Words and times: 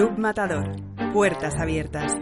Club 0.00 0.16
Matador. 0.16 0.64
Puertas 1.12 1.58
abiertas. 1.60 2.16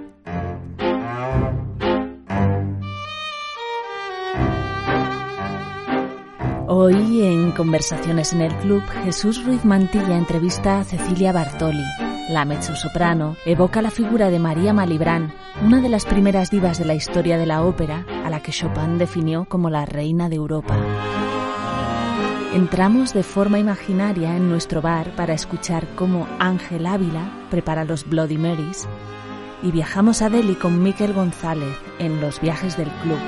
Hoy 6.66 7.23
en 7.23 7.52
Conversaciones 7.52 8.32
en 8.32 8.41
el 8.41 8.52
Club, 8.56 8.82
Jesús 9.04 9.45
Ruiz 9.45 9.64
Mantilla 9.64 10.16
entrevista 10.16 10.80
a 10.80 10.84
Cecilia 10.84 11.30
Bartoli. 11.30 11.84
La 12.30 12.45
mezzosoprano 12.45 13.37
evoca 13.46 13.80
la 13.80 13.92
figura 13.92 14.29
de 14.29 14.40
María 14.40 14.73
Malibran, 14.73 15.32
una 15.65 15.80
de 15.80 15.88
las 15.88 16.04
primeras 16.04 16.51
divas 16.51 16.80
de 16.80 16.84
la 16.84 16.95
historia 16.95 17.38
de 17.38 17.46
la 17.46 17.62
ópera, 17.62 18.04
a 18.24 18.29
la 18.29 18.40
que 18.40 18.51
Chopin 18.51 18.98
definió 18.98 19.45
como 19.45 19.70
la 19.70 19.87
reina 19.87 20.29
de 20.29 20.34
Europa. 20.34 20.76
Entramos 22.59 23.14
de 23.14 23.23
forma 23.23 23.60
imaginaria 23.60 24.37
en 24.37 24.48
nuestro 24.48 24.82
bar 24.82 25.14
para 25.14 25.32
escuchar 25.32 25.87
cómo 25.95 26.26
Ángel 26.40 26.87
Ávila 26.87 27.30
prepara 27.52 27.84
los 27.84 28.04
Bloody 28.04 28.37
Marys 28.37 28.88
y 29.62 29.70
viajamos 29.70 30.23
a 30.23 30.28
Delhi 30.28 30.56
con 30.56 30.82
Miquel 30.82 31.12
González 31.12 31.76
en 32.01 32.20
los 32.20 32.40
viajes 32.40 32.76
del 32.76 32.88
club. 32.88 33.18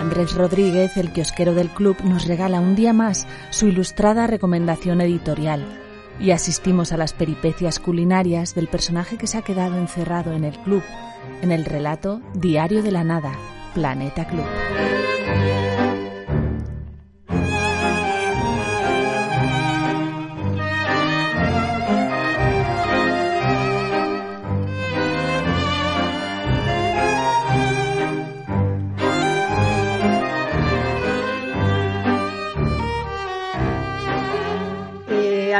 Andrés 0.00 0.32
Rodríguez, 0.36 0.96
el 0.96 1.12
kiosquero 1.12 1.54
del 1.54 1.70
club, 1.70 1.96
nos 2.04 2.28
regala 2.28 2.60
un 2.60 2.76
día 2.76 2.92
más 2.92 3.26
su 3.50 3.66
ilustrada 3.66 4.28
recomendación 4.28 5.00
editorial 5.00 5.66
y 6.20 6.30
asistimos 6.30 6.92
a 6.92 6.96
las 6.96 7.12
peripecias 7.12 7.80
culinarias 7.80 8.54
del 8.54 8.68
personaje 8.68 9.18
que 9.18 9.26
se 9.26 9.38
ha 9.38 9.42
quedado 9.42 9.76
encerrado 9.76 10.34
en 10.34 10.44
el 10.44 10.56
club, 10.60 10.84
en 11.42 11.50
el 11.50 11.64
relato 11.64 12.20
Diario 12.34 12.84
de 12.84 12.92
la 12.92 13.02
Nada, 13.02 13.32
Planeta 13.74 14.24
Club. 14.28 14.46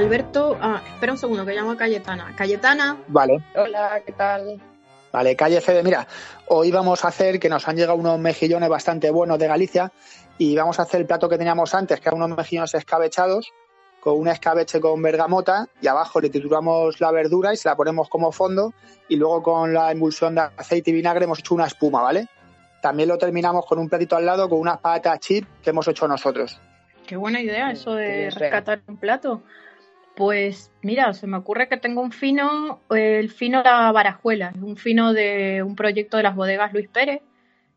Alberto, 0.01 0.57
ah, 0.63 0.81
espera 0.95 1.13
un 1.13 1.19
segundo, 1.19 1.45
que 1.45 1.53
llamo 1.53 1.73
a 1.73 1.77
Cayetana. 1.77 2.35
Cayetana, 2.35 2.97
Vale, 3.09 3.45
Hola, 3.55 4.01
¿qué 4.07 4.13
tal? 4.13 4.59
vale, 5.13 5.37
calle 5.37 5.61
Fede, 5.61 5.83
mira, 5.83 6.07
hoy 6.47 6.71
vamos 6.71 7.05
a 7.05 7.09
hacer 7.09 7.39
que 7.39 7.51
nos 7.51 7.69
han 7.69 7.77
llegado 7.77 7.97
unos 7.99 8.19
mejillones 8.19 8.71
bastante 8.71 9.11
buenos 9.11 9.39
de 9.39 9.47
Galicia 9.47 9.93
y 10.39 10.57
vamos 10.57 10.79
a 10.79 10.85
hacer 10.85 11.03
el 11.03 11.07
plato 11.07 11.29
que 11.29 11.37
teníamos 11.37 11.75
antes, 11.75 12.01
que 12.01 12.09
eran 12.09 12.23
unos 12.23 12.39
mejillones 12.39 12.73
escabechados 12.73 13.53
con 14.01 14.19
un 14.19 14.29
escabeche 14.29 14.81
con 14.81 15.03
bergamota 15.03 15.67
y 15.83 15.87
abajo 15.87 16.19
le 16.23 16.31
trituramos 16.31 16.99
la 16.99 17.11
verdura 17.11 17.53
y 17.53 17.59
se 17.59 17.69
la 17.69 17.77
ponemos 17.77 18.09
como 18.09 18.33
fondo 18.33 18.73
y 19.07 19.17
luego 19.17 19.43
con 19.43 19.75
la 19.75 19.93
emulsión 19.93 20.35
de 20.35 20.49
aceite 20.57 20.93
y 20.93 20.95
vinagre 20.95 21.27
hemos 21.27 21.41
hecho 21.41 21.55
una 21.55 21.67
espuma, 21.67 22.01
¿vale? 22.01 22.27
También 22.81 23.11
lo 23.11 23.19
terminamos 23.19 23.67
con 23.67 23.79
un 23.79 23.91
platito 23.91 24.17
al 24.17 24.25
lado 24.25 24.49
con 24.49 24.61
unas 24.61 24.79
patatas 24.79 25.21
chip 25.21 25.47
que 25.63 25.69
hemos 25.69 25.87
hecho 25.89 26.09
nosotros. 26.09 26.59
qué 27.07 27.17
buena 27.17 27.43
idea 27.43 27.71
eso 27.71 27.95
de 27.95 28.31
rescatar 28.31 28.81
un 28.89 28.97
plato. 28.97 29.43
Pues 30.21 30.71
mira, 30.83 31.15
se 31.15 31.27
me 31.27 31.39
ocurre 31.39 31.67
que 31.67 31.79
tengo 31.79 32.03
un 32.03 32.13
fino, 32.13 32.83
el 32.91 33.31
fino 33.31 33.63
La 33.63 33.91
Barajuela, 33.91 34.53
un 34.61 34.77
fino 34.77 35.15
de 35.15 35.63
un 35.63 35.75
proyecto 35.75 36.19
de 36.19 36.23
las 36.23 36.37
bodegas 36.37 36.75
Luis 36.75 36.89
Pérez, 36.89 37.23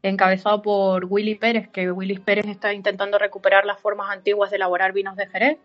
encabezado 0.02 0.62
por 0.62 1.06
Willy 1.06 1.36
Pérez, 1.36 1.70
que 1.70 1.90
Willy 1.90 2.18
Pérez 2.20 2.46
está 2.48 2.74
intentando 2.74 3.18
recuperar 3.18 3.66
las 3.66 3.80
formas 3.80 4.12
antiguas 4.12 4.50
de 4.50 4.58
elaborar 4.58 4.92
vinos 4.92 5.16
de 5.16 5.28
Jerez. 5.28 5.58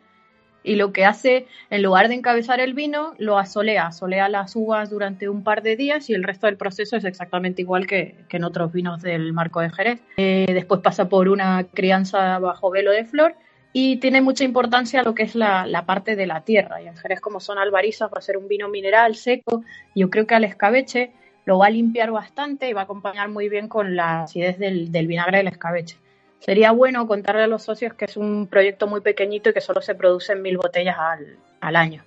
Y 0.63 0.77
lo 0.77 0.93
que 0.93 1.05
hace, 1.05 1.49
en 1.69 1.83
lugar 1.83 2.07
de 2.07 2.15
encabezar 2.15 2.61
el 2.61 2.75
vino, 2.75 3.13
lo 3.19 3.39
asolea, 3.39 3.89
asolea 3.89 4.29
las 4.29 4.55
uvas 4.55 4.89
durante 4.89 5.29
un 5.29 5.43
par 5.43 5.63
de 5.63 5.75
días 5.75 6.09
y 6.11 6.15
el 6.15 6.23
resto 6.23 6.47
del 6.47 6.59
proceso 6.59 6.97
es 6.97 7.05
exactamente 7.05 7.61
igual 7.61 7.89
que, 7.89 8.25
que 8.29 8.37
en 8.37 8.45
otros 8.45 8.71
vinos 8.71 9.03
del 9.03 9.33
marco 9.33 9.61
de 9.61 9.71
Jerez. 9.71 10.01
Eh, 10.17 10.47
después 10.51 10.81
pasa 10.81 11.09
por 11.09 11.29
una 11.29 11.65
crianza 11.65 12.39
bajo 12.39 12.71
velo 12.71 12.93
de 12.93 13.05
flor 13.05 13.35
y 13.73 13.99
tiene 13.99 14.21
mucha 14.21 14.45
importancia 14.45 15.03
lo 15.03 15.15
que 15.15 15.25
es 15.25 15.35
la, 15.35 15.85
parte 15.87 16.17
de 16.17 16.27
la 16.27 16.43
tierra. 16.43 16.81
Y 16.81 16.89
en 16.89 16.97
Jerez, 16.97 17.21
como 17.21 17.41
son 17.41 17.59
albarizas, 17.59 18.11
va 18.11 18.19
a 18.19 18.23
ser 18.23 18.37
un 18.37 18.49
vino 18.49 18.69
mineral 18.69 19.15
seco. 19.15 19.63
Yo 19.95 20.11
creo 20.11 20.27
que 20.27 20.35
al 20.35 20.45
escabeche 20.45 21.13
lo 21.45 21.59
va 21.59 21.67
a 21.67 21.71
limpiar 21.71 22.11
bastante 22.11 22.69
y 22.69 22.73
va 22.73 22.83
a 22.83 22.85
acompañar 22.85 23.29
muy 23.29 23.49
bien 23.49 23.69
con 23.69 23.95
la 23.97 24.23
acidez 24.23 24.59
del, 24.59 24.91
del 24.91 25.07
vinagre 25.07 25.39
del 25.39 25.49
escabeche. 25.49 25.97
Sería 26.41 26.73
bueno 26.73 27.07
contarle 27.07 27.43
a 27.43 27.47
los 27.47 27.63
socios 27.63 27.95
que 27.95 28.05
es 28.05 28.17
un 28.17 28.47
proyecto 28.47 28.87
muy 28.87 29.01
pequeñito 29.01 29.51
y 29.51 29.53
que 29.53 29.61
solo 29.61 29.83
se 29.83 29.95
producen 29.95 30.41
mil 30.41 30.57
botellas 30.57 30.97
al, 30.99 31.37
al 31.61 31.77
año. 31.77 32.05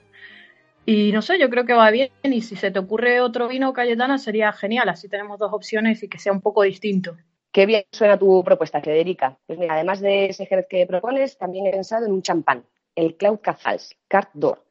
Y 0.86 1.12
no 1.12 1.22
sé, 1.22 1.40
yo 1.40 1.50
creo 1.50 1.66
que 1.66 1.74
va 1.74 1.92
bien. 1.92 2.10
Y 2.24 2.42
si 2.42 2.56
se 2.56 2.72
te 2.72 2.80
ocurre 2.80 3.22
otro 3.22 3.48
vino, 3.48 3.74
Cayetana, 3.74 4.18
sería 4.18 4.52
genial. 4.52 4.90
Así 4.90 5.08
tenemos 5.08 5.38
dos 5.38 5.54
opciones 5.54 6.02
y 6.02 6.08
que 6.08 6.18
sea 6.18 6.32
un 6.32 6.42
poco 6.42 6.64
distinto. 6.64 7.18
Qué 7.52 7.66
bien 7.66 7.84
suena 7.92 8.18
tu 8.18 8.44
propuesta, 8.46 8.80
Federica. 8.80 9.38
Pues 9.46 9.60
mira, 9.60 9.74
además 9.74 10.00
de 10.00 10.28
ese 10.28 10.46
jerez 10.46 10.68
que 10.70 10.88
propones, 10.88 11.38
también 11.38 11.68
he 11.68 11.72
pensado 11.72 12.06
en 12.06 12.14
un 12.14 12.22
champán, 12.22 12.66
el 12.96 13.18
Cloud 13.18 13.40
Cafals, 13.42 13.94
Carte 14.08 14.32
d'Or, 14.36 14.64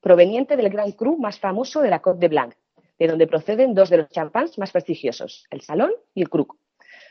proveniente 0.00 0.56
del 0.56 0.68
Grand 0.68 0.96
Cru 0.96 1.16
más 1.16 1.38
famoso 1.38 1.80
de 1.80 1.90
la 1.90 2.00
Côte 2.00 2.18
de 2.18 2.28
Blanc, 2.28 2.54
de 2.98 3.06
donde 3.06 3.28
proceden 3.28 3.72
dos 3.72 3.88
de 3.88 3.98
los 3.98 4.08
champáns 4.08 4.58
más 4.58 4.72
prestigiosos, 4.72 5.46
el 5.50 5.60
Salón 5.60 5.92
y 6.12 6.22
el 6.22 6.28
Cru. 6.28 6.48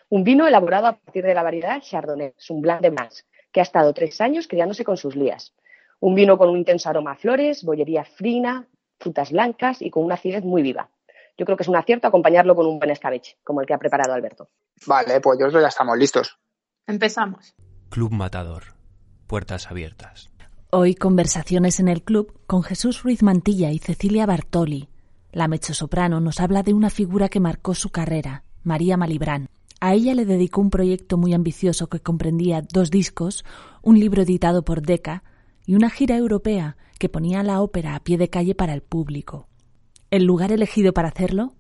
Un 0.09 0.25
vino 0.25 0.45
elaborado 0.45 0.87
a 0.87 0.97
partir 0.97 1.23
de 1.23 1.33
la 1.33 1.43
variedad 1.43 1.81
Chardonnay, 1.81 2.33
un 2.49 2.61
Blanc 2.61 2.81
de 2.81 2.89
Blancs, 2.89 3.25
que 3.53 3.61
ha 3.61 3.63
estado 3.63 3.93
tres 3.93 4.19
años 4.19 4.49
criándose 4.49 4.83
con 4.83 4.97
sus 4.97 5.15
lías. 5.15 5.55
Un 6.01 6.15
vino 6.15 6.37
con 6.37 6.49
un 6.49 6.57
intenso 6.57 6.89
aroma 6.89 7.13
a 7.13 7.15
flores, 7.15 7.63
bollería 7.63 8.03
fina, 8.03 8.67
frutas 8.99 9.31
blancas 9.31 9.81
y 9.81 9.89
con 9.89 10.03
una 10.03 10.15
acidez 10.15 10.43
muy 10.43 10.61
viva. 10.61 10.89
Yo 11.37 11.45
creo 11.45 11.57
que 11.57 11.63
es 11.63 11.69
un 11.69 11.75
acierto 11.75 12.07
acompañarlo 12.07 12.55
con 12.55 12.67
un 12.67 12.79
buen 12.79 12.91
escabeche, 12.91 13.37
como 13.43 13.61
el 13.61 13.67
que 13.67 13.73
ha 13.73 13.79
preparado 13.79 14.13
Alberto. 14.13 14.49
Vale, 14.85 15.19
pues 15.19 15.39
yo 15.39 15.47
creo 15.47 15.59
que 15.59 15.63
ya 15.63 15.69
estamos 15.69 15.97
listos. 15.97 16.37
Empezamos. 16.85 17.55
Club 17.89 18.11
Matador. 18.11 18.63
Puertas 19.27 19.71
abiertas. 19.71 20.29
Hoy 20.69 20.95
conversaciones 20.95 21.79
en 21.79 21.87
el 21.87 22.03
club 22.03 22.39
con 22.45 22.63
Jesús 22.63 23.03
Ruiz 23.03 23.23
Mantilla 23.23 23.71
y 23.71 23.79
Cecilia 23.79 24.25
Bartoli. 24.25 24.89
La 25.31 25.47
mezzosoprano 25.47 26.19
nos 26.19 26.39
habla 26.39 26.61
de 26.61 26.73
una 26.73 26.89
figura 26.89 27.29
que 27.29 27.39
marcó 27.39 27.73
su 27.73 27.89
carrera, 27.89 28.43
María 28.63 28.97
Malibran. 28.97 29.49
A 29.79 29.93
ella 29.93 30.13
le 30.15 30.25
dedicó 30.25 30.61
un 30.61 30.69
proyecto 30.69 31.17
muy 31.17 31.33
ambicioso 31.33 31.87
que 31.87 31.99
comprendía 31.99 32.61
dos 32.61 32.89
discos, 32.91 33.43
un 33.81 33.99
libro 33.99 34.21
editado 34.21 34.63
por 34.63 34.81
Decca 34.81 35.23
y 35.65 35.75
una 35.75 35.89
gira 35.89 36.15
europea 36.15 36.77
que 36.99 37.09
ponía 37.09 37.43
la 37.43 37.61
ópera 37.61 37.95
a 37.95 37.99
pie 37.99 38.17
de 38.17 38.29
calle 38.29 38.55
para 38.55 38.73
el 38.73 38.81
público. 38.81 39.47
El 40.13 40.25
lugar 40.25 40.51
elegido 40.51 40.93
para 40.93 41.07
hacerlo, 41.07 41.55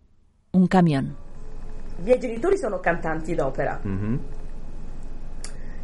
un 0.51 0.67
camión. 0.67 1.15
I 1.97 2.03
miei 2.03 2.19
genitori 2.19 2.55
sono 2.55 2.79
cantanti 2.79 3.33
d'opera, 3.33 3.81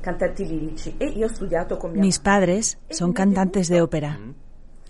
cantanti 0.02 0.46
lirici. 0.46 0.94
E 1.00 1.06
io 1.06 1.26
ho 1.26 1.30
studiato 1.30 1.78
con 1.78 1.94
mia 1.94 2.00
Mis 2.00 2.20
padres 2.20 2.78
son 2.92 3.12
cantantes 3.12 3.70
de 3.70 3.82
ópera. 3.82 4.20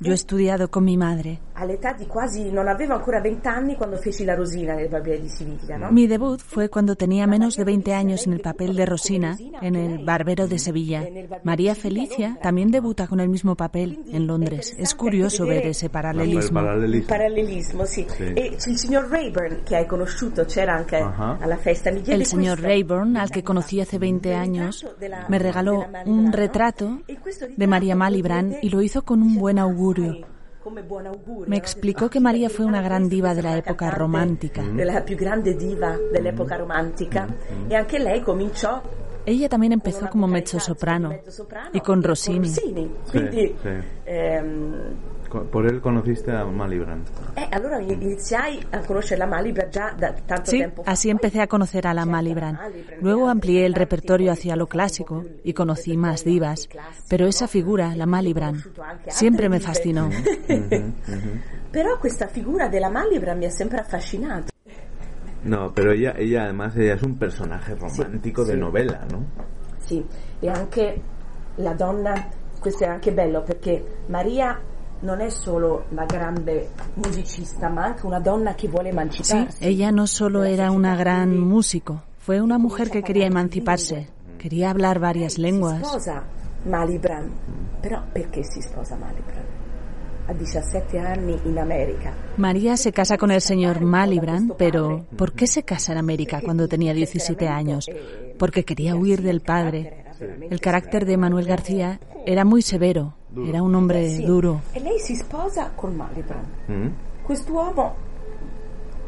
Yo 0.01 0.11
he 0.11 0.15
estudiado 0.15 0.69
con 0.69 0.83
mi 0.85 0.95
madre. 0.97 1.39
all'età 1.59 1.91
di 1.91 2.07
quasi 2.07 2.49
non 2.51 2.69
avevo 2.69 2.93
ancora 2.93 3.19
vent'anni 3.19 3.75
quando 3.75 3.97
feci 3.97 4.23
la 4.23 4.33
Rosina 4.33 4.75
nel 4.75 4.87
Barbiere 4.87 5.19
di 5.19 5.27
Siviglia, 5.27 5.75
no? 5.75 5.91
Mi 5.91 6.07
debut 6.07 6.39
fue 6.39 6.69
cuando 6.69 6.95
tenía 6.95 7.27
menos 7.27 7.57
de 7.57 7.65
20 7.65 7.93
años 7.93 8.25
en 8.25 8.31
el 8.31 8.39
papel 8.39 8.77
de 8.77 8.85
Rosina 8.85 9.35
en 9.61 9.75
El 9.75 10.05
Barbero 10.05 10.47
de 10.47 10.57
Sevilla. 10.57 11.05
María 11.43 11.75
Felicia 11.75 12.37
también 12.41 12.71
debuta 12.71 13.07
con 13.07 13.19
el 13.19 13.27
mismo 13.27 13.55
papel 13.55 13.99
en 14.09 14.25
Londres. 14.25 14.73
Es 14.79 14.95
curioso 14.95 15.45
ver 15.45 15.67
ese 15.67 15.89
paralelismo. 15.89 16.61
Il 16.61 17.03
parallelismo, 17.03 17.83
sì. 17.83 18.05
E 18.17 18.55
il 18.65 18.77
signor 18.77 19.09
Rayburn 19.09 19.63
che 19.65 19.75
hai 19.75 19.85
conosciuto, 19.85 20.45
c'era 20.45 20.75
anche 20.75 20.95
alla 20.95 21.57
festa, 21.57 21.91
mi 21.91 21.99
diede 22.01 22.21
El 22.21 22.25
señor 22.25 22.57
questo- 22.59 22.67
Rayburn, 22.67 23.17
al 23.17 23.31
que 23.31 23.43
conocí 23.43 23.81
hace 23.81 23.97
20 23.99 24.33
años, 24.33 24.87
me 25.27 25.37
regaló 25.39 25.85
un 26.05 26.31
retrato 26.31 27.01
de 27.57 27.67
María 27.67 27.95
Malibran 27.95 28.55
y 28.61 28.69
lo 28.69 28.81
hizo 28.81 29.03
con 29.03 29.21
un 29.21 29.35
buen 29.35 29.59
augurio. 29.59 29.88
Me 31.47 31.57
explicó 31.57 32.09
que 32.09 32.19
María 32.19 32.49
fue 32.49 32.65
una 32.65 32.81
gran 32.81 33.07
diva 33.07 33.33
de 33.33 33.41
la 33.41 33.57
época 33.57 33.89
romántica. 33.91 34.61
De 34.61 34.85
la 34.85 35.03
più 35.03 35.15
grande 35.15 35.55
diva 35.55 35.97
dell'epoca 36.11 36.57
romantica. 36.57 37.27
E 37.67 37.75
anche 37.75 37.97
lei 37.99 38.21
cominciò 38.21 38.81
ella 39.31 39.49
también 39.49 39.73
empezó 39.73 40.09
como 40.09 40.27
mezzo 40.27 40.59
soprano 40.59 41.13
y 41.73 41.79
con 41.81 42.03
Rossini. 42.03 42.49
Sí, 42.49 42.73
sí. 43.11 43.55
Por 45.29 45.67
él 45.67 45.79
conociste 45.79 46.31
a 46.31 46.43
Malibran. 46.43 47.03
Eh, 47.35 47.47
allora 47.51 47.79
iniziai 47.79 48.59
a 48.71 48.79
conoscere 48.79 49.19
la 49.19 49.27
Malibran 49.27 49.69
già 49.69 49.93
da 49.95 50.11
tanto 50.25 50.49
sí, 50.49 50.57
tempo 50.57 50.81
fa. 50.81 50.91
así 50.91 51.11
empecé 51.11 51.39
a 51.41 51.47
conocer 51.47 51.85
a 51.85 51.93
la 51.93 52.03
Malibran. 52.05 52.57
Luego 53.01 53.29
amplié 53.29 53.67
el 53.67 53.75
repertorio 53.75 54.31
hacia 54.31 54.55
lo 54.55 54.65
clásico 54.65 55.23
y 55.43 55.53
conocí 55.53 55.95
más 55.97 56.23
divas. 56.23 56.67
Pero 57.07 57.27
esa 57.27 57.47
figura, 57.47 57.95
la 57.95 58.07
Malibran, 58.07 58.63
siempre 59.07 59.49
me 59.49 59.59
fascinó. 59.59 60.09
Però 61.71 61.99
questa 61.99 62.27
figura 62.27 62.67
della 62.67 62.89
Malibran 62.89 63.37
mi 63.37 63.45
ha 63.45 63.51
sempre 63.51 63.79
affascinato. 63.79 64.49
No, 65.43 65.71
pero 65.73 65.91
ella, 65.93 66.13
ella 66.17 66.43
además 66.43 66.75
ella 66.75 66.95
es 66.95 67.01
un 67.03 67.17
personaje 67.17 67.75
romántico 67.75 68.43
de 68.43 68.57
novela, 68.57 69.05
¿no? 69.11 69.25
Sì, 69.77 70.05
e 70.41 70.49
anche 70.49 71.01
la 71.57 71.73
donna, 71.73 72.27
questo 72.59 72.83
è 72.83 72.87
anche 72.87 73.11
bello 73.13 73.41
perché 73.41 73.83
Maria 74.07 74.59
non 75.01 75.21
è 75.21 75.29
solo 75.29 75.85
la 75.91 76.03
grande 76.05 76.69
musicista, 76.95 77.69
ma 77.69 77.85
anche 77.85 78.05
una 78.05 78.19
donna 78.19 78.53
che 78.53 78.67
vuole 78.67 78.89
Sí, 78.89 78.95
emanciparsi. 78.95 79.63
ella 79.65 79.91
no 79.91 80.05
solo 80.05 80.43
era 80.43 80.71
una 80.71 80.95
gran 80.95 81.37
músico, 81.37 82.01
fue 82.17 82.39
una 82.41 82.57
mujer 82.57 82.89
que 82.89 83.01
quería 83.01 83.25
emanciparse, 83.27 84.09
quería 84.37 84.69
hablar 84.71 84.99
varias 84.99 85.33
Si 85.33 85.41
lenguas. 85.41 85.79
sposa 85.79 86.21
Malibran, 86.65 87.31
però 87.79 88.01
perché 88.11 88.43
si 88.43 88.61
sposa 88.61 88.95
Malibran? 88.97 89.43
A 90.29 90.33
17 90.33 90.99
anni 90.99 91.39
in 91.45 91.57
America. 91.57 92.13
María 92.37 92.77
se 92.77 92.91
casa 92.91 93.17
con 93.17 93.31
el 93.31 93.41
señor 93.41 93.81
Malibran, 93.81 94.53
pero 94.59 95.07
¿por 95.17 95.33
qué 95.33 95.47
se 95.47 95.63
casa 95.63 95.93
en 95.93 95.97
América 95.97 96.39
cuando 96.45 96.67
tenía 96.67 96.93
17 96.93 97.47
años? 97.47 97.89
Porque 98.37 98.63
quería 98.63 98.95
huir 98.95 99.23
del 99.23 99.41
padre. 99.41 100.05
El 100.51 100.59
carácter 100.61 101.05
de 101.05 101.17
Manuel 101.17 101.47
García 101.47 101.99
era 102.27 102.45
muy 102.45 102.61
severo, 102.61 103.15
era 103.47 103.63
un 103.63 103.73
hombre 103.73 104.19
duro. 104.19 104.61
E 104.75 104.79
lei 104.79 104.99
si 104.99 105.15
sposa 105.15 105.71
con 105.75 105.97
Malibran. 105.97 106.45
Mm. 106.67 107.25
Quest'uomo 107.25 107.95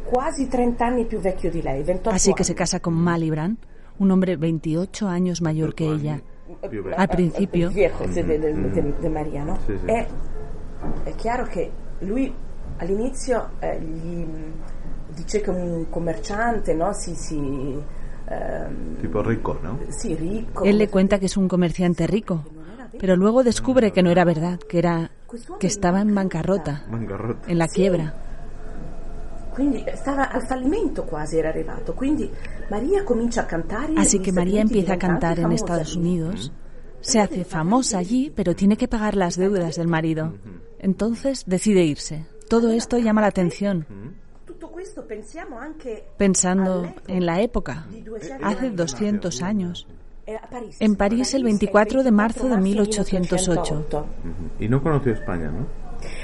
quasi 0.10 0.48
30 0.48 0.84
anni 0.84 1.06
più 1.06 1.20
vecchio 1.20 1.52
di 1.52 1.62
lei, 1.62 1.84
28 1.84 2.16
Así 2.16 2.34
que 2.34 2.44
se 2.44 2.56
casa 2.56 2.80
con 2.80 2.96
Malibran, 2.96 3.60
un 4.00 4.10
hombre 4.10 4.38
28 4.38 5.08
años 5.08 5.44
mayor 5.44 5.76
que 5.76 5.86
ella. 5.86 6.20
Al 6.98 7.08
principio, 7.08 7.70
de, 7.70 7.90
no? 9.46 9.58
È, 11.04 11.14
chiaro 11.16 11.46
che 11.46 11.72
lui 12.00 12.34
all'inizio 12.78 13.52
eh, 13.60 13.80
gli 13.80 14.26
dice 15.14 15.42
che 15.42 15.50
un 15.50 15.90
commerciante, 15.90 16.74
no? 16.74 16.94
Si, 16.94 17.16
si, 17.16 17.36
ehm, 18.30 18.98
Tipo 19.00 19.22
rico, 19.22 19.60
¿no? 19.62 19.80
sì, 19.90 20.16
ricco. 20.16 20.64
él 20.64 20.78
le 20.78 20.88
cuenta 20.90 21.20
que 21.20 21.26
es 21.26 21.38
un 21.38 21.48
comerciante 21.48 22.08
rico, 22.08 22.44
pero 23.00 23.16
luego 23.16 23.44
descubre 23.44 23.92
que 23.92 24.02
no 24.04 24.10
era 24.10 24.24
verdad, 24.24 24.60
que 24.60 24.80
era 24.80 25.12
que 25.60 25.68
estaba 25.68 26.02
en 26.02 26.14
bancarrota, 26.14 26.84
Bancarrota. 26.90 27.50
en 27.50 27.58
la 27.58 27.68
quiebra. 27.68 28.14
Así 33.98 34.20
que 34.20 34.32
María 34.32 34.62
Uniti, 34.62 34.80
empieza 34.80 34.94
a 34.94 34.98
cantar 34.98 35.40
en 35.40 35.52
Estados. 35.52 35.96
Unidos, 35.96 36.52
se 37.02 37.20
hace 37.20 37.44
famosa 37.44 37.98
allí, 37.98 38.32
pero 38.36 38.56
tiene 38.56 38.78
que 38.78 38.88
pagar 38.88 39.16
las 39.16 39.36
deudas 39.36 39.76
del 39.76 39.88
marido. 39.88 40.34
Entonces 40.82 41.44
decide 41.46 41.84
irse. 41.84 42.26
Todo 42.50 42.72
esto 42.72 42.98
llama 42.98 43.22
la 43.22 43.28
atención, 43.28 43.86
anche 45.60 46.04
pensando 46.18 46.94
en 47.08 47.26
la 47.26 47.42
época, 47.42 47.86
di 47.90 48.02
200 48.02 48.44
hace 48.44 48.66
anni 48.66 48.76
200 48.76 49.42
años. 49.42 49.88
Eh. 50.26 50.38
En 50.80 50.96
París 50.96 51.34
el 51.34 51.44
24 51.44 52.04
de 52.04 52.12
marzo 52.12 52.48
de 52.50 52.58
1808. 52.58 53.76
Ujú. 53.76 54.06
Y 54.60 54.68
no 54.68 54.82
conoció 54.82 55.14
España, 55.14 55.50
¿no? 55.52 55.68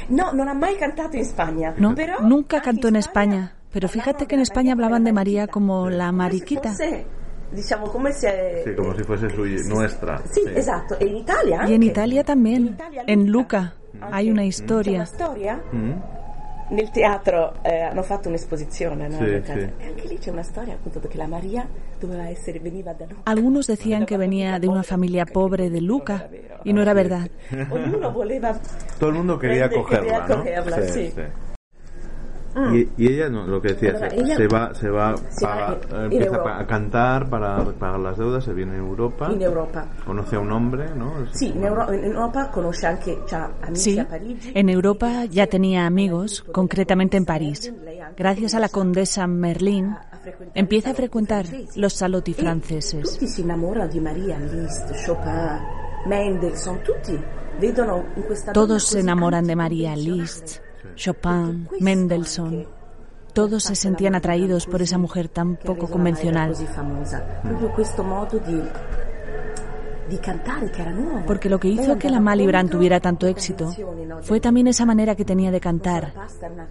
No, 0.09 0.33
non 0.33 0.50
ha 0.50 0.57
mai 0.57 0.74
cantato 0.74 1.18
in 1.18 1.25
Spagna. 1.25 1.77
No, 1.77 1.94
nunca 2.25 2.62
cantó 2.62 2.88
en 2.88 2.98
España, 2.98 3.54
pero 3.71 3.88
fíjate 3.88 4.25
que 4.25 4.33
en 4.33 4.42
España 4.42 4.74
hablaban 4.74 5.04
de 5.04 5.13
María 5.13 5.45
como 5.45 5.89
la 5.89 6.12
mariquita. 6.12 6.74
Diciamo 7.51 7.88
come 7.88 8.12
se 8.12 8.63
Sí, 8.65 8.75
como 8.75 8.94
si 8.95 9.04
fuese 9.04 9.27
nuestra. 9.69 10.18
Sì, 10.25 10.42
esatto, 10.54 10.98
e 11.00 11.06
in 11.06 11.18
Italia 11.18 11.63
Y 11.69 11.75
en. 11.75 11.83
Italia 11.83 12.24
también, 12.24 12.75
en 13.06 13.31
Luca, 13.31 13.75
hay 13.99 14.29
una 14.29 14.41
C'è 14.41 14.47
historia. 14.47 14.95
una 14.95 15.05
storia? 15.05 15.61
Mm. 15.73 15.91
Nel 16.69 16.89
teatro 16.91 17.53
eh, 17.63 17.79
hanno 17.81 18.03
fatto 18.03 18.27
un'esposizione, 18.27 19.07
no? 19.07 19.15
Sì, 19.17 19.23
Nel 19.23 19.41
teatro. 19.41 19.63
sì. 19.77 19.83
E 19.83 19.88
anche 19.88 20.07
lì 20.09 20.17
c'è 20.17 20.31
una 20.31 20.44
storia 20.44 20.73
appunto 20.73 20.99
che 21.07 21.17
la 21.17 21.27
Maria 21.27 21.65
doveva 21.97 22.27
essere, 22.27 22.59
veniva 22.59 22.91
da 22.91 23.05
noi. 23.05 23.19
Algunos 23.23 23.67
decían 23.67 24.05
que 24.05 24.17
venía 24.17 24.59
de 24.59 24.67
una 24.67 24.83
familia 24.83 25.25
pobre 25.25 25.69
de 25.69 25.79
Luca 25.79 26.27
y 26.65 26.73
no 26.73 26.81
era 26.81 26.94
verdad. 26.94 27.29
Ognuno 27.69 28.11
voleva 28.11 28.59
Todo 28.99 29.09
el 29.11 29.15
mundo 29.15 29.39
quería 29.39 29.69
prendere- 29.69 29.81
cogerla, 29.81 30.03
quería 30.03 30.27
¿no? 30.27 30.35
cogerla, 30.44 30.77
sí. 32.71 32.89
Y, 32.98 33.04
y 33.06 33.13
ella, 33.13 33.30
no, 33.30 33.45
lo 33.48 33.62
que 33.62 33.69
decía, 33.74 33.98
se, 33.98 34.15
ella- 34.19 34.36
se 34.36 34.48
va, 34.48 34.74
se 34.74 34.89
va, 34.89 35.15
Se 35.18 35.45
va 35.45 35.80
para- 35.89 36.06
in- 36.06 36.12
in 36.13 36.21
empieza 36.21 36.57
a 36.59 36.65
cantar 36.68 37.30
para 37.30 37.63
pagar 37.74 38.00
las 38.00 38.18
deudas, 38.18 38.44
se 38.44 38.54
viene 38.54 38.74
a 38.74 38.77
Europa, 38.77 39.30
in 39.31 39.42
Europa. 39.42 39.86
conoce 40.06 40.36
a 40.36 40.39
un 40.39 40.51
hombre, 40.51 40.94
¿no? 40.95 41.13
Es- 41.24 41.42
Euro- 41.42 41.94
in 41.94 42.04
Europa 42.06 42.50
conosce 42.51 42.88
anche, 42.88 43.18
amici 43.62 43.92
Sí, 43.94 44.00
a 44.00 44.07
Parigi. 44.07 44.51
en 44.54 44.69
Europa 44.69 45.25
ya 45.25 45.48
tenía 45.48 45.86
amigos, 45.86 46.44
concretamente 46.51 47.18
en 47.18 47.25
París. 47.25 47.74
Gracias 48.15 48.56
a 48.56 48.59
la 48.59 48.69
condesa 48.69 49.27
Merlín, 49.27 49.95
empieza 50.54 50.92
a 50.92 50.94
frecuentar 50.94 51.45
los 51.75 51.94
salotti 51.94 52.33
franceses. 52.33 53.13
Tutti 53.13 53.27
si 53.27 53.42
innamorano 53.42 53.88
di 53.88 54.00
Maria, 54.00 54.38
Liszt, 54.39 55.06
Chopin, 55.06 55.59
Mendelssohn, 56.07 56.81
tutti 56.83 57.18
vedono 57.59 58.06
in 58.15 58.24
questa 58.24 58.51
donna 58.51 58.68
Todos 58.68 58.83
se 58.88 59.00
enamoran 59.00 59.45
de 59.45 59.56
María. 59.56 59.95
Liszt, 59.95 60.59
Chopin, 60.97 61.69
Mendelssohn. 61.79 62.67
Todos 63.33 63.63
se 63.63 63.75
sentían 63.75 64.15
atraídos 64.15 64.65
por 64.65 64.81
esa 64.81 64.97
mujer 64.97 65.29
tan 65.29 65.55
poco 65.55 65.88
convencional. 65.88 66.55
Porque 71.27 71.49
lo 71.49 71.59
que 71.59 71.67
hizo 71.67 71.99
que 71.99 72.09
la 72.09 72.19
Malibran 72.19 72.69
tuviera 72.69 72.99
tanto 72.99 73.27
éxito 73.27 73.73
fue 74.21 74.39
también 74.39 74.67
esa 74.67 74.85
manera 74.85 75.15
que 75.15 75.25
tenía 75.25 75.51
de 75.51 75.59
cantar, 75.59 76.13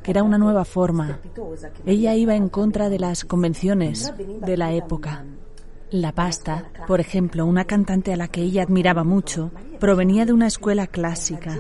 que 0.03 0.11
era 0.11 0.23
una 0.23 0.39
nueva 0.39 0.65
forma. 0.65 1.21
Ella 1.85 2.15
iba 2.15 2.35
en 2.35 2.49
contra 2.49 2.89
de 2.89 2.99
las 2.99 3.25
convenciones 3.25 4.13
de 4.41 4.57
la 4.57 4.73
época. 4.73 5.25
La 5.91 6.13
pasta, 6.13 6.65
por 6.87 7.01
ejemplo, 7.01 7.47
una 7.47 7.65
cantante 7.65 8.13
a 8.13 8.17
la 8.17 8.29
que 8.29 8.43
ella 8.43 8.63
admiraba 8.63 9.05
mucho, 9.05 9.53
provenía 9.79 10.25
de 10.25 10.33
una 10.33 10.47
escuela 10.47 10.87
clásica. 10.87 11.57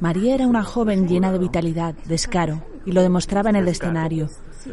María 0.00 0.34
era 0.34 0.46
una 0.46 0.64
joven 0.64 1.06
llena 1.06 1.30
de 1.30 1.38
vitalidad, 1.38 1.94
descaro, 2.06 2.62
y 2.84 2.92
lo 2.92 3.02
demostraba 3.02 3.50
en 3.50 3.56
el 3.56 3.68
escenario. 3.68 4.28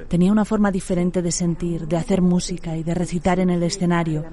Tenía 0.07 0.31
una 0.31 0.45
forma 0.45 0.71
diferente 0.71 1.21
de 1.21 1.31
sentir, 1.31 1.87
de 1.87 1.97
hacer 1.97 2.21
música 2.21 2.75
y 2.75 2.83
de 2.83 2.93
recitar 2.93 3.39
en 3.39 3.49
el 3.49 3.63
escenario, 3.63 4.25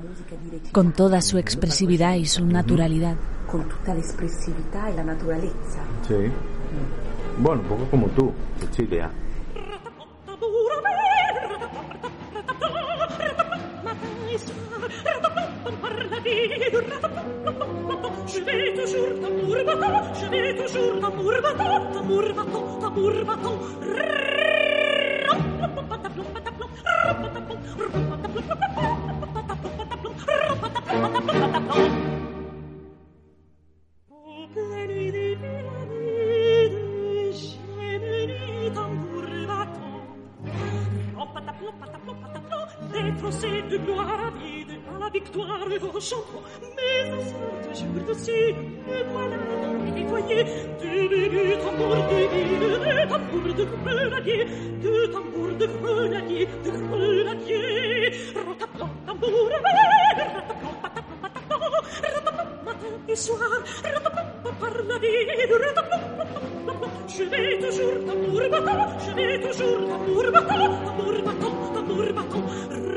con 0.73 0.92
toda 0.92 1.20
su 1.20 1.38
expresividad 1.38 2.14
y 2.14 2.26
su 2.26 2.44
naturalidad. 2.46 3.16
con 3.46 3.66
tutta 3.66 3.94
l'espressività 3.94 4.88
e 4.88 4.94
la 4.94 5.02
naturalezza. 5.02 5.80
Sí. 6.02 6.30
Bueno, 7.38 7.62
un 7.62 7.68
poco 7.68 7.85
como 7.90 8.06
tú, 8.08 8.32
Cecilia. 8.58 9.11
fille 16.26 16.49
du 16.59 16.76
ratata, 16.76 17.28
je 18.26 18.40
vais 18.40 18.75
toujours 18.75 19.21
tambour 19.23 19.56
je 20.21 20.26
vais 20.33 20.54
toujours 20.56 21.00
tambour 21.00 21.35
battant, 21.42 21.92
tambour 21.95 22.26
battant, 22.37 22.78
tambour 22.80 23.25
battant. 23.25 23.59
Des 42.92 43.12
procès 43.21 43.62
de 43.71 43.76
gloire 43.78 44.21
à 44.26 44.30
vie. 44.38 44.55
Victoire 45.12 45.68
vos 45.80 46.00
chantons, 46.00 46.42
mais 46.76 47.10
au 47.10 47.75
jour 47.75 48.06
de 48.06 48.14
si, 48.14 48.30
me 48.30 49.04
voilà 49.12 49.36
nettoyé, 49.94 50.44
de 50.80 51.08
bégu 51.08 51.56
tambour 51.62 51.96
ville, 52.08 52.58
de 52.60 52.70
tambour 53.08 53.54
de 53.58 53.64
grenadier, 53.64 54.44
de 54.82 55.06
tambour 55.12 55.50
de 55.60 55.66
grenadier, 55.66 56.48
de 56.64 56.70
grenadier. 56.70 58.12
Rataplan, 58.34 58.90
tambour, 59.06 59.50
rataplan, 59.64 60.75
pataplan, 60.82 61.18
pataplan, 61.22 61.60
rataplan, 62.14 62.48
matin 62.64 62.94
et 63.08 63.16
soir, 63.16 63.50
rataplan, 63.84 64.26
par 64.60 64.75
la 64.88 64.94
rataplan, 64.94 65.66
rataplan, 65.66 66.90
je 67.08 67.22
vais 67.25 67.58
toujours 67.58 68.04
tambour 68.06 68.42
battant, 68.50 68.98
je 69.04 69.10
vais 69.16 69.40
toujours 69.40 69.88
tambour 69.88 70.26
battant, 70.32 70.68
tambour 70.84 71.16
battant, 71.26 71.54
tambour 71.75 72.12
battant. 72.12 72.95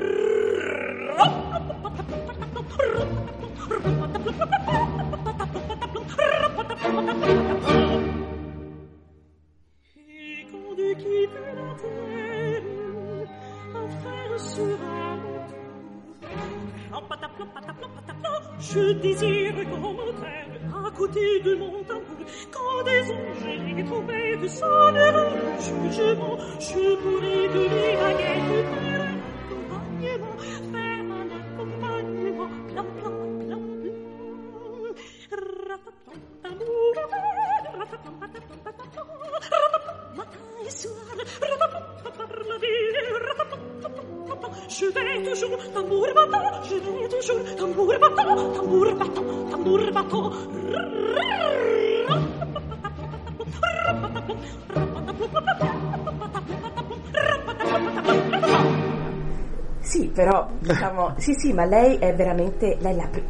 Sì, 61.19 61.33
sì, 61.33 61.53
ma 61.53 61.65
lei 61.65 61.97
è 61.97 62.13
veramente, 62.15 62.77
lei 62.79 62.93
è 62.93 62.95
la, 62.95 63.07
pri- 63.07 63.23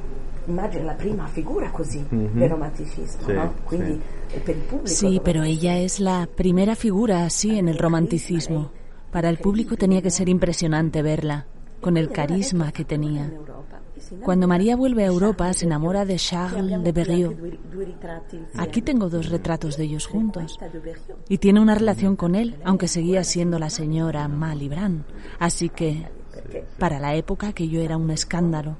immagino 0.45 0.85
la 0.85 0.93
prima 0.93 1.27
figura 1.27 1.69
così 1.69 2.05
del 2.09 2.49
romanticismo, 2.49 3.25
Sì, 3.25 3.33
no? 3.33 3.53
Quindi 3.63 4.01
eh, 4.31 4.39
per 4.39 4.55
il 4.55 4.61
pubblico. 4.63 4.87
Sí, 4.87 5.19
pero 5.23 5.43
ella 5.43 5.77
es 5.77 5.99
la 5.99 6.27
primera 6.33 6.75
figura 6.75 7.23
así 7.23 7.57
en 7.57 7.67
el 7.67 7.77
romanticismo. 7.77 8.71
Para 9.11 9.29
el 9.29 9.37
público 9.37 9.75
tenía 9.75 10.01
que 10.01 10.11
ser 10.11 10.29
impresionante 10.29 11.01
verla, 11.01 11.45
con 11.81 11.97
el 11.97 12.09
carisma 12.09 12.71
que 12.71 12.85
tenía. 12.85 13.31
Cuando 14.23 14.47
María 14.47 14.75
vuelve 14.75 15.03
a 15.03 15.07
Europa 15.07 15.51
se 15.53 15.65
enamora 15.65 16.05
de 16.05 16.15
Charles 16.15 16.83
de 16.83 16.91
Berriot. 16.91 17.35
Aquí 18.57 18.81
tengo 18.81 19.09
dos 19.09 19.29
retratos 19.29 19.77
de 19.77 19.83
ellos 19.83 20.07
juntos. 20.07 20.57
Y 21.27 21.37
tiene 21.37 21.59
una 21.59 21.75
relación 21.75 22.15
con 22.15 22.35
él, 22.35 22.55
aunque 22.63 22.87
seguía 22.87 23.23
siendo 23.23 23.59
la 23.59 23.69
señora 23.69 24.27
Malibran. 24.27 25.05
Así 25.37 25.69
que, 25.69 26.07
para 26.77 26.99
la 26.99 27.15
época, 27.15 27.53
que 27.53 27.67
yo 27.67 27.81
era 27.81 27.97
un 27.97 28.09
escándalo. 28.11 28.75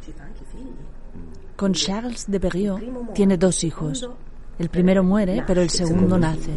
Con 1.55 1.73
Charles 1.73 2.25
de 2.29 2.39
Berriot 2.39 3.13
tiene 3.13 3.37
dos 3.37 3.63
hijos. 3.63 4.09
El 4.57 4.69
primero 4.69 5.03
muere, 5.03 5.43
pero 5.47 5.61
el 5.61 5.69
segundo 5.69 6.17
nace. 6.17 6.51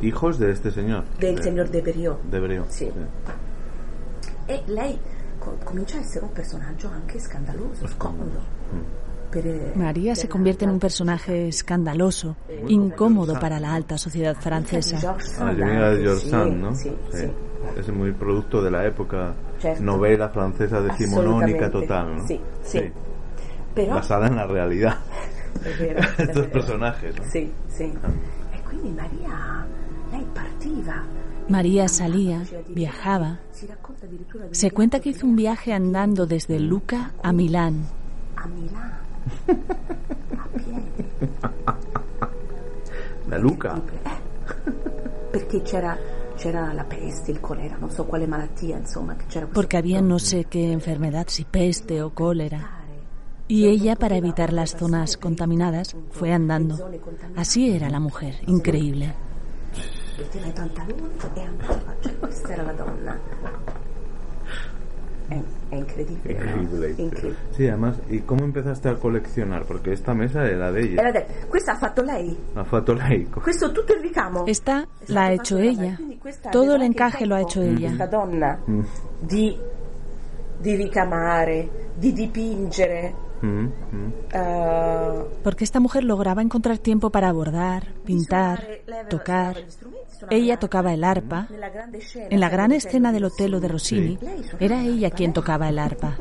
Hijos 0.00 0.38
de 0.38 0.50
este 0.52 0.70
señor. 0.70 1.04
del 1.18 1.36
de, 1.36 1.42
signor 1.42 1.70
De 1.70 1.80
Berriot. 1.80 2.22
De 2.24 2.40
Berriot. 2.40 2.68
Sì. 2.70 2.90
E 4.46 4.62
lei 4.66 4.98
co- 5.38 5.56
comincia 5.64 5.98
a 5.98 6.02
essere 6.02 6.24
un 6.26 6.32
personaggio 6.32 6.88
anche 6.90 7.18
scandaloso, 7.18 7.86
scomodo. 7.88 8.40
Per, 9.30 9.46
eh, 9.46 9.72
María 9.74 10.14
se 10.14 10.28
convierte 10.28 10.64
en 10.64 10.72
un 10.72 10.78
personaje 10.78 11.48
escandaloso, 11.48 12.36
incómodo 12.68 13.38
para 13.40 13.58
la 13.58 13.72
alta 13.74 13.96
sociedad 13.96 14.36
francesa. 14.38 15.16
Ah, 15.38 15.52
yo 15.52 15.64
de 15.64 16.02
George 16.02 16.24
Sí, 16.24 16.30
Sand, 16.30 16.56
¿no? 16.60 16.74
sí, 16.74 16.92
sí. 17.12 17.26
Es 17.76 17.88
muy 17.92 18.12
producto 18.12 18.62
de 18.62 18.70
la 18.70 18.84
época 18.84 19.34
Certo. 19.58 19.82
novela 19.82 20.28
francesa 20.28 20.80
decimonónica 20.80 21.70
total, 21.70 22.16
¿no? 22.16 22.26
Sì, 22.26 22.40
sì. 22.62 22.92
Però 23.74 23.94
Basada 23.94 24.26
en 24.26 24.36
la 24.36 24.44
è 24.44 24.96
Estos 26.22 26.46
personajes, 26.48 27.18
¿no? 27.18 27.24
Sì, 27.24 27.52
sì. 27.66 27.84
E 27.84 28.62
quindi 28.62 28.90
Maria, 28.90 29.66
lei 30.10 30.26
partiva. 30.32 31.02
María 31.48 31.88
salía, 31.88 32.42
viajaba. 32.68 33.38
Se 34.50 34.70
cuenta 34.70 35.00
que 35.00 35.10
hizo 35.10 35.26
un 35.26 35.36
viaje 35.36 35.72
andando 35.72 36.26
desde 36.26 36.58
Luca 36.58 37.12
a 37.22 37.32
Milán. 37.32 37.84
a 38.36 38.46
Milano, 38.46 38.96
a 40.38 40.48
piedi, 40.56 41.04
La 43.28 43.38
Luca. 43.38 43.80
perché 45.30 45.62
c'era, 45.62 45.96
c'era 46.44 46.74
la 46.74 46.84
peste, 46.84 47.30
il 47.30 47.40
colera, 47.40 47.76
non 47.78 47.90
so 47.90 48.04
quale 48.04 48.26
malattia, 48.26 48.76
insomma, 48.76 49.16
che 49.16 49.24
c'era 49.24 49.46
questo 49.46 49.58
porque 49.58 49.78
había 49.78 50.02
no 50.02 50.18
sé 50.18 50.44
qué 50.44 50.72
enfermedad, 50.72 51.28
si 51.28 51.46
peste 51.50 52.02
o 52.02 52.10
cólera. 52.10 52.82
Y 53.48 53.66
ella, 53.66 53.96
para 53.96 54.16
evitar 54.16 54.52
las 54.52 54.76
zonas 54.76 55.16
contaminadas, 55.16 55.96
fue 56.10 56.32
andando. 56.32 56.90
Así 57.34 57.70
era 57.70 57.88
la 57.88 57.98
mujer, 57.98 58.34
increíble. 58.46 59.14
e 61.34 61.40
andava, 61.40 61.94
questa 62.20 62.52
era 62.52 62.62
la 62.62 62.72
donna. 62.74 63.18
È, 65.26 65.40
è 65.70 65.74
incredibile. 65.76 66.34
no? 66.38 66.60
Increíble. 66.96 67.36
Además, 67.56 67.96
¿y 68.10 68.18
cómo 68.20 68.44
empezaste 68.44 68.88
a 68.90 68.94
coleccionar? 68.96 69.64
Porque 69.64 69.92
esta 69.92 70.12
mesa 70.14 70.44
era 70.46 70.70
de 70.70 70.82
ella. 70.82 71.00
Era 71.00 71.12
de- 71.12 71.26
questa 71.48 71.72
ha 71.72 71.76
fatto 71.78 72.02
lei, 72.02 72.36
Ha 72.54 72.64
fatto 72.64 72.92
lei. 72.92 73.24
questo 73.30 73.72
tutto 73.72 73.94
il 73.94 74.00
ricamo. 74.02 74.44
Esta 74.46 74.86
la 75.06 75.22
ha 75.22 75.32
hecho 75.32 75.56
ella. 75.56 75.94
Quindi 75.96 76.18
questa 76.18 76.50
Todo 76.50 76.74
el 76.74 76.82
encaje 76.82 77.24
lo 77.24 77.34
ha 77.36 77.40
hecho 77.40 77.60
Questa 77.60 77.86
ella. 77.86 78.06
donna 78.06 78.58
Mm, 78.70 78.80
di, 79.20 79.58
di 80.58 80.74
ricamare, 80.76 81.68
di 81.94 82.12
dipingere. 82.12 83.14
Mm, 83.44 84.12
eh, 84.32 85.24
Porque 85.42 85.64
esta 85.64 85.80
mujer 85.80 86.04
lograba 86.04 86.42
encontrar 86.42 86.78
tiempo 86.78 87.10
para 87.10 87.32
bordar, 87.32 87.94
pintar, 88.04 88.66
tocar. 89.08 89.56
Ella 90.30 90.58
tocaba 90.58 90.92
el 90.94 91.04
arpa. 91.04 91.48
En 92.30 92.40
la 92.40 92.48
gran 92.48 92.72
escena 92.72 93.12
del 93.12 93.24
Otelo 93.24 93.60
de 93.60 93.68
Rossini, 93.68 94.18
era 94.58 94.82
ella 94.82 95.10
quien 95.10 95.30
lei 95.30 95.34
tocaba 95.34 95.68
el 95.68 95.78
arpa. 95.78 96.16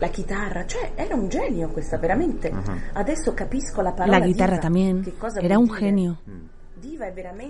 la 0.00 0.10
chitarra, 0.10 0.64
cioè 0.66 0.92
era 0.96 1.14
un 1.14 1.30
genio 1.30 1.68
questa 1.68 1.98
veramente. 1.98 2.50
Ajá. 2.50 2.90
Adesso 2.94 3.34
capisco 3.34 3.82
la 3.82 3.92
parola 3.92 4.18
La 4.18 4.26
guitarra 4.26 4.54
diva, 4.54 4.62
también. 4.62 5.12
Era 5.40 5.58
un 5.58 5.70
genio. 5.70 6.18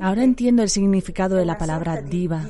Ahora 0.01 0.25
entiendo 0.25 0.63
el 0.63 0.69
significado 0.69 1.37
de 1.37 1.45
la 1.45 1.57
palabra 1.57 2.01
diva. 2.03 2.43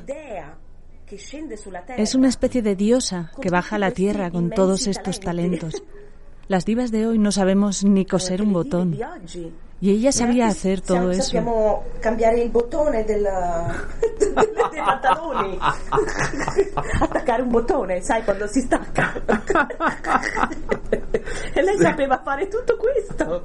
Es 1.96 2.14
una 2.14 2.28
especie 2.28 2.62
de 2.62 2.76
diosa 2.76 3.32
que 3.40 3.50
baja 3.50 3.76
a 3.76 3.78
la 3.78 3.90
tierra 3.90 4.30
con 4.30 4.50
todos 4.50 4.86
estos 4.86 5.20
talentos. 5.20 5.82
Las 6.48 6.64
divas 6.64 6.90
de 6.90 7.06
hoy 7.06 7.18
no 7.18 7.32
sabemos 7.32 7.84
ni 7.84 8.04
coser 8.04 8.42
un 8.42 8.52
botón. 8.52 8.98
Y 9.80 9.90
ella 9.92 10.12
sabía 10.12 10.46
hacer 10.46 10.82
todo 10.82 11.10
eso. 11.10 11.22
Sappiamo 11.22 11.84
cambiare 12.00 12.40
il 12.40 12.50
bottone 12.50 13.02
del, 13.04 13.22
dei 14.18 14.82
pantaloni. 14.84 15.58
Attaccare 17.00 17.42
un 17.42 17.50
bottone, 17.50 18.02
sai 18.02 18.22
quando 18.24 18.46
si 18.46 18.60
stacca. 18.60 19.14
e 21.54 21.62
lei 21.62 21.78
sapeva 21.78 22.20
fare 22.22 22.48
tutto 22.48 22.76
questo. 22.76 23.42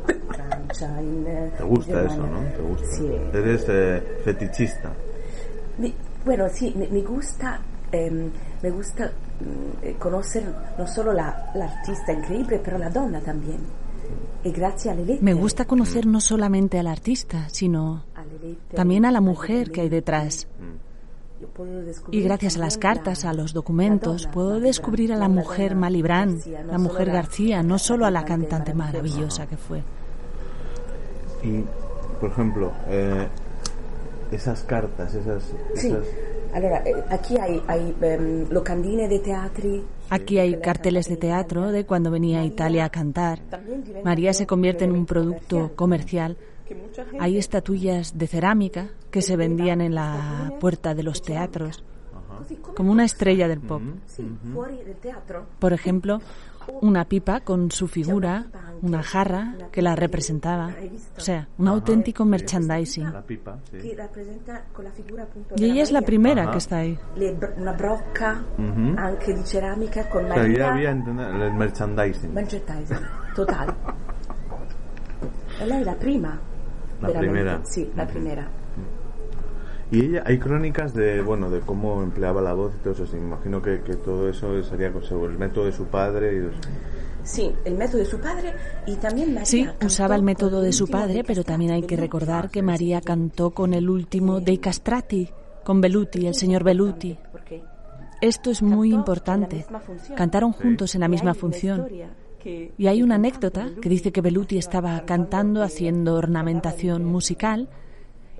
In 1.00 1.51
Te 1.55 1.63
gusta 1.63 2.01
eso, 2.03 2.17
¿no? 2.17 2.43
Te 2.53 2.62
gusta. 2.62 3.38
Eres 3.38 3.69
eh, 3.69 4.01
fetichista. 4.24 4.93
Bueno, 6.25 6.46
sí, 6.51 6.74
me, 6.75 6.88
me 6.88 7.01
gusta, 7.01 7.60
me 8.63 8.70
gusta 8.72 9.05
mm, 9.39 9.86
eh, 9.86 9.96
conocer 10.00 10.44
no 10.77 10.88
solo 10.88 11.13
la, 11.13 11.51
la 11.55 11.65
artista 11.65 12.12
increíble, 12.13 12.60
pero 12.63 12.77
la 12.77 12.89
donna 12.89 13.20
también. 13.22 13.60
Y 14.44 14.51
gracias 14.51 14.94
alle 14.94 15.05
lettere, 15.05 15.24
Me 15.24 15.34
gusta 15.34 15.65
conocer 15.65 16.05
no 16.05 16.20
solamente 16.22 16.77
al 16.79 16.88
artista, 16.88 17.48
sino 17.50 18.03
también 18.75 19.05
a 19.05 19.12
la 19.12 19.22
mujer 19.22 19.72
que 19.72 19.82
hay 19.82 19.89
detrás. 19.89 20.48
yo 21.41 21.48
puedo 21.48 21.82
descubrir 21.82 22.22
Y 22.22 22.24
gracias 22.24 22.55
a 22.55 22.60
las 22.60 22.77
cartas, 22.77 23.24
la- 23.24 23.32
a 23.32 23.34
los 23.34 23.51
la 23.51 23.55
documentos, 23.55 24.24
donna 24.24 24.34
puedo 24.34 24.50
Malibran, 24.50 24.67
descubrir 24.67 25.13
a 25.13 25.15
la 25.17 25.27
mujer 25.29 25.75
no 26.63 26.72
la 26.72 26.77
mujer 26.77 27.08
la- 27.08 27.13
García, 27.13 27.63
no 27.63 27.77
solo 27.79 28.05
a 28.05 28.12
la 28.12 28.24
cantante 28.25 28.74
maravillosa 28.74 29.48
que 29.48 29.58
fue. 29.58 29.84
Y, 31.44 31.63
por 32.20 32.29
ejemplo, 32.32 32.72
eh, 32.88 33.27
esas 34.32 34.63
cartas, 34.63 35.13
esas... 35.13 35.44
Sì, 35.75 35.88
esas 35.88 36.05
allora 36.55 36.82
eh, 36.86 37.03
aquí 37.10 37.38
hay, 37.38 37.62
hay 37.67 37.96
locandine 38.50 39.10
dei 39.10 39.20
teatri. 39.20 39.84
Aquí 40.10 40.39
hay 40.39 40.58
carteles 40.62 41.08
de 41.10 41.17
teatro 41.17 41.72
de 41.72 41.86
cuando 41.86 42.10
venía 42.10 42.39
a 42.39 42.46
Italia 42.46 42.86
a 42.86 42.89
cantar. 42.89 43.41
María 44.05 44.34
se 44.34 44.48
convierte 44.48 44.86
en 44.86 44.94
un 44.94 45.05
producto 45.05 45.74
comercial. 45.75 46.38
Hay 47.20 47.38
estatuillas 47.38 48.17
de 48.17 48.27
cerámica 48.27 48.89
que 49.12 49.22
se 49.22 49.36
vendían 49.36 49.82
en 49.82 49.96
la 49.96 50.53
puerta 50.60 50.96
de 50.96 51.03
los 51.03 51.22
teatros, 51.22 51.84
como 52.74 52.91
una 52.91 53.03
estrella 53.03 53.48
del 53.48 53.60
pop. 53.60 53.82
Por 55.60 55.74
ejemplo, 55.74 56.22
una 56.81 57.05
pipa 57.05 57.41
con 57.41 57.72
su 57.72 57.88
figura, 57.88 58.45
una 58.81 59.01
jarra 59.03 59.55
que 59.72 59.81
la 59.81 59.95
representaba. 59.95 60.74
O 61.17 61.19
sea, 61.19 61.48
un 61.57 61.67
auténtico 61.67 62.25
merchandising. 62.25 63.12
La 63.12 63.22
pipa, 63.22 63.57
sí. 63.72 63.93
la 63.95 64.10
Y 65.55 65.65
ella 65.65 65.84
es 65.84 65.91
la 65.91 66.01
primera 66.01 66.43
Ajá. 66.43 66.51
que 66.51 66.57
está 66.57 66.77
ahí. 66.77 66.98
Una 67.57 67.74
brocca 67.74 68.43
Ujú. 68.57 68.95
anche 68.98 69.34
di 69.34 69.43
ceramica 69.43 70.07
con 70.10 70.27
Maria 70.27 70.57
ya 70.57 70.74
había 70.74 70.91
el 70.91 71.53
merchandising. 71.53 72.34
merchandising 72.34 73.00
total 73.36 73.74
e 75.60 75.65
lei 75.65 75.81
è 75.81 75.84
la 75.84 75.93
prima 75.95 76.39
La 77.00 77.10
primera. 77.10 77.60
sì 77.63 77.89
la 77.95 78.05
primera 78.05 78.48
Y 79.92 80.01
ella, 80.06 80.24
hay 80.25 80.39
crónicas 80.39 80.94
de, 80.94 81.22
bueno, 81.22 81.50
de 81.50 81.60
cómo 81.60 82.01
empleaba 82.01 82.42
la 82.42 82.54
voz 82.54 82.74
y 82.75 82.84
todo 82.84 82.94
eso. 82.94 83.06
sí, 83.06 83.15
me 83.18 83.27
imagino 83.27 83.62
que, 83.62 83.82
que 83.82 83.96
todo 83.96 84.27
eso 84.30 84.62
sería 84.63 84.88
el 84.88 85.38
método 85.38 85.65
de 85.65 85.72
su 85.72 85.86
padre 85.86 86.34
y 86.36 86.39
los- 86.39 86.56
sì 87.24 87.51
il 87.65 87.74
metodo 87.75 87.98
di 88.00 88.06
suo 88.06 88.20
padre 88.20 88.54
y 88.86 88.96
también 88.98 89.30
Maria 89.34 89.46
Sí, 89.46 89.68
usaba 89.84 90.15
el 90.15 90.22
método 90.22 90.62
de 90.62 90.72
su 90.72 90.88
padre, 90.88 91.24
pero 91.24 91.44
también 91.44 91.72
hay 91.72 91.82
que 91.82 91.96
Castrati, 91.96 92.01
recordar 92.06 92.50
que 92.51 92.62
María 92.62 93.01
cantó 93.01 93.50
con 93.50 93.74
el 93.74 93.89
último 93.89 94.42
dei 94.42 94.60
castrati, 94.60 95.27
con 95.63 95.82
Beluti, 95.82 96.27
el 96.27 96.36
señor 96.36 96.63
Beluti. 96.63 97.18
perché 97.34 97.63
Esto 98.22 98.50
es 98.51 98.62
muy 98.62 98.94
importante. 98.94 99.65
Cantaron 100.15 100.51
juntos 100.54 100.94
en 100.96 101.01
la 101.01 101.08
misma 101.08 101.34
función. 101.34 101.88
Y 102.77 102.86
hay 102.88 103.01
una 103.01 103.15
anécdota 103.15 103.70
que 103.82 103.89
dice 103.89 104.12
que 104.12 104.22
Beluti 104.22 104.58
estaba 104.60 105.01
cantando, 105.06 105.63
haciendo 105.63 106.13
ornamentación 106.15 107.04
musical, 107.06 107.68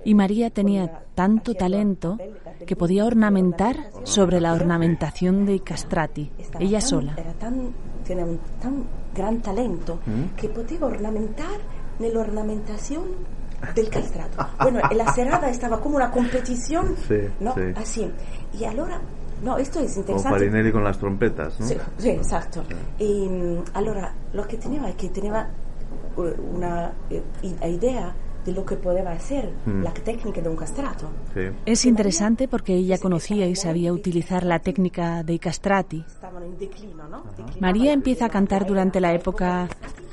y 0.04 0.14
María 0.14 0.50
tenía 0.50 1.02
tanto 1.14 1.54
talento 1.54 2.18
que 2.66 2.76
podía 2.76 3.04
ornamentar 3.04 3.90
sobre 4.04 4.40
la 4.40 4.52
ornamentación 4.52 5.46
de 5.46 5.60
Castrati, 5.60 6.30
ella 6.60 6.80
sola. 6.80 7.14
Era 7.16 7.32
tan, 7.34 7.72
tenía 8.06 8.24
un 8.24 8.38
tan 8.60 8.84
gran 9.14 9.40
talento 9.40 9.98
Mm. 10.06 10.36
que 10.36 10.48
poteva 10.48 10.86
ornamentar 10.88 11.58
nell'ornamentación 11.98 13.02
del 13.74 13.88
castrato. 13.88 14.46
Bueno, 14.60 14.80
la 14.94 15.12
serata 15.12 15.48
estaba 15.48 15.80
como 15.80 15.96
una 15.96 16.10
competición, 16.10 16.94
Sí, 17.08 17.20
¿no? 17.40 17.54
sí. 17.54 17.60
Así. 17.74 18.12
Y 18.52 18.64
ahora, 18.64 19.00
no, 19.42 19.56
esto 19.58 19.80
es 19.80 19.92
como 19.92 20.00
interesante. 20.02 20.38
Farinelli 20.38 20.72
con 20.72 20.84
las 20.84 20.98
trompetas, 20.98 21.58
¿no? 21.60 21.66
Sì, 21.66 21.76
sì, 21.98 22.10
esatto. 22.10 22.62
E, 22.98 23.26
mm, 23.28 23.58
allora, 23.72 24.12
lo 24.32 24.42
che 24.44 24.58
teneva 24.58 24.88
è 24.88 24.94
che 24.94 25.10
teneva 25.10 25.46
eh, 26.18 26.34
una 26.52 26.92
eh, 27.08 27.22
idea 27.68 28.14
di 28.46 28.54
lo 28.54 28.64
che 28.64 28.76
poteva 28.76 29.12
essere 29.12 29.52
Mm. 29.66 29.82
la 29.82 29.90
tecnica 29.90 30.40
di 30.40 30.46
un 30.46 30.54
castrato. 30.56 31.10
Sí. 31.34 31.40
Es 31.66 31.84
interesante 31.84 32.46
porque 32.46 32.74
ella 32.74 32.98
conocía 32.98 33.46
y 33.46 33.56
sabía 33.56 33.92
utilizar 33.92 34.44
la 34.44 34.60
técnica 34.60 35.22
de 35.24 35.38
Castrati. 35.40 36.04
Declino, 36.58 37.08
no? 37.08 37.24
María 37.60 37.92
empieza 37.92 38.26
a 38.26 38.28
cantar 38.28 38.64
durante 38.66 39.00
la 39.00 39.12
época 39.12 39.68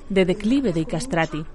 de 0.09 0.25
declive 0.25 0.73
de 0.73 0.85
Castrati 0.85 1.45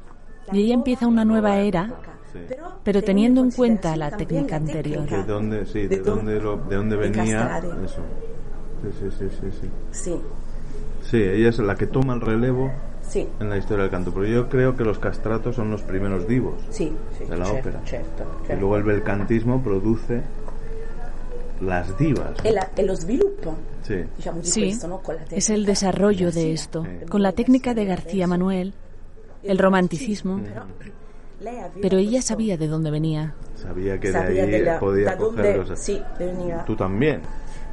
y 0.52 0.62
ella 0.62 0.74
empieza 0.74 1.06
una 1.06 1.24
nueva 1.24 1.58
era, 1.58 1.90
Sí. 2.32 2.38
pero 2.84 3.02
teniendo 3.02 3.42
en 3.42 3.50
cuenta 3.50 3.96
la 3.96 4.10
técnica 4.16 4.56
anterior. 4.56 5.04
técnica. 5.04 5.22
¿De 5.26 5.32
dónde, 5.32 5.66
sí, 5.66 5.80
De 5.82 5.88
de, 5.88 5.98
dónde- 5.98 6.40
lo- 6.40 6.56
de 6.58 6.76
dónde 6.76 6.96
de 6.96 7.08
venía 7.08 7.58
eso? 7.84 8.02
Sí, 8.82 8.90
sí, 9.00 9.10
sí, 9.18 9.50
sí, 9.50 9.68
sí. 9.90 10.20
Sí, 11.10 11.16
ella 11.22 11.48
es 11.48 11.58
la 11.58 11.74
que 11.74 11.86
toma 11.86 12.14
el 12.14 12.20
relevo 12.20 12.70
sì, 13.08 13.26
en 13.40 13.48
la 13.50 13.56
historia 13.56 13.82
del 13.82 13.90
canto, 13.90 14.12
pero 14.12 14.26
yo 14.26 14.48
creo 14.48 14.76
que 14.76 14.84
los 14.84 14.98
castratos 14.98 15.56
son 15.56 15.70
los 15.70 15.82
primeros 15.82 16.26
divos 16.28 16.54
sì, 16.70 16.92
sì, 17.18 17.24
de 17.24 17.36
la 17.36 17.46
certo, 17.46 17.58
ópera. 17.68 17.80
certo, 17.84 18.22
Y 18.44 18.46
certo. 18.48 18.60
luego 18.60 18.76
el 18.76 18.82
belcantismo 18.84 19.62
produce 19.62 20.22
las 21.60 21.96
divas. 21.98 22.32
E, 22.44 22.52
la- 22.52 22.68
e 22.76 22.82
lo 22.84 22.94
sviluppo, 22.94 23.54
Sí. 23.82 24.04
Sí, 24.42 24.60
questo, 24.62 24.86
no? 24.86 24.98
Con 24.98 25.16
la 25.16 25.22
es 25.30 25.48
el 25.50 25.64
desarrollo 25.64 26.30
de 26.30 26.52
esto. 26.52 26.84
Sí. 26.84 27.06
Con 27.08 27.22
la 27.22 27.32
técnica 27.32 27.72
de 27.74 27.86
García 27.86 28.26
Manuel, 28.26 28.74
el 29.42 29.58
romanticismo, 29.58 30.40
pero 31.80 31.96
ella 31.98 32.20
sabía 32.22 32.56
de 32.56 32.68
dónde 32.68 32.90
venía. 32.90 33.34
Sabía 33.56 33.98
que 33.98 34.12
sabía 34.12 34.44
de 34.46 34.54
ahí 34.56 34.60
della- 34.62 34.78
podía 34.78 35.04
da 35.06 35.16
coger 35.16 35.56
cosas. 35.58 35.78
sì, 35.80 36.00
veniva. 36.18 36.64
Tú 36.64 36.76
también. 36.76 37.22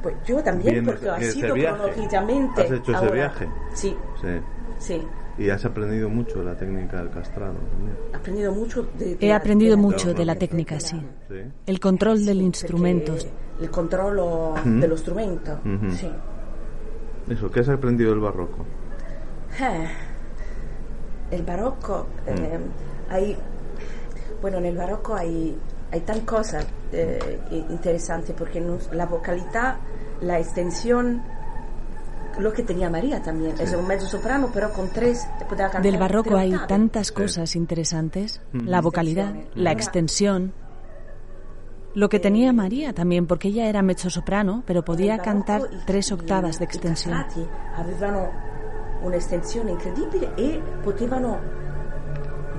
Pues 0.02 0.14
yo 0.26 0.42
también, 0.42 0.74
Vienes 0.84 0.94
porque 0.94 1.08
ha 1.08 1.14
de 1.18 1.24
ese 1.28 1.32
sido 1.32 1.54
viaje. 1.54 1.76
cronológicamente. 1.76 2.62
¿Has 2.62 2.70
hecho 2.70 2.90
ese 2.92 2.94
ahora. 2.96 3.12
viaje? 3.12 3.48
Sí, 3.74 3.96
Sí. 4.20 4.28
sí. 4.78 5.02
Y 5.38 5.50
has 5.50 5.64
aprendido 5.66 6.08
mucho 6.08 6.38
de 6.38 6.44
la 6.46 6.56
técnica 6.56 6.96
del 6.98 7.10
castrado 7.10 7.54
también. 7.54 7.96
He 8.12 8.16
aprendido 8.16 8.52
mucho 8.52 8.86
de, 8.98 9.16
de 9.16 9.26
He 9.26 9.28
la- 9.28 9.36
aprendido 9.36 9.76
de 9.76 9.82
mucho 9.82 9.96
técnica, 9.98 10.18
de 10.18 10.24
la 10.24 10.34
técnica, 10.36 10.80
sí. 10.80 11.02
Sí. 11.28 11.34
El 11.66 11.80
control 11.80 12.24
del 12.24 12.40
instrumento. 12.40 13.14
Il 13.60 13.70
controllo 13.70 14.54
Mhm. 14.64 14.80
dello 14.80 14.96
strumento. 14.96 15.58
Mhm. 15.64 15.90
Sì. 15.92 16.10
Eso, 17.28 17.50
¿qué 17.50 17.60
has 17.60 17.68
aprendido 17.68 18.10
del 18.10 18.20
barroco? 18.20 18.64
Eh, 19.60 19.88
el 21.30 21.42
barroco, 21.42 22.06
eh, 22.26 22.58
hay, 23.10 23.36
bueno, 24.40 24.58
en 24.58 24.66
el 24.66 24.76
barroco 24.76 25.14
hay, 25.14 25.56
hay 25.90 26.00
tan 26.00 26.20
cosas 26.20 26.66
eh, 26.92 27.40
interesantes 27.68 28.34
porque 28.38 28.60
nos- 28.60 28.90
la 28.92 29.06
vocalidad, 29.06 29.76
la 30.20 30.38
extensión, 30.38 31.20
lo 32.38 32.52
que 32.52 32.62
tenía 32.62 32.90
María 32.90 33.22
también, 33.22 33.54
es 33.58 33.72
un 33.74 33.86
mezzo 33.86 34.06
soprano, 34.06 34.50
pero 34.52 34.72
con 34.72 34.88
tres, 34.90 35.26
podía 35.48 35.64
cantar 35.66 35.82
Del 35.82 35.96
barroco 35.98 36.36
hay 36.36 36.52
tantas 36.68 37.10
cosas 37.12 37.56
interesantes. 37.56 38.40
Mm. 38.52 38.68
La 38.68 38.80
vocalidad, 38.80 39.28
Extensiones. 39.30 39.62
la 39.64 39.72
extensión. 39.72 40.52
Lo 41.94 42.08
que 42.10 42.18
tenía 42.18 42.52
María 42.52 42.92
también, 42.92 43.26
porque 43.26 43.48
ella 43.48 43.68
era 43.68 43.80
mezzosoprano, 43.80 44.62
pero 44.66 44.84
podía 44.84 45.16
cantar 45.18 45.62
tres 45.86 46.12
octavas 46.12 46.58
de 46.58 46.66
extensión. 46.66 47.14
castrati 47.14 47.46
avevano 47.76 48.28
un'estensione 49.02 49.72
incredibile 49.72 50.28
e 50.36 50.60
potevano 50.84 51.38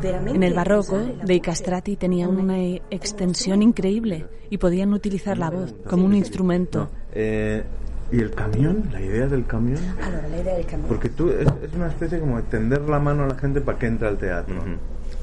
veramente 0.01 0.35
En 0.37 0.43
el 0.43 0.53
barroco, 0.53 0.97
voce 0.97 1.39
castrati 1.41 1.95
tenían 1.97 2.35
come- 2.35 2.43
una 2.43 2.57
extensión 2.89 3.61
increíble 3.61 4.25
y 4.49 4.57
podían 4.57 4.93
utilizar 4.93 5.37
la 5.37 5.49
voz 5.51 5.73
como 5.87 6.05
un 6.05 6.15
instrumento. 6.15 6.89
Eh, 7.13 7.63
¿Y 8.11 8.21
el 8.21 8.31
camión? 8.33 8.83
¿La 8.91 9.01
idea 9.01 9.27
del 9.27 9.45
camión? 9.45 9.79
Allora, 10.01 10.27
la 10.29 10.37
idea 10.37 10.55
del 10.55 10.65
camion. 10.65 10.87
Porque 10.87 11.09
tú 11.09 11.29
es, 11.29 11.47
es 11.61 11.73
una 11.75 11.87
especie 11.87 12.19
como 12.19 12.37
de 12.37 12.43
tender 12.43 12.81
la 12.81 12.99
mano 12.99 13.23
a 13.23 13.27
la 13.27 13.35
gente 13.35 13.59
para 13.61 13.77
que 13.77 13.87
entre 13.87 14.07
al 14.07 14.17
teatro. 14.17 14.55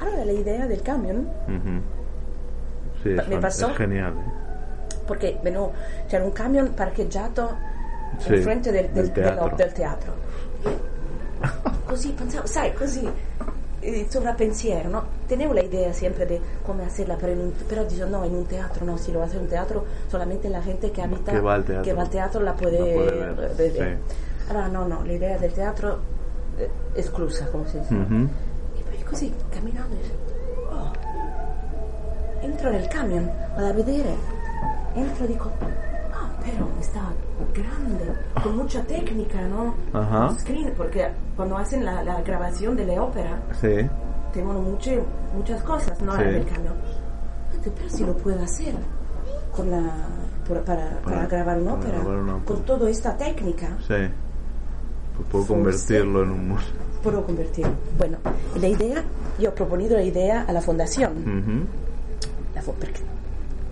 Allora, 0.01 0.25
la 0.25 0.33
idea 0.33 0.67
del 0.67 0.83
camion, 0.83 1.19
Ujú. 1.49 1.81
Sí, 3.03 3.11
es, 3.11 3.29
Me 3.29 3.39
pasó- 3.39 3.71
es 3.71 3.77
genial. 3.77 4.13
¿eh? 4.15 5.07
perché 5.07 5.39
venu- 5.43 5.71
c'era 6.09 6.25
un 6.25 6.31
camion 6.31 6.69
parcheggiato 6.75 7.55
Sì, 8.19 8.35
in 8.37 8.43
frente 8.43 8.73
del, 8.73 8.87
del- 8.87 8.95
del 8.95 9.13
teatro. 9.13 9.45
dello- 9.45 9.57
del 9.57 9.73
teatro. 9.75 10.13
Così 11.87 12.09
pensavo, 12.13 12.47
sai, 12.47 12.73
così 12.73 13.07
il 13.87 14.07
sovrappensiero, 14.11 14.89
no? 14.89 15.05
Tenevo 15.27 15.53
l'idea 15.53 15.93
sempre 15.93 16.27
di 16.27 16.41
come 16.63 16.85
hacerla, 16.85 17.15
pero, 17.15 17.33
en 17.33 17.39
un- 17.41 17.53
pero 17.67 17.87
no, 18.09 18.25
in 18.25 18.35
un 18.35 18.47
teatro 18.47 18.85
no, 18.85 18.97
si 18.97 19.13
lo 19.13 19.23
hacer 19.23 19.41
un 19.41 19.49
teatro 19.49 19.85
solamente 20.09 20.49
la 20.49 20.61
gente 20.63 20.91
che 20.91 21.03
abita, 21.03 21.33
Que 21.33 21.41
va 21.41 21.53
al 21.55 21.65
teatro. 21.65 21.83
che 21.83 21.93
va 21.93 22.03
al 22.03 22.09
teatro 22.09 22.41
la 22.43 22.53
puede, 22.53 22.79
La 22.79 22.85
puede 22.85 23.11
ver, 23.13 23.51
eh, 23.51 23.55
vedere. 23.55 23.99
sì. 24.09 24.51
Allora 24.51 24.67
no, 24.69 24.87
no, 24.87 25.03
l'idea 25.03 25.37
del 25.39 25.53
teatro 25.53 25.99
eh, 26.59 26.69
esclusa, 26.95 27.47
come 27.47 27.67
si 27.69 27.79
dice. 27.79 27.95
E 27.95 28.83
poi 28.83 29.03
così, 29.05 29.33
camminando, 29.51 29.95
oh, 30.71 30.91
entro 32.41 32.71
nel 32.71 32.87
camion, 32.89 33.31
vado 33.55 33.67
a 33.69 33.73
vedere, 33.73 34.15
entro 34.95 35.27
dico, 35.27 35.51
ah, 36.37 36.43
però 36.43 36.67
sta 36.81 37.13
grande, 37.55 38.05
con 38.43 38.57
mucha 38.57 38.83
técnica, 38.83 39.41
¿no? 39.49 39.75
Ajá. 39.93 40.35
Screen, 40.39 40.73
porque 40.77 41.09
cuando 41.37 41.57
hacen 41.57 41.85
la, 41.85 42.03
la 42.03 42.21
grabación 42.23 42.77
de 42.77 42.87
la 42.87 43.03
ópera, 43.03 43.41
Sí. 43.61 43.89
tengo 44.33 44.53
muche, 44.55 45.01
muchas 45.35 45.63
cosas, 45.63 46.01
¿no? 46.03 46.15
Sí. 46.17 46.23
El 46.23 46.45
camión. 46.47 46.75
Digo, 47.53 47.75
pero 47.77 47.89
si 47.89 48.05
lo 48.05 48.17
puedo 48.17 48.43
hacer 48.43 48.75
con 49.55 49.71
la, 49.71 49.83
por- 50.47 50.63
para, 50.65 51.01
para, 51.01 51.17
Para- 51.17 51.27
grabar 51.27 51.59
una 51.61 51.75
ópera, 51.75 51.99
grabar 51.99 52.17
una 52.19 52.35
ópera. 52.37 52.47
con 52.57 52.65
toda 52.65 52.91
esta 52.91 53.17
técnica, 53.17 53.69
Sí. 53.87 53.95
Pues 55.17 55.29
puedo 55.31 55.47
convertirlo 55.47 56.25
en 56.25 56.31
un 56.33 56.49
museo. 56.49 56.75
puedo 57.03 57.25
convertir. 57.25 57.67
Bueno, 57.99 58.19
la 58.61 58.67
idea, 58.67 59.03
yo 59.39 59.51
he 59.51 59.53
proponido 59.53 59.97
la 59.97 60.03
idea 60.03 60.43
a 60.43 60.53
la 60.53 60.61
fundación. 60.61 61.13
Ujú. 61.19 61.67
La 62.55 62.61
fo- 62.63 62.73
porque 62.81 63.01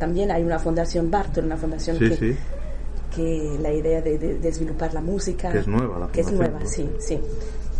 también 0.02 0.32
hay 0.32 0.42
una 0.42 0.58
fundación 0.58 1.12
Bartol, 1.12 1.44
una 1.44 1.56
fundación 1.56 1.96
Sí, 1.96 2.08
que, 2.08 2.16
sí. 2.16 2.36
que 3.14 3.56
la 3.60 3.72
idea 3.72 4.00
de, 4.02 4.18
de, 4.18 4.28
de 4.34 4.38
desvilupar 4.40 4.92
la 4.92 5.00
música. 5.00 5.52
Que 5.52 5.58
es 5.58 5.68
nueva 5.68 5.96
la 6.00 6.08
Que 6.08 6.22
es 6.22 6.26
fundación, 6.26 6.54
nueva, 6.58 6.66
sí, 6.68 6.90
sí. 6.98 7.20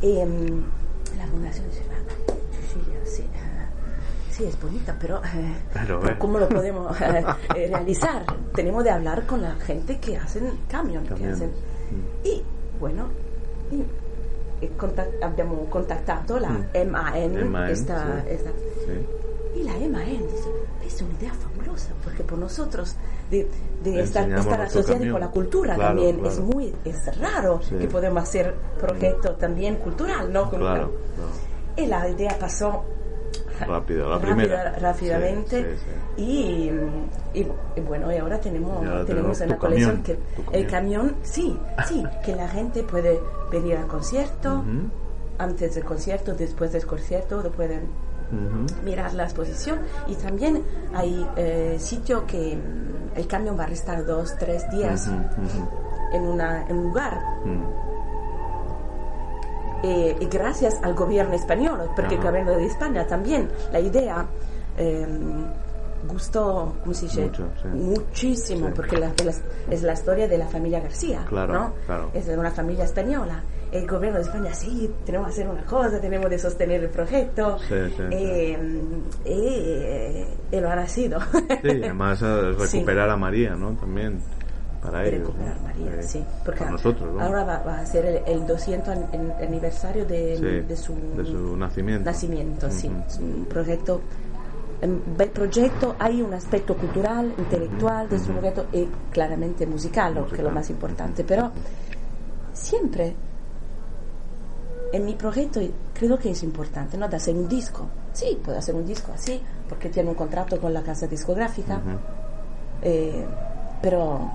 Y, 0.03 0.19
em, 0.19 0.63
la 1.19 1.27
fundación 1.27 1.67
dice, 1.69 1.83
"Ah, 1.91 2.33
Cecilia, 2.61 2.99
sí, 3.05 3.25
sí, 4.31 4.45
es 4.45 4.63
bonita, 4.63 4.97
pero, 5.01 5.17
eh, 5.19 5.53
Pero, 5.73 6.07
eh. 6.09 6.15
¿cómo 6.17 6.39
lo 6.39 6.49
podemos 6.49 6.95
eh, 7.01 7.25
eh, 7.57 7.69
realizar? 7.73 8.25
Tenemos 8.55 8.85
de 8.85 8.91
hablar 8.91 9.27
con 9.27 9.43
la 9.43 9.57
gente 9.57 9.99
que 9.99 10.17
hacen 10.17 10.45
camion, 10.69 11.05
que 11.07 11.27
hacen... 11.27 11.51
Y, 12.23 12.41
bueno, 12.79 13.09
y, 13.73 13.83
e 14.65 14.71
contact- 14.79 15.21
abbiamo 15.23 15.65
contattato 15.69 16.39
la 16.39 16.51
Mm. 16.51 16.89
MAN, 16.89 17.51
MAN, 17.51 17.69
esta, 17.71 18.23
sì. 18.23 18.31
esta 18.31 18.51
Sí. 18.87 19.61
y 19.61 19.65
la 19.65 19.77
Emma 19.77 20.05
N 20.05 20.23
dice, 20.23 20.49
es 20.95 21.03
una 21.03 21.15
idea 21.15 21.33
fabulosa, 21.35 21.91
porque 22.05 22.23
por 22.25 22.39
nosotros, 22.39 22.97
de, 23.31 23.49
de 23.83 24.03
estar, 24.03 24.31
estar 24.31 24.61
asociados 24.61 25.07
con 25.09 25.21
la 25.21 25.31
cultura 25.31 25.75
Claro, 25.75 25.95
también, 25.97 26.17
claro. 26.19 26.31
es 26.31 26.41
muy 26.41 26.75
es 26.85 27.19
raro 27.19 27.61
Sí. 27.63 27.77
que 27.77 27.89
podemos 27.89 28.23
hacer 28.23 28.55
proyecto 28.79 29.35
también 29.37 29.77
cultural, 29.77 30.33
¿no? 30.33 30.51
Claro, 30.51 30.93
Y 31.77 31.87
la 31.87 32.09
idea 32.09 32.37
pasó. 32.39 32.85
Rápido, 33.67 34.09
la 34.11 34.19
primera. 34.21 34.73
rápidamente 34.79 35.63
Sí, 35.63 35.79
sí, 35.79 35.87
sí. 36.17 36.23
Y, 36.23 37.41
y- 37.41 37.49
y 37.77 37.81
bueno, 37.81 38.13
y 38.13 38.17
ahora 38.19 38.41
tenemos, 38.41 38.77
ahora 38.79 39.05
tenemos 39.05 39.07
tenemos 39.07 39.41
una 39.41 39.55
tu 39.55 39.61
colección 39.61 40.03
que 40.03 40.19
el 40.53 40.67
camión. 40.67 41.17
sí, 41.23 41.57
sí, 41.89 42.03
que 42.25 42.35
la 42.37 42.49
gente 42.49 42.83
puede 42.83 43.21
venir 43.51 43.77
al 43.77 43.87
concierto, 43.87 44.57
Ujú, 44.61 44.89
antes 45.39 45.75
del 45.75 45.85
concierto, 45.85 46.35
después 46.35 46.73
del 46.73 46.85
concierto, 46.87 47.41
lo 47.43 47.51
pueden 47.51 47.83
mirar 48.85 49.15
la 49.15 49.25
exposición. 49.25 49.79
Y 50.07 50.15
también 50.15 50.63
hay 50.95 51.27
eh, 51.37 51.77
sitio 51.79 52.27
que 52.27 52.57
mm, 52.57 53.19
el 53.19 53.27
camión 53.27 53.59
va 53.59 53.65
a 53.65 53.71
estar 53.71 54.05
dos, 54.07 54.37
tres 54.39 54.69
días 54.71 55.09
en, 56.13 56.23
una, 56.23 56.67
en 56.69 56.79
un 56.79 56.85
lugar. 56.85 57.19
Ujú. 57.45 57.93
eh, 59.85 60.17
y 60.21 60.27
gracias 60.27 60.79
al 60.83 60.95
gobierno 60.95 61.35
español, 61.35 61.91
porque 61.97 62.15
el 62.15 62.23
gobierno 62.23 62.53
de 62.53 62.67
España 62.67 63.07
también, 63.07 63.51
la 63.73 63.81
idea 63.81 64.27
eh, 64.79 65.07
gustó, 66.09 66.75
¿cómo 66.83 66.95
se 66.95 67.07
dice? 67.07 67.23
Mucho, 67.27 67.49
sí. 67.63 67.69
Muchísimo, 67.69 68.67
Sí. 68.69 68.73
porque 68.77 68.97
la- 68.99 69.13
la- 69.25 69.35
es 69.75 69.83
la 69.83 69.93
historia 69.93 70.29
de 70.29 70.39
la 70.39 70.47
familia 70.47 70.81
García, 70.81 71.25
Claro, 71.29 71.53
¿no? 71.55 71.73
claro. 71.87 72.11
Es 72.15 72.27
de 72.27 72.37
una 72.39 72.51
familia 72.51 72.85
española. 72.85 73.43
El 73.71 73.87
gobierno 73.87 74.19
de 74.19 74.25
España, 74.25 74.53
sí, 74.53 74.91
tenemos 75.07 75.29
que 75.29 75.33
hacer 75.33 75.49
una 75.49 75.65
cosa, 75.65 75.99
tenemos 75.99 76.29
de 76.29 76.39
sostener 76.39 76.83
el 76.85 76.91
proyecto. 76.91 77.59
Sí, 77.61 77.75
sí. 77.97 78.03
Eh, 78.11 78.59
eh, 79.25 80.27
y 80.51 80.61
lo 80.61 80.71
han 80.71 80.89
sido. 80.89 81.21
Sí, 81.21 81.69
además 81.83 82.21
eh, 82.23 82.53
recuperar 82.59 83.09
a 83.11 83.17
María, 83.17 83.55
¿no? 83.55 83.73
También 83.73 84.19
para 84.83 85.07
ellos. 85.07 85.21
recuperar 85.29 85.57
¿no? 85.57 85.63
María, 85.63 86.01
Eh, 86.01 86.03
sí. 86.03 86.25
Porque 86.45 86.59
para 86.61 86.73
nosotros, 86.73 87.15
¿no? 87.15 87.21
ahora 87.21 87.45
va, 87.45 87.59
va 87.63 87.79
a 87.79 87.87
ser 87.87 88.05
el, 88.05 88.23
el 88.27 88.47
200 88.47 88.89
an- 88.89 89.07
an- 89.13 89.35
aniversario 89.41 90.05
de, 90.05 90.37
su, 90.77 90.95
de 91.17 91.25
su 91.25 91.57
nacimiento. 91.57 92.05
un 93.21 93.45
proyecto, 93.47 94.01
bel 95.17 95.31
proyecto, 95.31 95.95
hay 95.99 96.21
un 96.23 96.35
aspecto 96.35 96.77
cultural, 96.77 97.33
intelectual 97.39 98.09
de 98.09 98.19
su 98.19 98.33
proyecto 98.33 98.67
y 98.73 98.87
claramente 99.13 99.67
musical, 99.67 100.15
lo 100.15 100.27
que 100.27 100.37
es 100.37 100.43
lo 100.43 100.51
más 100.51 100.69
importante, 100.71 101.23
pero 101.25 101.53
siempre 102.53 103.15
en 104.93 105.05
mi 105.05 105.15
proyecto 105.15 105.61
creo 105.95 106.19
que 106.19 106.31
es 106.31 106.43
importante, 106.43 106.99
¿no? 106.99 107.09
De 107.09 107.17
hacer 107.17 107.35
un 107.35 107.49
disco. 107.49 107.87
Sí, 108.13 108.39
puedo 108.45 108.59
hacer 108.59 108.75
un 108.75 108.85
disco 108.85 109.13
así, 109.15 109.41
porque 109.69 109.89
tiene 109.89 110.11
un 110.11 110.15
contrato 110.17 110.61
con 110.61 110.75
la 110.75 110.83
casa 110.83 111.07
discográfica, 111.07 111.77
Ujú. 111.77 111.99
eh, 112.83 113.25
pero 113.81 114.29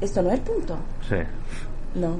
esto 0.00 0.22
no 0.22 0.28
es 0.30 0.34
el 0.36 0.40
punto, 0.40 0.76
Sí, 1.08 1.16
¿no? 1.94 2.16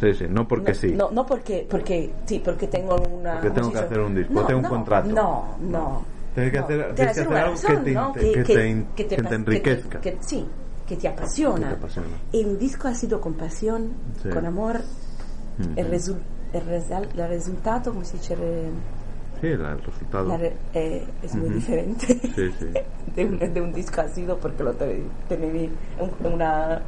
Sí, 0.00 0.14
sí, 0.14 0.26
no 0.28 0.48
porque 0.48 0.72
no, 0.72 0.78
sí. 0.78 0.92
No, 0.92 1.10
no 1.10 1.26
porque, 1.26 1.66
porque, 1.70 2.10
sí, 2.26 2.40
porque 2.44 2.66
tengo 2.66 2.96
una... 2.96 3.34
Porque 3.34 3.50
tengo 3.50 3.68
¿cómo 3.68 3.72
se 3.72 3.78
que 3.80 3.84
hacer 3.86 4.00
un 4.00 4.14
disco, 4.14 4.32
No, 4.34 4.46
tengo 4.46 4.60
un 4.60 4.66
contrato. 4.68 5.08
No, 5.10 5.44
no. 5.60 6.04
Tienes 6.34 6.52
que 6.52 6.58
hacer, 6.58 6.76
Tiene 6.78 6.94
tienes 6.94 7.14
que 7.14 7.20
hacer 7.22 7.36
algo 7.36 7.54
que 7.54 7.66
razón, 7.92 8.12
te, 8.14 8.32
que 8.32 8.42
te 8.44 8.68
in- 8.68 8.86
que 8.96 9.04
te 9.04 9.34
enriquezca. 9.34 10.00
que- 10.00 10.16
sí, 10.20 10.46
que 10.86 10.96
te 10.96 11.08
apasiona. 11.08 11.68
Que 11.68 11.74
te 11.74 11.78
apasiona. 11.80 12.08
Un 12.32 12.58
disco 12.58 12.88
ha 12.88 12.94
sido 12.94 13.20
con 13.20 13.34
pasión, 13.34 13.90
Sí. 14.22 14.28
con 14.30 14.46
amor. 14.46 14.76
Ujú. 15.58 15.70
El, 15.76 15.90
resu- 15.90 16.18
el, 16.52 16.62
resal- 16.66 17.08
el 17.16 17.28
resultado, 17.28 17.92
como 17.92 18.04
se 18.04 18.16
dice, 18.16 18.36
Sí, 19.40 19.48
la- 19.56 19.72
el 19.72 19.82
resultado. 19.82 20.28
la 20.28 20.36
re- 20.36 20.56
eh, 20.74 21.04
es 21.22 21.34
muy 21.34 21.46
Ujú. 21.46 21.54
diferente 21.54 22.06
Sí, 22.34 22.50
sí. 22.58 22.66
de, 23.16 23.24
un, 23.24 23.38
de 23.54 23.60
un 23.60 23.72
disco 23.72 24.00
ácido 24.00 24.38
porque 24.38 24.62
lo 24.62 24.72
te- 24.74 25.02
tenía 25.28 25.68
un, 25.98 26.32
una, 26.32 26.80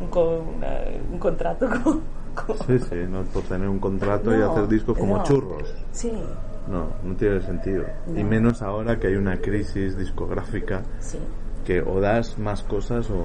un, 0.00 0.18
una- 0.56 0.80
un 1.12 1.18
contrato 1.18 1.68
con, 1.82 2.00
Sí, 2.66 2.78
sí, 2.78 2.96
no 3.08 3.22
por 3.24 3.42
tener 3.44 3.68
un 3.68 3.78
contrato 3.78 4.34
y 4.34 4.38
No, 4.38 4.52
hacer 4.52 4.68
discos 4.68 4.98
como 4.98 5.16
no. 5.18 5.22
churros. 5.24 5.72
Sí, 5.92 6.12
No, 6.66 6.88
no 7.02 7.14
tiene 7.16 7.40
sentido. 7.42 7.84
Y 8.08 8.22
No. 8.22 8.28
menos 8.28 8.62
ahora 8.62 8.98
que 8.98 9.08
hay 9.08 9.16
una 9.16 9.36
crisis 9.40 9.96
discográfica 9.96 10.82
sí. 10.98 11.18
que 11.64 11.80
o 11.82 12.00
das 12.00 12.38
más 12.38 12.62
cosas 12.62 13.08
o... 13.10 13.24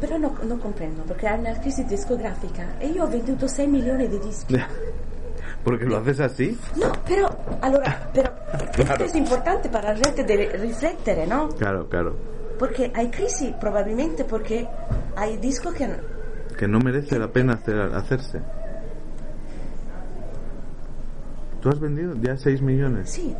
Però 0.00 0.18
no, 0.18 0.34
non 0.42 0.58
comprendo, 0.58 1.02
perché 1.04 1.28
è 1.28 1.38
una 1.38 1.54
crisi 1.60 1.84
discografica 1.84 2.76
e 2.78 2.88
io 2.88 3.04
ho 3.04 3.08
venduto 3.08 3.46
6 3.46 3.66
milioni 3.68 4.08
di 4.08 4.18
dischi. 4.18 4.58
Porque 5.64 5.84
lo 5.86 5.96
haces 5.98 6.20
así. 6.20 6.58
No, 6.76 6.90
però, 7.06 7.26
allora, 7.60 8.08
però, 8.12 8.30
Claro. 8.74 8.92
esto 8.92 9.04
es 9.04 9.14
importante 9.14 9.68
para 9.70 9.92
la 9.94 9.96
gente 9.96 10.24
de 10.24 10.50
riflettere, 10.58 11.26
no? 11.26 11.48
Claro, 11.56 11.88
claro. 11.88 12.14
Porque 12.58 12.90
hay 12.94 13.08
crisi 13.08 13.54
probabilmente 13.58 14.24
porque 14.24 14.66
hay 15.16 15.36
discos 15.38 15.72
que... 15.74 15.88
Que 16.56 16.68
no 16.68 16.78
merece 16.78 17.18
la 17.18 17.28
pena 17.28 17.54
hacer, 17.54 17.78
hacerse. 17.94 18.40
¿Tú 21.60 21.68
has 21.70 21.80
vendido 21.80 22.14
ya 22.20 22.36
6 22.36 22.60
millones? 22.60 23.08
Sì, 23.10 23.34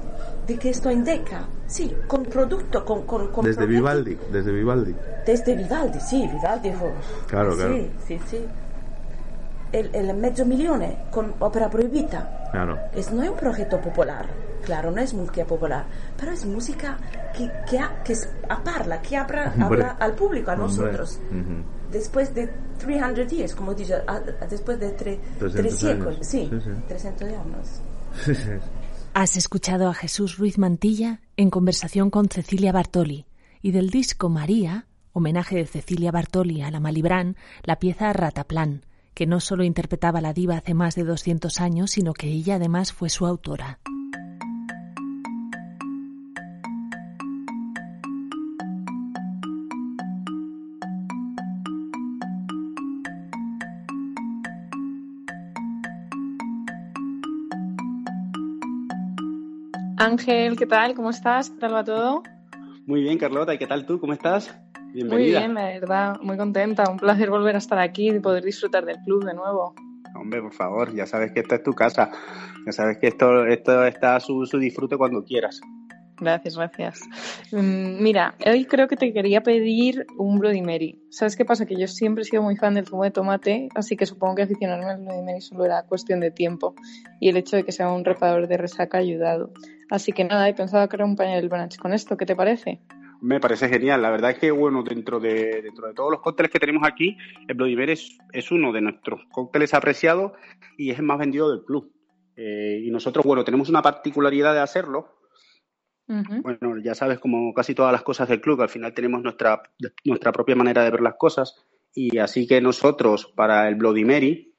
di 0.46 0.56
che 0.56 0.72
sto 0.72 0.88
in 0.88 1.02
Decca, 1.04 1.46
sì, 1.66 1.94
con 2.06 2.22
prodotto, 2.26 2.82
con... 2.82 3.04
con, 3.04 3.30
con 3.30 3.44
Desde 3.44 3.64
progetti- 3.64 3.66
Vivaldi, 3.74 4.18
desde 4.30 4.50
Vivaldi. 4.52 4.94
Desde 5.24 5.54
Vivaldi, 5.54 6.00
sì, 6.00 6.26
Vivaldi 6.26 6.72
fu... 6.72 6.90
Claro, 7.26 7.54
claro. 7.54 7.74
Sì, 8.04 8.20
sì, 8.24 8.48
Il, 9.72 9.90
il 9.92 10.14
mezzo 10.14 10.44
milione 10.44 11.04
con 11.10 11.34
Opera 11.38 11.68
Proibita. 11.68 12.48
Claro. 12.52 12.78
Es, 12.92 13.10
no 13.10 13.22
es 13.24 13.28
un 13.30 13.36
proyecto 13.36 13.78
popular, 13.80 14.24
claro, 14.62 14.90
no 14.92 15.00
es 15.00 15.12
música 15.12 15.44
popular, 15.44 15.84
pero 16.16 16.30
es 16.30 16.44
música 16.46 16.96
que, 17.36 17.50
que, 17.68 17.78
ha- 17.80 18.00
que 18.04 18.12
es- 18.12 18.28
parla, 18.62 19.00
que 19.02 19.16
habla 19.16 19.96
al 19.98 20.12
público, 20.14 20.50
a 20.50 20.54
Hombre. 20.54 20.66
nosotros. 20.68 21.18
Ujú. 21.30 21.64
Después 21.94 22.34
de 22.34 22.48
300 22.78 23.28
years, 23.30 23.54
como 23.54 23.72
dice, 23.72 23.94
a- 23.94 24.02
a- 24.16 24.46
después 24.48 24.78
de 24.80 24.88
tre- 24.96 25.18
300 25.38 25.52
tres 25.54 25.74
siglos, 25.78 26.06
años. 26.16 26.26
sí, 26.26 26.48
Sí, 26.50 26.60
sí. 26.62 26.70
300 26.88 27.28
años. 27.28 27.80
Has 29.14 29.36
escuchado 29.36 29.88
a 29.88 29.94
Jesús 29.94 30.36
Ruiz 30.38 30.58
Mantilla 30.58 31.20
en 31.36 31.50
conversación 31.50 32.10
con 32.10 32.28
Cecilia 32.28 32.72
Bartoli 32.72 33.26
y 33.62 33.70
del 33.70 33.90
disco 33.90 34.28
María, 34.28 34.86
homenaje 35.12 35.56
de 35.56 35.66
Cecilia 35.66 36.10
Bartoli 36.10 36.62
a 36.62 36.70
la 36.72 36.80
Malibrán, 36.80 37.36
la 37.62 37.78
pieza 37.78 38.12
Rataplan, 38.12 38.84
que 39.14 39.26
no 39.26 39.38
solo 39.38 39.62
interpretaba 39.62 40.20
la 40.20 40.32
diva 40.32 40.56
hace 40.56 40.74
más 40.74 40.96
de 40.96 41.04
200 41.04 41.60
años, 41.60 41.92
sino 41.92 42.12
que 42.12 42.26
ella 42.26 42.56
además 42.56 42.92
fue 42.92 43.08
su 43.08 43.24
autora. 43.24 43.78
Ángel, 60.04 60.54
¿qué 60.58 60.66
tal? 60.66 60.94
¿Cómo 60.94 61.08
estás? 61.08 61.48
¿Qué 61.48 61.56
tal 61.60 61.72
va 61.74 61.82
todo? 61.82 62.22
Muy 62.86 63.00
bien, 63.00 63.16
Carlota, 63.16 63.54
¿y 63.54 63.58
qué 63.58 63.66
tal 63.66 63.86
tú? 63.86 63.98
¿Cómo 63.98 64.12
estás? 64.12 64.54
Muy 64.78 64.92
Bienvenida. 64.92 65.38
bien, 65.40 65.54
la 65.54 65.64
verdad, 65.64 66.20
muy 66.20 66.36
contenta. 66.36 66.84
Un 66.90 66.98
placer 66.98 67.30
volver 67.30 67.54
a 67.54 67.58
estar 67.58 67.78
aquí 67.78 68.10
y 68.10 68.20
poder 68.20 68.44
disfrutar 68.44 68.84
del 68.84 68.98
club 68.98 69.24
de 69.24 69.32
nuevo. 69.32 69.74
Hombre, 70.14 70.42
por 70.42 70.52
favor, 70.52 70.94
ya 70.94 71.06
sabes 71.06 71.32
que 71.32 71.40
esta 71.40 71.54
es 71.54 71.62
tu 71.62 71.72
casa. 71.72 72.10
Ya 72.66 72.72
sabes 72.72 72.98
que 72.98 73.08
esto, 73.08 73.46
esto 73.46 73.82
está 73.86 74.16
a 74.16 74.20
su, 74.20 74.44
su 74.44 74.58
disfrute 74.58 74.98
cuando 74.98 75.24
quieras. 75.24 75.58
Gracias, 76.20 76.56
gracias. 76.56 77.00
Mm, 77.52 78.02
Mira, 78.02 78.34
hoy 78.46 78.66
creo 78.66 78.86
que 78.86 78.96
te 78.96 79.12
quería 79.12 79.42
pedir 79.42 80.06
un 80.16 80.38
Bloody 80.38 80.62
Mary. 80.62 81.02
¿Sabes 81.10 81.36
qué 81.36 81.44
pasa? 81.44 81.66
Que 81.66 81.76
yo 81.76 81.88
siempre 81.88 82.22
he 82.22 82.24
sido 82.24 82.42
muy 82.42 82.56
fan 82.56 82.74
del 82.74 82.86
zumo 82.86 83.04
de 83.04 83.10
tomate, 83.10 83.68
así 83.74 83.96
que 83.96 84.06
supongo 84.06 84.36
que 84.36 84.42
aficionarme 84.42 84.90
al 84.90 85.00
Bloody 85.00 85.22
Mary 85.22 85.40
solo 85.40 85.64
era 85.64 85.82
cuestión 85.82 86.20
de 86.20 86.30
tiempo. 86.30 86.74
Y 87.20 87.28
el 87.28 87.36
hecho 87.36 87.56
de 87.56 87.64
que 87.64 87.72
sea 87.72 87.90
un 87.90 88.04
reparador 88.04 88.46
de 88.46 88.56
resaca 88.56 88.98
ha 88.98 89.00
ayudado. 89.00 89.52
Así 89.90 90.12
que 90.12 90.24
nada, 90.24 90.48
he 90.48 90.54
pensado 90.54 90.88
era 90.92 91.04
un 91.04 91.16
pañal 91.16 91.48
brunch 91.48 91.78
con 91.78 91.92
esto. 91.92 92.16
¿Qué 92.16 92.26
te 92.26 92.36
parece? 92.36 92.80
Me 93.20 93.40
parece 93.40 93.68
genial. 93.68 94.02
La 94.02 94.10
verdad 94.10 94.32
es 94.32 94.38
que, 94.38 94.50
bueno, 94.50 94.82
dentro 94.82 95.18
de, 95.18 95.62
dentro 95.62 95.88
de 95.88 95.94
todos 95.94 96.10
los 96.10 96.20
cócteles 96.20 96.52
que 96.52 96.60
tenemos 96.60 96.86
aquí, 96.86 97.16
el 97.48 97.54
Bloody 97.54 97.74
Mary 97.76 97.92
es, 97.92 98.18
es 98.32 98.50
uno 98.50 98.72
de 98.72 98.82
nuestros 98.82 99.20
cócteles 99.32 99.74
apreciados 99.74 100.32
y 100.76 100.90
es 100.90 100.98
el 100.98 101.04
más 101.04 101.18
vendido 101.18 101.50
del 101.50 101.64
club. 101.64 101.92
Eh, 102.36 102.80
y 102.82 102.90
nosotros, 102.90 103.24
bueno, 103.24 103.44
tenemos 103.44 103.68
una 103.68 103.82
particularidad 103.82 104.54
de 104.54 104.60
hacerlo. 104.60 105.08
Bueno, 106.06 106.78
ya 106.82 106.94
sabes, 106.94 107.18
como 107.18 107.54
casi 107.54 107.74
todas 107.74 107.92
las 107.92 108.02
cosas 108.02 108.28
del 108.28 108.40
club, 108.40 108.60
al 108.60 108.68
final 108.68 108.92
tenemos 108.92 109.22
nuestra, 109.22 109.62
nuestra 110.04 110.32
propia 110.32 110.54
manera 110.54 110.84
de 110.84 110.90
ver 110.90 111.00
las 111.00 111.14
cosas. 111.14 111.54
Y 111.94 112.18
así 112.18 112.46
que 112.46 112.60
nosotros, 112.60 113.32
para 113.34 113.68
el 113.68 113.76
Bloody 113.76 114.04
Mary, 114.04 114.54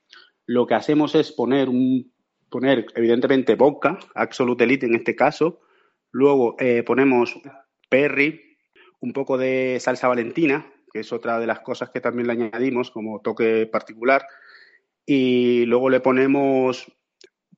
lo 0.46 0.66
que 0.66 0.76
hacemos 0.76 1.16
es 1.16 1.32
poner, 1.32 1.70
un, 1.70 2.12
poner 2.50 2.86
evidentemente 2.96 3.56
vodka, 3.56 4.00
Absolute 4.16 4.64
Elite 4.64 4.86
en 4.86 4.96
este 4.96 5.16
caso. 5.16 5.62
Luego 6.12 6.56
eh, 6.60 6.84
ponemos 6.84 7.40
perry, 7.90 8.58
un 9.02 9.14
poco 9.14 9.38
de 9.38 9.78
salsa 9.80 10.08
valentina, 10.08 10.72
que 10.92 11.02
es 11.02 11.12
otra 11.12 11.40
de 11.40 11.48
las 11.48 11.60
cosas 11.60 11.90
que 11.90 12.02
también 12.02 12.28
le 12.28 12.34
añadimos 12.34 12.90
como 12.90 13.22
toque 13.22 13.68
particular. 13.68 14.26
Y 15.06 15.66
luego 15.66 15.90
le 15.90 16.00
ponemos 16.00 16.92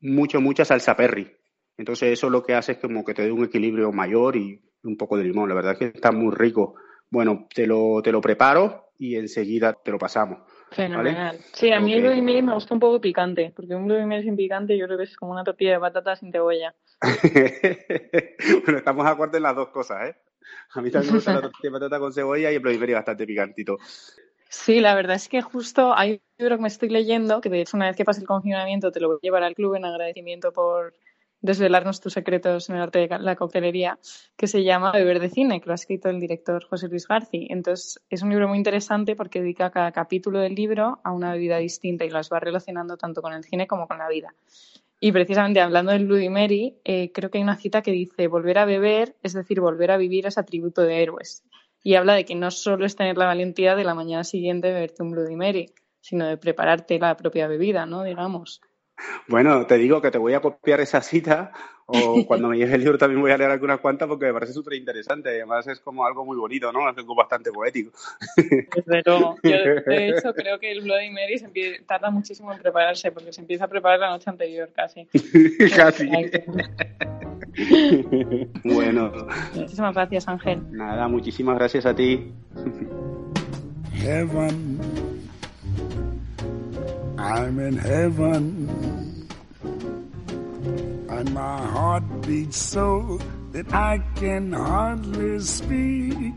mucho, 0.02 0.42
mucha 0.42 0.66
salsa 0.66 0.98
perry. 0.98 1.37
Entonces 1.78 2.12
eso 2.12 2.30
lo 2.30 2.44
que 2.44 2.56
hace 2.56 2.74
es 2.74 2.78
como 2.80 3.06
que 3.06 3.14
te 3.14 3.24
dé 3.24 3.32
un 3.32 3.46
equilibrio 3.46 3.92
mayor 3.92 4.36
y 4.36 4.60
un 4.84 4.98
poco 4.98 5.18
de 5.18 5.24
limón. 5.24 5.50
La 5.50 5.56
verdad 5.56 5.74
es 5.74 5.80
que 5.80 5.86
está 5.86 6.12
muy 6.12 6.34
rico. 6.34 6.76
Bueno, 7.10 7.48
te 7.54 7.68
lo, 7.68 8.02
te 8.02 8.12
lo 8.12 8.20
preparo 8.20 8.92
y 8.98 9.16
enseguida 9.16 9.74
te 9.74 9.92
lo 9.92 9.98
pasamos. 9.98 10.40
Fenomenal. 10.72 11.38
Sí, 11.54 11.72
a 11.72 11.80
mí 11.80 11.94
el 11.94 12.02
Bloody 12.02 12.22
Mary 12.22 12.42
me 12.42 12.54
gusta 12.54 12.74
un 12.74 12.80
poco 12.80 13.00
picante, 13.00 13.54
porque 13.56 13.76
un 13.76 13.86
Bloody 13.86 14.06
Mary 14.06 14.24
sin 14.24 14.36
picante 14.36 14.78
yo 14.78 14.86
creo 14.86 14.98
que 14.98 15.06
es 15.06 15.16
como 15.16 15.32
una 15.32 15.44
tortilla 15.44 15.74
de 15.74 15.80
patatas 15.80 16.20
sin 16.20 16.32
cebolla. 16.32 16.76
bueno, 18.66 18.80
estamos 18.80 19.06
de 19.06 19.12
acuerdo 19.12 19.38
en 19.38 19.44
las 19.44 19.56
dos 19.56 19.70
cosas, 19.70 20.10
¿eh? 20.10 20.16
A 20.74 20.82
mí 20.82 20.92
también 20.92 21.14
me 21.14 21.18
gusta 21.18 21.34
la 21.34 21.42
tortilla 21.42 21.70
de 21.70 21.72
patata 21.72 22.00
con 22.00 22.12
cebolla 22.12 22.52
y 22.52 22.56
el 22.56 22.60
Bloody 22.60 22.78
Mary 22.78 22.94
bastante 22.94 23.26
picantito. 23.26 23.78
Sí, 24.50 24.80
la 24.80 24.96
verdad 24.96 25.16
es 25.16 25.30
que 25.30 25.42
justo 25.42 25.94
hay 25.96 26.14
un 26.14 26.20
libro 26.38 26.56
que 26.58 26.62
me 26.62 26.68
estoy 26.68 26.90
leyendo, 26.90 27.42
que 27.42 27.50
de 27.50 27.62
hecho 27.62 27.78
una 27.78 27.88
vez 27.88 27.96
que 27.96 28.06
pase 28.06 28.22
el 28.22 28.28
confinamiento 28.28 28.92
te 28.92 29.00
lo 29.00 29.10
voy 29.10 29.18
a 29.18 29.22
llevar 29.22 29.44
al 29.44 29.56
club 29.56 29.76
en 29.76 29.86
agradecimiento 29.86 30.52
por 30.52 30.94
desvelarnos 31.48 32.00
tus 32.00 32.14
secretos 32.14 32.70
en 32.70 32.76
el 32.76 32.84
arte 32.84 33.00
de 33.00 33.20
la 33.20 33.36
coctelería, 33.36 33.98
que 34.36 34.46
se 34.46 34.64
llama 34.64 34.92
Beber 34.92 35.20
de 35.20 35.30
Cine, 35.30 35.60
que 35.60 35.66
lo 35.66 35.72
ha 35.72 35.76
escrito 35.76 36.10
el 36.10 36.20
director 36.20 36.64
José 36.66 36.88
Luis 36.88 37.08
García. 37.08 37.48
Entonces, 37.50 38.00
es 38.10 38.22
un 38.22 38.30
libro 38.30 38.48
muy 38.48 38.58
interesante 38.58 39.16
porque 39.16 39.42
dedica 39.42 39.72
cada 39.72 39.92
capítulo 39.92 40.40
del 40.40 40.54
libro 40.54 41.00
a 41.04 41.12
una 41.12 41.32
bebida 41.32 41.58
distinta 41.58 42.06
y 42.06 42.10
las 42.10 42.32
va 42.32 42.40
relacionando 42.40 42.98
tanto 42.98 43.22
con 43.22 43.34
el 43.34 43.44
cine 43.44 43.66
como 43.66 43.88
con 43.88 43.98
la 43.98 44.08
vida. 44.08 44.36
Y 45.00 45.12
precisamente 45.12 45.62
hablando 45.62 45.92
del 45.92 46.06
Bloody 46.06 46.30
Mary, 46.30 46.78
eh, 46.84 47.12
creo 47.12 47.30
que 47.30 47.38
hay 47.38 47.44
una 47.44 47.56
cita 47.56 47.82
que 47.82 47.92
dice, 47.92 48.28
volver 48.28 48.58
a 48.58 48.66
beber, 48.66 49.16
es 49.22 49.34
decir, 49.34 49.60
volver 49.62 49.92
a 49.92 49.98
vivir 49.98 50.26
es 50.26 50.38
atributo 50.38 50.82
de 50.82 51.02
héroes. 51.02 51.44
Y 51.84 51.96
habla 51.96 52.16
de 52.16 52.26
que 52.26 52.36
no 52.36 52.52
solo 52.52 52.86
es 52.86 52.96
tener 52.96 53.18
la 53.18 53.26
valentía 53.26 53.76
de 53.76 53.84
la 53.84 53.94
mañana 53.94 54.24
siguiente 54.24 54.72
beberte 54.72 55.04
un 55.04 55.12
Bloody 55.12 55.36
Mary, 55.36 55.72
sino 56.02 56.26
de 56.26 56.38
prepararte 56.38 57.00
la 57.00 57.16
propia 57.16 57.48
bebida, 57.48 57.86
¿no? 57.86 58.04
Digamos. 58.04 58.62
Bueno, 59.28 59.66
te 59.66 59.78
digo 59.78 60.02
que 60.02 60.12
te 60.12 60.18
voy 60.18 60.34
a 60.34 60.42
copiar 60.42 60.80
esa 60.82 61.02
cita 61.02 61.52
o 61.88 62.26
cuando 62.28 62.50
me 62.50 62.58
llegue 62.58 62.76
el 62.76 62.82
libro 62.82 62.98
también 62.98 63.22
voy 63.22 63.32
a 63.32 63.38
leer 63.38 63.50
algunas 63.50 63.80
cuantas 63.80 64.08
porque 64.08 64.26
me 64.26 64.34
parece 64.34 64.54
súper 64.54 64.74
interesante. 64.74 65.30
Además 65.30 65.68
es 65.68 65.80
como 65.80 66.06
algo 66.06 66.26
muy 66.26 66.38
bonito, 66.38 66.72
¿no? 66.72 66.90
Es 66.90 66.98
algo 66.98 67.16
bastante 67.16 67.52
poético. 67.52 67.92
Desde 68.36 69.02
luego. 69.06 69.38
Yo, 69.44 69.50
de 69.86 70.10
hecho, 70.10 70.34
creo 70.34 70.60
que 70.60 70.72
el 70.72 70.82
Bloody 70.82 71.10
Mary 71.10 71.40
se 71.40 71.50
tarda 71.86 72.12
muchísimo 72.12 72.52
en 72.52 72.60
prepararse 72.60 73.12
porque 73.12 73.34
se 73.34 73.42
empieza 73.42 73.66
a 73.66 73.68
preparar 73.68 74.00
la 74.00 74.10
noche 74.10 74.30
anterior 74.30 74.70
casi. 74.76 75.06
casi. 75.76 76.10
bueno. 78.64 79.12
Muchísimas 79.56 79.96
gracias, 79.96 80.28
Ángel. 80.28 80.62
Nada, 80.72 81.08
muchísimas 81.08 81.58
gracias 81.58 81.86
a 81.86 81.96
ti. 81.96 82.32
Heaven. 83.94 85.07
I'm 87.18 87.60
in 87.60 87.78
heaven. 87.78 89.28
And 91.10 91.34
my 91.34 91.66
heart 91.66 92.04
beats 92.22 92.58
so 92.58 93.20
that 93.52 93.74
I 93.74 94.00
can 94.16 94.54
hardly 94.54 95.40
speak. 95.40 96.34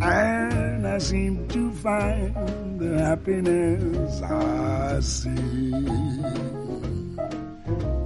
And 0.00 0.86
I 0.86 0.98
seem 0.98 1.46
to 1.48 1.72
find 1.72 2.80
the 2.80 2.98
happiness 2.98 4.22
I 4.22 5.00
see 5.00 5.70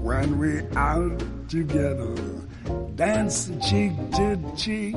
when 0.03 0.39
we're 0.39 0.69
out 0.77 1.23
together, 1.49 2.15
dance 2.97 3.51
cheek 3.69 3.93
to 4.13 4.39
cheek. 4.57 4.97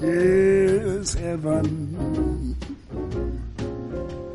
Yes, 0.00 1.14
heaven. 1.14 2.56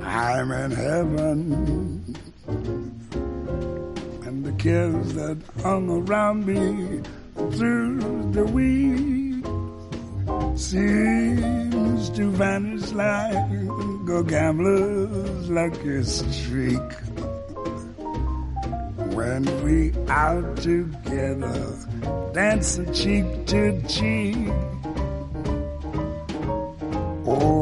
I'm 0.08 0.52
in 0.52 0.72
heaven. 0.72 2.16
And 4.26 4.46
the 4.46 4.54
cares 4.54 5.14
that 5.14 5.38
hung 5.62 5.90
around 5.90 6.46
me 6.46 7.02
through 7.58 8.32
the 8.32 8.46
week 8.46 9.46
seems 10.58 12.10
to 12.12 12.32
vanish 12.32 12.92
like 12.94 13.52
a 14.10 14.24
gambler's 14.24 15.50
lucky 15.50 16.04
streak. 16.04 16.92
When 19.14 19.44
we 19.66 19.94
out 20.10 20.58
together, 20.58 21.76
dancing 22.34 22.94
cheek 22.94 23.46
to 23.48 23.82
cheek. 23.90 24.54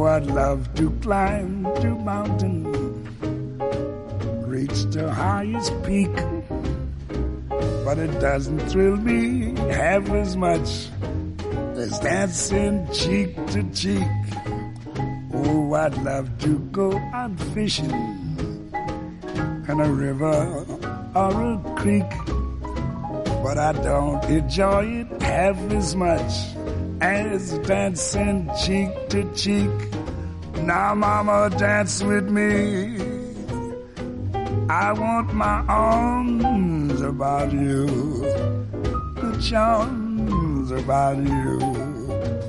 I'd 0.08 0.28
love 0.28 0.74
to 0.76 0.92
climb 1.02 1.64
to 1.82 1.90
mountain, 1.96 2.64
reach 4.48 4.84
the 4.92 5.12
highest 5.12 5.74
peak. 5.84 6.14
But 7.84 7.98
it 7.98 8.20
doesn't 8.20 8.60
thrill 8.70 8.98
me 8.98 9.56
half 9.72 10.10
as 10.12 10.38
much 10.38 10.90
as 11.76 12.00
dancing 12.00 12.88
cheek 12.92 13.36
to 13.48 13.64
cheek. 13.72 14.08
Oh, 15.34 15.74
I'd 15.74 15.98
love 16.04 16.30
to 16.40 16.60
go 16.72 16.98
out 17.14 17.40
fishing 17.54 17.92
in 19.68 19.80
a 19.80 19.92
river 19.92 20.66
or 21.16 21.54
a 21.54 21.76
creek. 21.76 22.12
But 23.44 23.58
I 23.58 23.72
don't 23.74 24.24
enjoy 24.26 24.86
it 25.02 25.22
half 25.22 25.58
as 25.72 25.96
much 25.96 26.34
as 27.02 27.58
dancing 27.60 28.50
cheek 28.64 29.10
to 29.10 29.24
cheek. 29.34 29.95
Now, 30.66 30.96
mama, 30.96 31.52
dance 31.58 32.02
with 32.02 32.28
me. 32.28 32.98
I 34.68 34.94
want 34.94 35.32
my 35.36 35.64
arms 35.68 37.02
about 37.02 37.54
you, 37.54 37.86
the 39.22 39.40
charms 39.48 40.72
about 40.72 41.18
you 41.18 41.60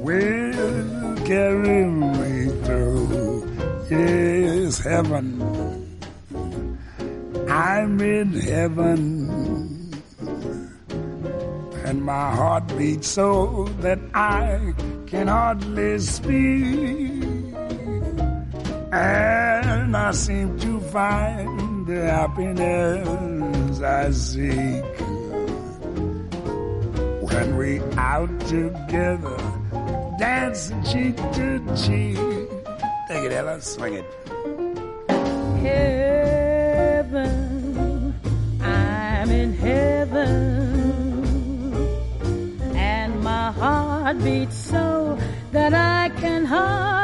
will 0.00 1.16
carry 1.26 1.85
me 1.85 2.48
through. 2.64 3.46
Yes, 3.90 4.79
heaven. 4.79 5.26
I'm 7.50 8.00
in 8.00 8.33
heaven 8.33 9.46
and 11.85 12.02
my 12.02 12.35
heart 12.35 12.66
beats 12.79 13.09
so 13.09 13.68
that 13.81 13.98
I 14.14 14.74
can 15.07 15.29
hardly 15.29 15.98
speak. 15.98 17.15
And 18.96 19.94
I 19.94 20.11
seem 20.12 20.59
to 20.61 20.80
find 20.80 21.87
the 21.87 22.11
happiness 22.11 23.80
I 23.80 24.11
seek 24.11 24.85
when 27.30 27.56
we 27.59 27.80
out 27.98 28.40
together, 28.48 29.37
dancing 30.18 30.82
cheek 30.82 31.16
to 31.16 31.61
cheek. 31.76 32.16
Take 33.09 33.24
it, 33.24 33.32
Ella, 33.32 33.61
swing 33.61 33.94
it. 34.00 34.06
Heaven, 35.66 37.35
I'm 38.62 39.30
in 39.30 39.52
heaven 39.52 40.87
and 42.74 43.22
my 43.22 43.52
heart 43.52 44.18
beats 44.24 44.56
so 44.56 45.18
that 45.52 45.74
I 45.74 46.09
can 46.20 46.46
hardly 46.46 46.95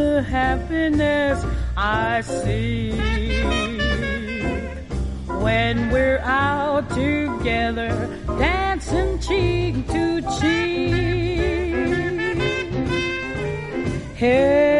the 0.00 0.22
happiness 0.22 1.44
I 1.76 2.22
see 2.22 2.92
when 5.44 5.90
we're 5.90 6.20
out 6.20 6.88
together, 6.88 7.90
dancing 8.38 9.18
cheek 9.18 9.86
to 9.88 10.22
cheek. 10.38 11.10
Heaven, 14.16 14.79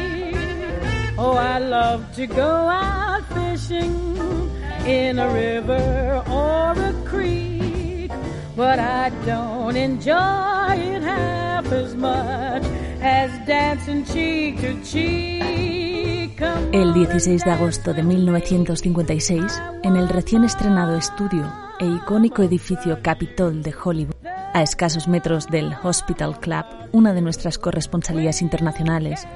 Oh, 1.23 1.37
I 1.37 1.59
love 1.59 2.03
to 2.15 2.25
go 2.25 2.41
out 2.41 3.21
fishing 3.35 3.93
in 4.87 5.19
a 5.19 5.31
river 5.31 6.23
or 6.27 6.71
a 6.71 6.93
creek, 7.05 8.11
but 8.55 8.79
I 8.79 9.11
don't 9.23 9.77
enjoy 9.77 10.73
it 10.73 11.03
half 11.03 11.71
as 11.71 11.93
much 11.93 12.63
as 13.03 13.29
dancing 13.45 14.03
cheek 14.03 14.61
to 14.61 14.81
cheek. 14.83 16.41
El 16.71 16.91
16 16.95 17.45
de 17.45 17.51
agosto 17.51 17.93
de 17.93 18.01
1956, 18.01 19.61
en 19.83 19.97
el 19.97 20.09
recién 20.09 20.43
estrenado 20.43 20.95
estudio 20.95 21.53
e 21.79 21.85
icónico 21.85 22.41
edificio 22.41 22.97
Capitol 23.03 23.61
de 23.61 23.75
Hollywood, 23.75 24.15
a 24.25 24.63
escasos 24.63 25.07
metros 25.07 25.45
del 25.51 25.71
Hospital 25.83 26.39
Club, 26.39 26.65
una 26.91 27.13
de 27.13 27.21
nuestras 27.21 27.59
corresponsalías 27.59 28.41
internacionales, 28.41 29.27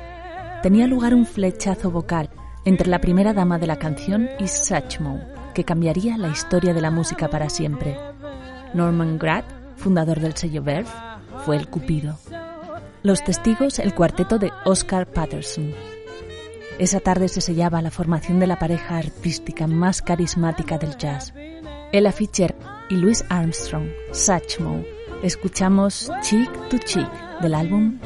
tenía 0.65 0.87
lugar 0.87 1.13
un 1.13 1.27
flechazo 1.27 1.91
vocal 1.91 2.31
entre 2.63 2.87
la 2.87 2.99
primera 2.99 3.33
dama 3.33 3.59
de 3.59 3.67
la 3.67 3.75
canción 3.75 4.27
y 4.39 4.47
Satchmo, 4.47 5.21
que 5.53 5.63
cambiaría 5.63 6.17
la 6.17 6.29
historia 6.29 6.73
de 6.73 6.81
la 6.81 6.89
música 6.89 7.29
para 7.29 7.51
siempre. 7.51 7.95
Norman 8.73 9.19
Gratt, 9.19 9.45
fundador 9.75 10.19
del 10.19 10.35
sello 10.35 10.63
Verve, 10.63 10.89
fue 11.45 11.55
el 11.57 11.67
cupido. 11.67 12.17
Los 13.03 13.23
testigos, 13.23 13.77
el 13.77 13.93
cuarteto 13.93 14.39
de 14.39 14.51
Oscar 14.65 15.05
Patterson. 15.05 15.71
Esa 16.79 16.99
tarde 16.99 17.27
se 17.27 17.41
sellaba 17.41 17.83
la 17.83 17.91
formación 17.91 18.39
de 18.39 18.47
la 18.47 18.57
pareja 18.57 18.97
artística 18.97 19.67
más 19.67 20.01
carismática 20.01 20.79
del 20.79 20.97
jazz. 20.97 21.31
Ella 21.91 22.11
Fischer 22.11 22.55
y 22.89 22.95
Louis 22.95 23.23
Armstrong, 23.29 23.89
Satchmo. 24.11 24.83
Escuchamos 25.23 26.11
Cheek 26.21 26.51
to 26.69 26.77
Cheek 26.77 27.09
del 27.41 27.53
álbum 27.53 27.99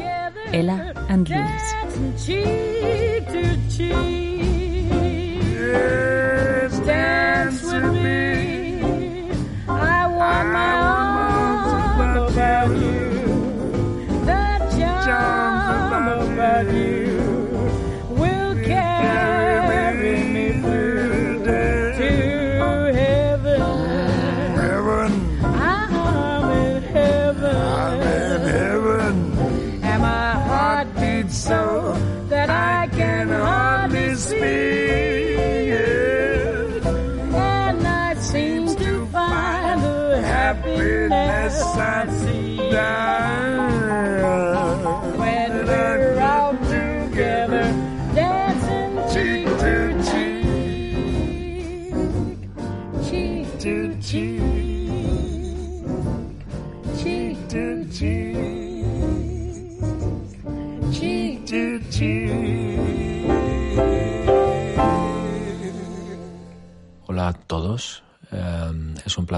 Ella 0.51 0.93
and 1.09 1.27
Louis. 1.27 1.63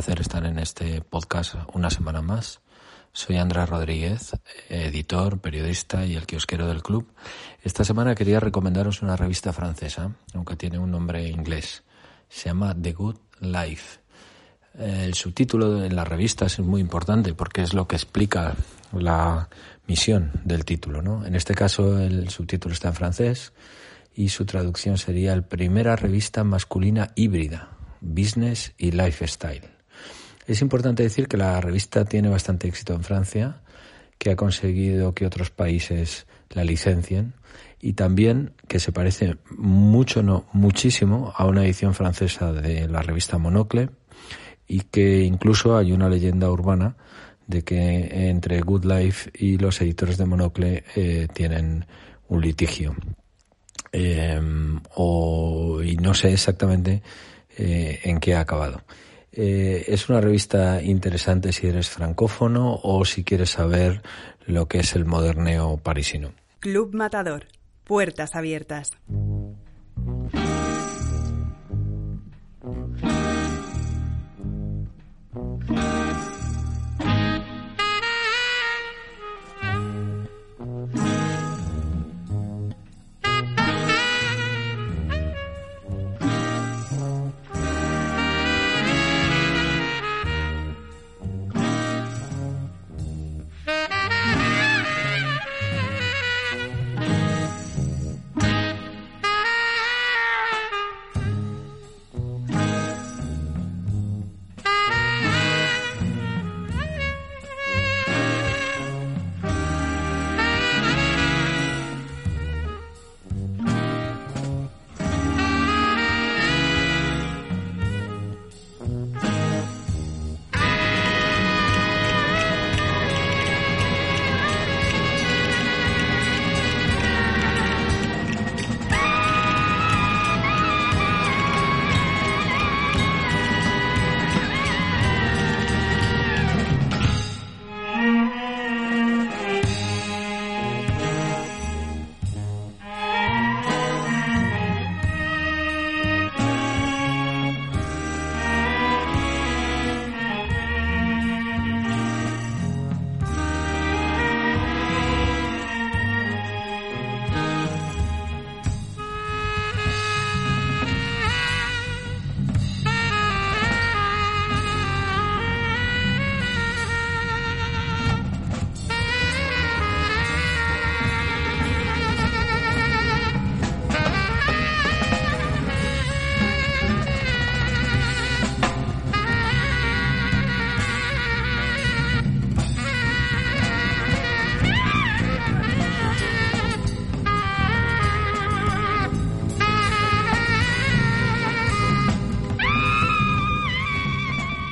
Estar 0.10 0.46
en 0.46 0.58
este 0.58 1.02
podcast 1.02 1.56
una 1.74 1.92
semana 1.92 2.24
más. 2.24 2.60
Soy 3.14 3.38
Andrés 3.38 3.70
Rodríguez, 3.70 4.32
editor, 4.68 5.40
periodista 5.40 6.06
y 6.06 6.16
el 6.16 6.26
kiosquero 6.26 6.68
del 6.68 6.82
club. 6.82 7.08
Esta 7.62 7.84
semana 7.84 8.16
quería 8.16 8.40
recomendaros 8.40 9.04
una 9.04 9.16
revista 9.16 9.54
francesa, 9.54 10.16
aunque 10.34 10.56
tiene 10.56 10.80
un 10.80 10.90
nombre 10.90 11.28
inglés. 11.30 11.84
Se 12.30 12.50
llama 12.50 12.76
The 12.76 12.94
Good 12.94 13.18
Life. 13.42 14.00
El 14.80 15.14
subtítulo 15.14 15.86
en 15.86 15.96
la 15.96 16.04
revista 16.04 16.48
es 16.48 16.60
muy 16.60 16.82
importante 16.82 17.36
porque 17.36 17.62
es 17.62 17.76
lo 17.76 17.88
que 17.88 17.96
explica 17.96 18.56
la 18.94 19.50
misión 19.86 20.32
del 20.44 20.66
título. 20.66 21.04
¿no? 21.04 21.26
En 21.26 21.36
este 21.36 21.54
caso 21.54 22.00
el 22.00 22.30
subtítulo 22.30 22.74
está 22.74 22.88
en 22.88 22.96
francés 22.96 23.54
y 24.16 24.30
su 24.30 24.46
traducción 24.46 24.98
sería 24.98 25.34
el 25.34 25.44
primera 25.44 25.96
revista 25.96 26.44
masculina 26.44 27.12
híbrida, 27.16 27.70
business 28.02 28.74
y 28.80 28.92
lifestyle. 28.92 29.71
Es 30.52 30.62
importante 30.62 31.02
decir 31.02 31.30
que 31.30 31.38
la 31.38 31.62
revista 31.62 32.04
tiene 32.04 32.28
bastante 32.28 32.68
éxito 32.68 32.94
en 32.94 33.06
Francia, 33.06 33.62
que 34.18 34.32
ha 34.32 34.36
conseguido 34.36 35.14
que 35.14 35.26
otros 35.26 35.50
países 35.50 36.28
la 36.50 36.66
licencien 36.66 37.36
y 37.80 37.94
también 37.94 38.52
que 38.68 38.82
se 38.82 38.92
parece 38.92 39.38
mucho, 39.52 40.24
no 40.24 40.46
muchísimo, 40.52 41.32
a 41.38 41.46
una 41.46 41.64
edición 41.64 41.94
francesa 41.94 42.52
de 42.52 42.90
la 42.90 43.02
revista 43.02 43.38
Monocle 43.38 43.92
y 44.68 44.82
que 44.82 45.22
incluso 45.22 45.78
hay 45.78 45.94
una 45.94 46.10
leyenda 46.10 46.52
urbana 46.52 46.98
de 47.48 47.62
que 47.62 48.28
entre 48.30 48.60
Good 48.60 48.84
Life 48.84 49.32
y 49.34 49.58
los 49.58 49.80
editores 49.80 50.18
de 50.18 50.26
Monocle 50.26 50.84
eh, 50.98 51.30
tienen 51.34 51.86
un 52.28 52.42
litigio. 52.42 52.94
Eh, 53.94 54.38
o, 54.96 55.82
y 55.82 55.96
no 55.96 56.14
sé 56.14 56.34
exactamente 56.34 57.02
eh, 57.58 58.02
en 58.04 58.20
qué 58.20 58.36
ha 58.36 58.42
acabado. 58.42 58.82
Eh, 59.34 59.86
es 59.88 60.10
una 60.10 60.20
revista 60.20 60.82
interesante 60.82 61.54
si 61.54 61.68
eres 61.68 61.90
francófono 61.90 62.80
o 62.84 63.06
si 63.06 63.24
quieres 63.24 63.52
saber 63.52 64.02
lo 64.46 64.68
que 64.68 64.80
es 64.80 64.96
el 64.96 65.06
moderneo 65.06 65.78
parisino. 65.78 66.34
Club 66.60 66.94
Matador. 66.94 67.48
Puertas 67.86 68.36
abiertas. 68.36 68.92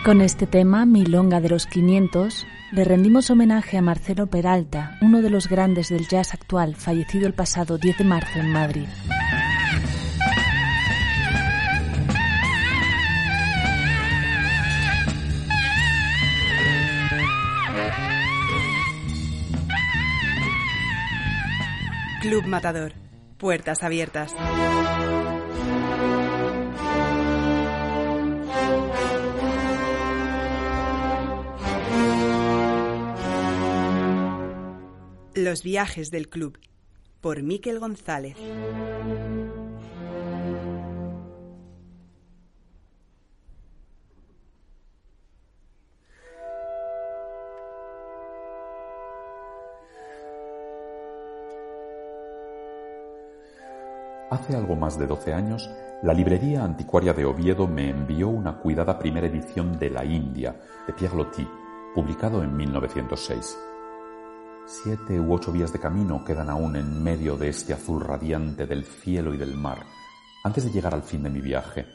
Con 0.09 0.21
este 0.21 0.47
tema, 0.47 0.87
Milonga 0.87 1.39
de 1.39 1.49
los 1.49 1.67
500, 1.67 2.47
le 2.71 2.83
rendimos 2.83 3.29
homenaje 3.29 3.77
a 3.77 3.83
Marcelo 3.83 4.25
Peralta, 4.25 4.97
uno 5.03 5.21
de 5.21 5.29
los 5.29 5.47
grandes 5.47 5.89
del 5.89 6.07
jazz 6.07 6.33
actual, 6.33 6.75
fallecido 6.75 7.27
el 7.27 7.35
pasado 7.35 7.77
10 7.77 7.99
de 7.99 8.03
marzo 8.05 8.39
en 8.39 8.51
Madrid. 8.51 8.87
Club 22.21 22.47
Matador. 22.47 22.93
Puertas 23.37 23.83
abiertas. 23.83 24.33
Los 35.41 35.63
viajes 35.63 36.11
del 36.11 36.27
club. 36.27 36.59
Por 37.21 37.43
Miquel 37.43 37.79
González. 37.79 38.35
Hace 54.29 54.57
algo 54.57 54.75
más 54.75 54.99
de 54.99 55.07
12 55.07 55.33
años, 55.33 55.69
la 56.03 56.13
librería 56.13 56.65
anticuaria 56.65 57.13
de 57.13 57.23
Oviedo 57.23 57.65
me 57.65 57.89
envió 57.89 58.27
una 58.27 58.57
cuidada 58.57 58.99
primera 58.99 59.27
edición 59.27 59.79
de 59.79 59.89
La 59.89 60.03
India, 60.03 60.59
de 60.85 60.91
Pierre 60.91 61.15
Loti, 61.15 61.47
publicado 61.95 62.43
en 62.43 62.57
1906. 62.57 63.57
Siete 64.71 65.19
u 65.19 65.33
ocho 65.33 65.51
vías 65.51 65.73
de 65.73 65.79
camino 65.79 66.23
quedan 66.23 66.47
aún 66.47 66.75
en 66.75 67.01
medio 67.01 67.35
de 67.35 67.49
este 67.49 67.73
azul 67.73 68.01
radiante 68.01 68.67
del 68.67 68.85
cielo 68.85 69.33
y 69.33 69.37
del 69.37 69.55
mar, 69.55 69.79
antes 70.43 70.63
de 70.63 70.69
llegar 70.69 70.93
al 70.93 71.01
fin 71.01 71.23
de 71.23 71.31
mi 71.31 71.41
viaje. 71.41 71.87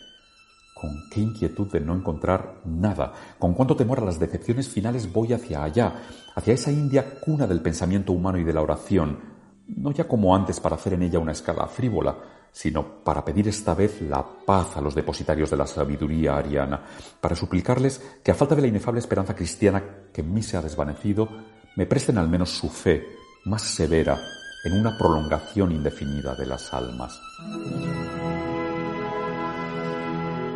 Con 0.74 0.90
qué 1.08 1.20
inquietud 1.20 1.70
de 1.70 1.78
no 1.78 1.94
encontrar 1.94 2.62
nada, 2.64 3.12
con 3.38 3.54
cuánto 3.54 3.76
temor 3.76 4.00
a 4.00 4.04
las 4.04 4.18
decepciones 4.18 4.68
finales 4.68 5.12
voy 5.12 5.32
hacia 5.32 5.62
allá, 5.62 6.02
hacia 6.34 6.54
esa 6.54 6.72
India 6.72 7.20
cuna 7.20 7.46
del 7.46 7.62
pensamiento 7.62 8.12
humano 8.12 8.38
y 8.38 8.44
de 8.44 8.52
la 8.52 8.62
oración, 8.62 9.20
no 9.68 9.92
ya 9.92 10.08
como 10.08 10.34
antes 10.34 10.58
para 10.58 10.74
hacer 10.74 10.94
en 10.94 11.04
ella 11.04 11.20
una 11.20 11.30
escala 11.30 11.68
frívola, 11.68 12.18
sino 12.50 13.04
para 13.04 13.24
pedir 13.24 13.46
esta 13.46 13.74
vez 13.74 14.02
la 14.02 14.26
paz 14.44 14.76
a 14.76 14.80
los 14.80 14.96
depositarios 14.96 15.48
de 15.48 15.56
la 15.56 15.68
sabiduría 15.68 16.36
ariana, 16.36 16.82
para 17.20 17.36
suplicarles 17.36 18.02
que 18.24 18.32
a 18.32 18.34
falta 18.34 18.56
de 18.56 18.62
la 18.62 18.68
inefable 18.68 18.98
esperanza 18.98 19.36
cristiana 19.36 19.80
que 20.12 20.22
en 20.22 20.34
mí 20.34 20.42
se 20.42 20.56
ha 20.56 20.60
desvanecido, 20.62 21.28
me 21.76 21.86
presten 21.86 22.18
al 22.18 22.28
menos 22.28 22.50
su 22.50 22.68
fe 22.68 23.16
más 23.44 23.62
severa 23.62 24.18
en 24.64 24.72
una 24.80 24.96
prolongación 24.96 25.72
indefinida 25.72 26.34
de 26.34 26.46
las 26.46 26.72
almas. 26.72 27.20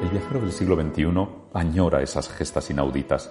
El 0.03 0.09
viajero 0.11 0.41
del 0.41 0.53
siglo 0.53 0.77
XXI 0.77 1.29
añora 1.53 2.03
esas 2.03 2.29
gestas 2.29 2.71
inauditas. 2.71 3.31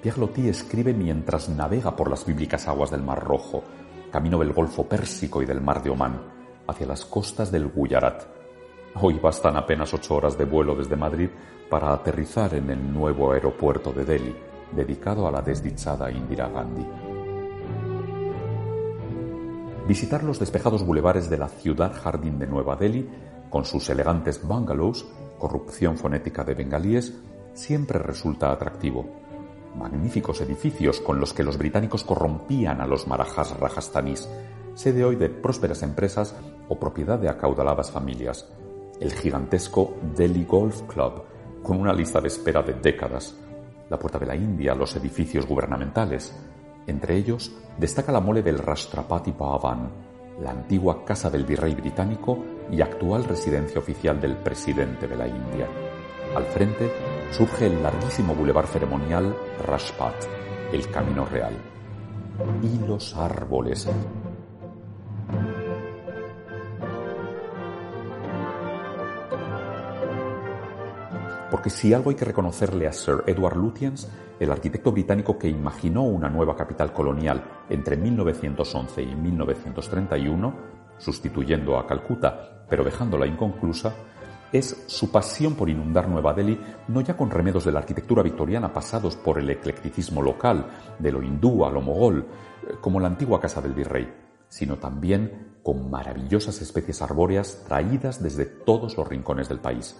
Pierre 0.00 0.20
Loti 0.20 0.48
escribe 0.48 0.94
mientras 0.94 1.48
navega 1.48 1.96
por 1.96 2.08
las 2.08 2.24
bíblicas 2.24 2.68
aguas 2.68 2.90
del 2.90 3.02
Mar 3.02 3.22
Rojo, 3.22 3.64
camino 4.10 4.38
del 4.38 4.52
Golfo 4.52 4.88
Pérsico 4.88 5.42
y 5.42 5.46
del 5.46 5.60
Mar 5.60 5.82
de 5.82 5.90
Omán, 5.90 6.22
hacia 6.68 6.86
las 6.86 7.04
costas 7.04 7.50
del 7.50 7.68
Guyarat. 7.68 8.22
Hoy 9.02 9.18
bastan 9.18 9.56
apenas 9.56 9.92
ocho 9.92 10.14
horas 10.14 10.38
de 10.38 10.44
vuelo 10.44 10.74
desde 10.74 10.96
Madrid 10.96 11.28
para 11.68 11.92
aterrizar 11.92 12.54
en 12.54 12.70
el 12.70 12.92
nuevo 12.92 13.32
aeropuerto 13.32 13.92
de 13.92 14.04
Delhi, 14.04 14.36
dedicado 14.72 15.26
a 15.26 15.32
la 15.32 15.42
desdichada 15.42 16.10
Indira 16.10 16.48
Gandhi. 16.48 17.05
Visitar 19.86 20.22
los 20.22 20.38
despejados 20.38 20.84
bulevares 20.84 21.30
de 21.30 21.38
la 21.38 21.48
ciudad 21.48 21.92
jardín 21.94 22.38
de 22.38 22.46
Nueva 22.46 22.76
Delhi, 22.76 23.08
con 23.50 23.64
sus 23.64 23.88
elegantes 23.88 24.46
bungalows, 24.46 25.06
corrupción 25.38 25.96
fonética 25.96 26.44
de 26.44 26.54
bengalíes, 26.54 27.14
siempre 27.54 27.98
resulta 27.98 28.50
atractivo 28.50 29.26
magníficos 29.76 30.40
edificios 30.40 31.00
con 31.00 31.20
los 31.20 31.32
que 31.32 31.44
los 31.44 31.58
británicos 31.58 32.04
corrompían 32.04 32.80
a 32.80 32.86
los 32.86 33.06
marajas 33.06 33.58
rajastanís, 33.58 34.28
sede 34.74 35.04
hoy 35.04 35.16
de 35.16 35.28
prósperas 35.28 35.82
empresas 35.82 36.34
o 36.68 36.78
propiedad 36.78 37.18
de 37.18 37.28
acaudaladas 37.28 37.90
familias. 37.90 38.48
El 39.00 39.12
gigantesco 39.12 39.94
Delhi 40.16 40.44
Golf 40.44 40.82
Club, 40.82 41.22
con 41.62 41.80
una 41.80 41.92
lista 41.92 42.20
de 42.20 42.28
espera 42.28 42.62
de 42.62 42.74
décadas. 42.74 43.36
La 43.90 43.98
Puerta 43.98 44.18
de 44.18 44.26
la 44.26 44.34
India, 44.34 44.74
los 44.74 44.96
edificios 44.96 45.46
gubernamentales. 45.46 46.34
Entre 46.86 47.16
ellos 47.16 47.52
destaca 47.78 48.12
la 48.12 48.20
mole 48.20 48.42
del 48.42 48.58
Rashtrapati 48.58 49.32
Bhavan, 49.32 49.90
la 50.40 50.50
antigua 50.50 51.04
casa 51.04 51.30
del 51.30 51.44
virrey 51.44 51.74
británico 51.74 52.38
y 52.70 52.80
actual 52.80 53.24
residencia 53.24 53.80
oficial 53.80 54.20
del 54.20 54.36
presidente 54.36 55.08
de 55.08 55.16
la 55.16 55.26
India. 55.26 55.68
Al 56.34 56.44
frente 56.44 56.90
surge 57.30 57.66
el 57.66 57.82
larguísimo 57.82 58.34
bulevar 58.34 58.66
ceremonial 58.66 59.34
Rashpat, 59.66 60.14
el 60.72 60.88
camino 60.90 61.24
real. 61.24 61.54
Y 62.62 62.86
los 62.86 63.16
árboles. 63.16 63.88
Porque 71.50 71.70
si 71.70 71.94
algo 71.94 72.10
hay 72.10 72.16
que 72.16 72.24
reconocerle 72.24 72.88
a 72.88 72.92
Sir 72.92 73.22
Edward 73.26 73.56
Lutyens, 73.56 74.08
el 74.40 74.50
arquitecto 74.50 74.90
británico 74.92 75.38
que 75.38 75.48
imaginó 75.48 76.02
una 76.02 76.28
nueva 76.28 76.56
capital 76.56 76.92
colonial 76.92 77.42
entre 77.70 77.96
1911 77.96 79.02
y 79.02 79.14
1931, 79.14 80.54
sustituyendo 80.98 81.78
a 81.78 81.86
Calcuta, 81.86 82.64
pero 82.68 82.82
dejándola 82.82 83.26
inconclusa, 83.26 83.94
es 84.52 84.84
su 84.86 85.10
pasión 85.10 85.54
por 85.54 85.68
inundar 85.68 86.08
Nueva 86.08 86.32
Delhi 86.32 86.58
no 86.88 87.00
ya 87.00 87.16
con 87.16 87.30
remedos 87.30 87.64
de 87.64 87.72
la 87.72 87.80
arquitectura 87.80 88.22
victoriana 88.22 88.72
pasados 88.72 89.16
por 89.16 89.38
el 89.38 89.50
eclecticismo 89.50 90.22
local, 90.22 90.66
de 90.98 91.12
lo 91.12 91.22
hindú 91.22 91.64
a 91.64 91.70
lo 91.70 91.80
mogol, 91.80 92.26
eh, 92.66 92.74
como 92.80 93.00
la 93.00 93.08
antigua 93.08 93.40
casa 93.40 93.60
del 93.60 93.74
virrey, 93.74 94.12
sino 94.48 94.76
también 94.76 95.58
con 95.62 95.90
maravillosas 95.90 96.60
especies 96.62 97.02
arbóreas 97.02 97.64
traídas 97.66 98.22
desde 98.22 98.46
todos 98.46 98.96
los 98.96 99.08
rincones 99.08 99.48
del 99.48 99.58
país. 99.58 99.96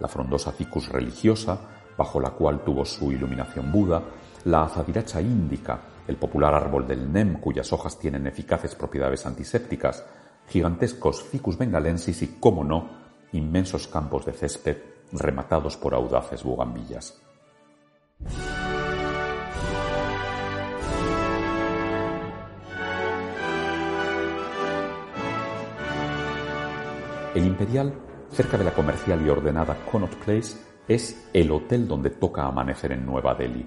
La 0.00 0.08
frondosa 0.08 0.52
ficus 0.52 0.88
religiosa, 0.88 1.58
bajo 1.96 2.20
la 2.20 2.30
cual 2.30 2.62
tuvo 2.64 2.84
su 2.84 3.10
iluminación 3.10 3.72
Buda, 3.72 4.02
la 4.44 4.64
azadiracha 4.64 5.20
índica, 5.20 5.80
el 6.06 6.16
popular 6.16 6.54
árbol 6.54 6.86
del 6.86 7.12
nem 7.12 7.40
cuyas 7.40 7.72
hojas 7.72 7.98
tienen 7.98 8.26
eficaces 8.26 8.74
propiedades 8.74 9.26
antisépticas, 9.26 10.04
gigantescos 10.48 11.22
ficus 11.22 11.58
bengalensis 11.58 12.22
y, 12.22 12.38
cómo 12.40 12.64
no, 12.64 12.88
inmensos 13.32 13.88
campos 13.88 14.24
de 14.24 14.32
césped 14.32 14.78
rematados 15.12 15.76
por 15.76 15.94
audaces 15.94 16.42
bugambillas. 16.42 17.20
El 27.34 27.46
Imperial, 27.46 27.94
cerca 28.32 28.58
de 28.58 28.64
la 28.64 28.72
comercial 28.72 29.24
y 29.24 29.28
ordenada 29.28 29.76
Connaught 29.90 30.14
Place, 30.16 30.56
es 30.86 31.28
el 31.32 31.50
hotel 31.50 31.86
donde 31.86 32.10
toca 32.10 32.46
amanecer 32.46 32.92
en 32.92 33.04
Nueva 33.04 33.34
Delhi. 33.34 33.66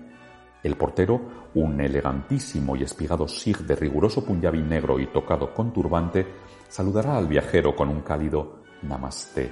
El 0.64 0.76
portero, 0.76 1.50
un 1.56 1.82
elegantísimo 1.82 2.76
y 2.76 2.84
espigado 2.84 3.28
sig 3.28 3.58
de 3.60 3.76
riguroso 3.76 4.24
punjabi 4.24 4.62
negro 4.62 5.00
y 5.00 5.08
tocado 5.08 5.54
con 5.54 5.74
turbante, 5.74 6.26
saludará 6.68 7.18
al 7.18 7.28
viajero 7.28 7.76
con 7.76 7.90
un 7.90 8.02
cálido 8.02 8.62
Namaste. 8.84 9.52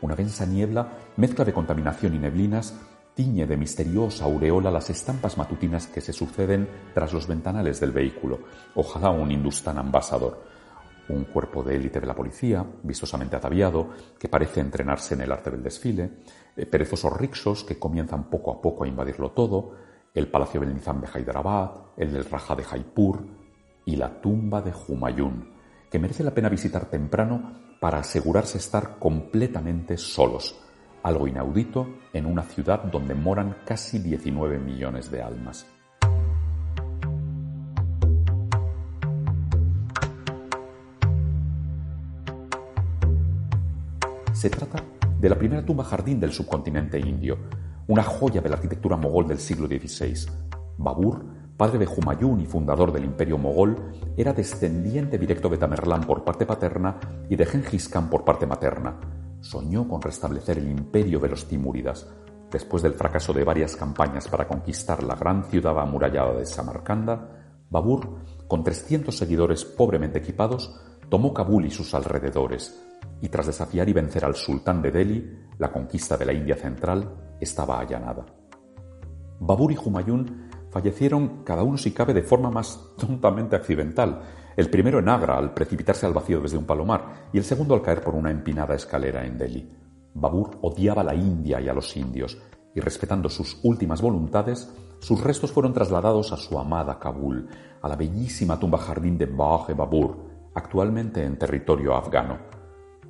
Una 0.00 0.16
densa 0.16 0.46
niebla, 0.46 0.88
mezcla 1.16 1.44
de 1.44 1.52
contaminación 1.52 2.14
y 2.14 2.18
neblinas, 2.18 2.74
tiñe 3.14 3.46
de 3.46 3.56
misteriosa 3.56 4.24
aureola 4.24 4.70
las 4.70 4.90
estampas 4.90 5.36
matutinas 5.36 5.86
que 5.86 6.00
se 6.00 6.12
suceden 6.12 6.68
tras 6.94 7.12
los 7.12 7.26
ventanales 7.26 7.80
del 7.80 7.92
vehículo. 7.92 8.40
Ojalá 8.74 9.10
un 9.10 9.30
hindustán 9.30 9.78
ambasador. 9.78 10.42
Un 11.10 11.24
cuerpo 11.24 11.64
de 11.64 11.74
élite 11.74 12.00
de 12.00 12.06
la 12.06 12.14
policía, 12.14 12.64
vistosamente 12.84 13.34
ataviado, 13.34 13.90
que 14.18 14.28
parece 14.28 14.60
entrenarse 14.60 15.14
en 15.14 15.22
el 15.22 15.32
arte 15.32 15.50
del 15.50 15.62
desfile, 15.62 16.10
eh, 16.56 16.66
perezosos 16.66 17.16
rixos 17.16 17.64
que 17.64 17.78
comienzan 17.78 18.30
poco 18.30 18.52
a 18.52 18.60
poco 18.60 18.84
a 18.84 18.88
invadirlo 18.88 19.32
todo, 19.32 19.74
el 20.14 20.28
palacio 20.28 20.60
del 20.60 20.72
Nizam 20.72 21.00
de 21.00 21.08
Hyderabad, 21.08 21.70
el 21.96 22.12
del 22.12 22.24
Raja 22.24 22.54
de 22.54 22.64
Jaipur 22.64 23.24
y 23.84 23.96
la 23.96 24.20
tumba 24.20 24.62
de 24.62 24.72
Humayun, 24.72 25.52
que 25.90 25.98
merece 25.98 26.22
la 26.22 26.34
pena 26.34 26.48
visitar 26.48 26.86
temprano 26.86 27.76
para 27.80 27.98
asegurarse 27.98 28.58
estar 28.58 28.98
completamente 28.98 29.96
solos, 29.96 30.60
algo 31.02 31.26
inaudito 31.26 31.88
en 32.12 32.26
una 32.26 32.42
ciudad 32.42 32.84
donde 32.84 33.14
moran 33.14 33.56
casi 33.64 33.98
19 33.98 34.58
millones 34.58 35.10
de 35.10 35.22
almas. 35.22 35.66
Se 44.40 44.48
trata 44.48 44.82
de 45.18 45.28
la 45.28 45.36
primera 45.36 45.62
tumba 45.62 45.84
jardín 45.84 46.18
del 46.18 46.32
subcontinente 46.32 46.98
indio, 46.98 47.36
una 47.88 48.02
joya 48.02 48.40
de 48.40 48.48
la 48.48 48.54
arquitectura 48.54 48.96
mogol 48.96 49.28
del 49.28 49.38
siglo 49.38 49.66
XVI. 49.66 50.14
Babur, 50.78 51.22
padre 51.58 51.80
de 51.80 51.86
Humayun 51.86 52.40
y 52.40 52.46
fundador 52.46 52.90
del 52.90 53.04
imperio 53.04 53.36
mogol, 53.36 53.92
era 54.16 54.32
descendiente 54.32 55.18
directo 55.18 55.50
de 55.50 55.58
Tamerlán 55.58 56.04
por 56.04 56.24
parte 56.24 56.46
paterna 56.46 56.98
y 57.28 57.36
de 57.36 57.44
Genghis 57.44 57.90
Khan 57.90 58.08
por 58.08 58.24
parte 58.24 58.46
materna. 58.46 58.98
Soñó 59.40 59.86
con 59.86 60.00
restablecer 60.00 60.56
el 60.56 60.70
imperio 60.70 61.20
de 61.20 61.28
los 61.28 61.46
Timúridas. 61.46 62.08
Después 62.50 62.82
del 62.82 62.94
fracaso 62.94 63.34
de 63.34 63.44
varias 63.44 63.76
campañas 63.76 64.26
para 64.26 64.48
conquistar 64.48 65.02
la 65.02 65.16
gran 65.16 65.44
ciudad 65.44 65.78
amurallada 65.78 66.32
de 66.32 66.46
Samarcanda, 66.46 67.28
Babur, 67.68 68.16
con 68.48 68.64
300 68.64 69.14
seguidores 69.14 69.66
pobremente 69.66 70.18
equipados, 70.18 70.74
tomó 71.10 71.34
Kabul 71.34 71.66
y 71.66 71.70
sus 71.70 71.92
alrededores, 71.92 72.89
y 73.20 73.28
tras 73.28 73.46
desafiar 73.46 73.88
y 73.88 73.92
vencer 73.92 74.24
al 74.24 74.34
sultán 74.34 74.80
de 74.82 74.90
Delhi, 74.90 75.38
la 75.58 75.70
conquista 75.70 76.16
de 76.16 76.24
la 76.26 76.32
India 76.32 76.56
central 76.56 77.36
estaba 77.40 77.78
allanada. 77.78 78.24
Babur 79.40 79.72
y 79.72 79.76
Humayun 79.76 80.48
fallecieron 80.70 81.42
cada 81.44 81.62
uno 81.62 81.76
si 81.76 81.92
cabe 81.92 82.14
de 82.14 82.22
forma 82.22 82.50
más 82.50 82.94
tontamente 82.96 83.56
accidental, 83.56 84.22
el 84.56 84.70
primero 84.70 84.98
en 84.98 85.08
Agra 85.08 85.38
al 85.38 85.54
precipitarse 85.54 86.06
al 86.06 86.12
vacío 86.12 86.40
desde 86.40 86.58
un 86.58 86.64
palomar 86.64 87.28
y 87.32 87.38
el 87.38 87.44
segundo 87.44 87.74
al 87.74 87.82
caer 87.82 88.02
por 88.02 88.14
una 88.14 88.30
empinada 88.30 88.74
escalera 88.74 89.24
en 89.24 89.38
Delhi. 89.38 89.70
Babur 90.14 90.58
odiaba 90.62 91.02
a 91.02 91.04
la 91.04 91.14
India 91.14 91.60
y 91.60 91.68
a 91.68 91.72
los 91.72 91.96
indios, 91.96 92.36
y 92.74 92.80
respetando 92.80 93.28
sus 93.28 93.58
últimas 93.64 94.00
voluntades, 94.00 94.72
sus 95.00 95.22
restos 95.22 95.50
fueron 95.50 95.72
trasladados 95.72 96.32
a 96.32 96.36
su 96.36 96.58
amada 96.58 96.98
Kabul, 96.98 97.48
a 97.82 97.88
la 97.88 97.96
bellísima 97.96 98.58
tumba 98.58 98.78
jardín 98.78 99.16
de 99.16 99.26
Baj 99.26 99.74
Babur, 99.74 100.16
actualmente 100.54 101.24
en 101.24 101.38
territorio 101.38 101.94
afgano. 101.94 102.59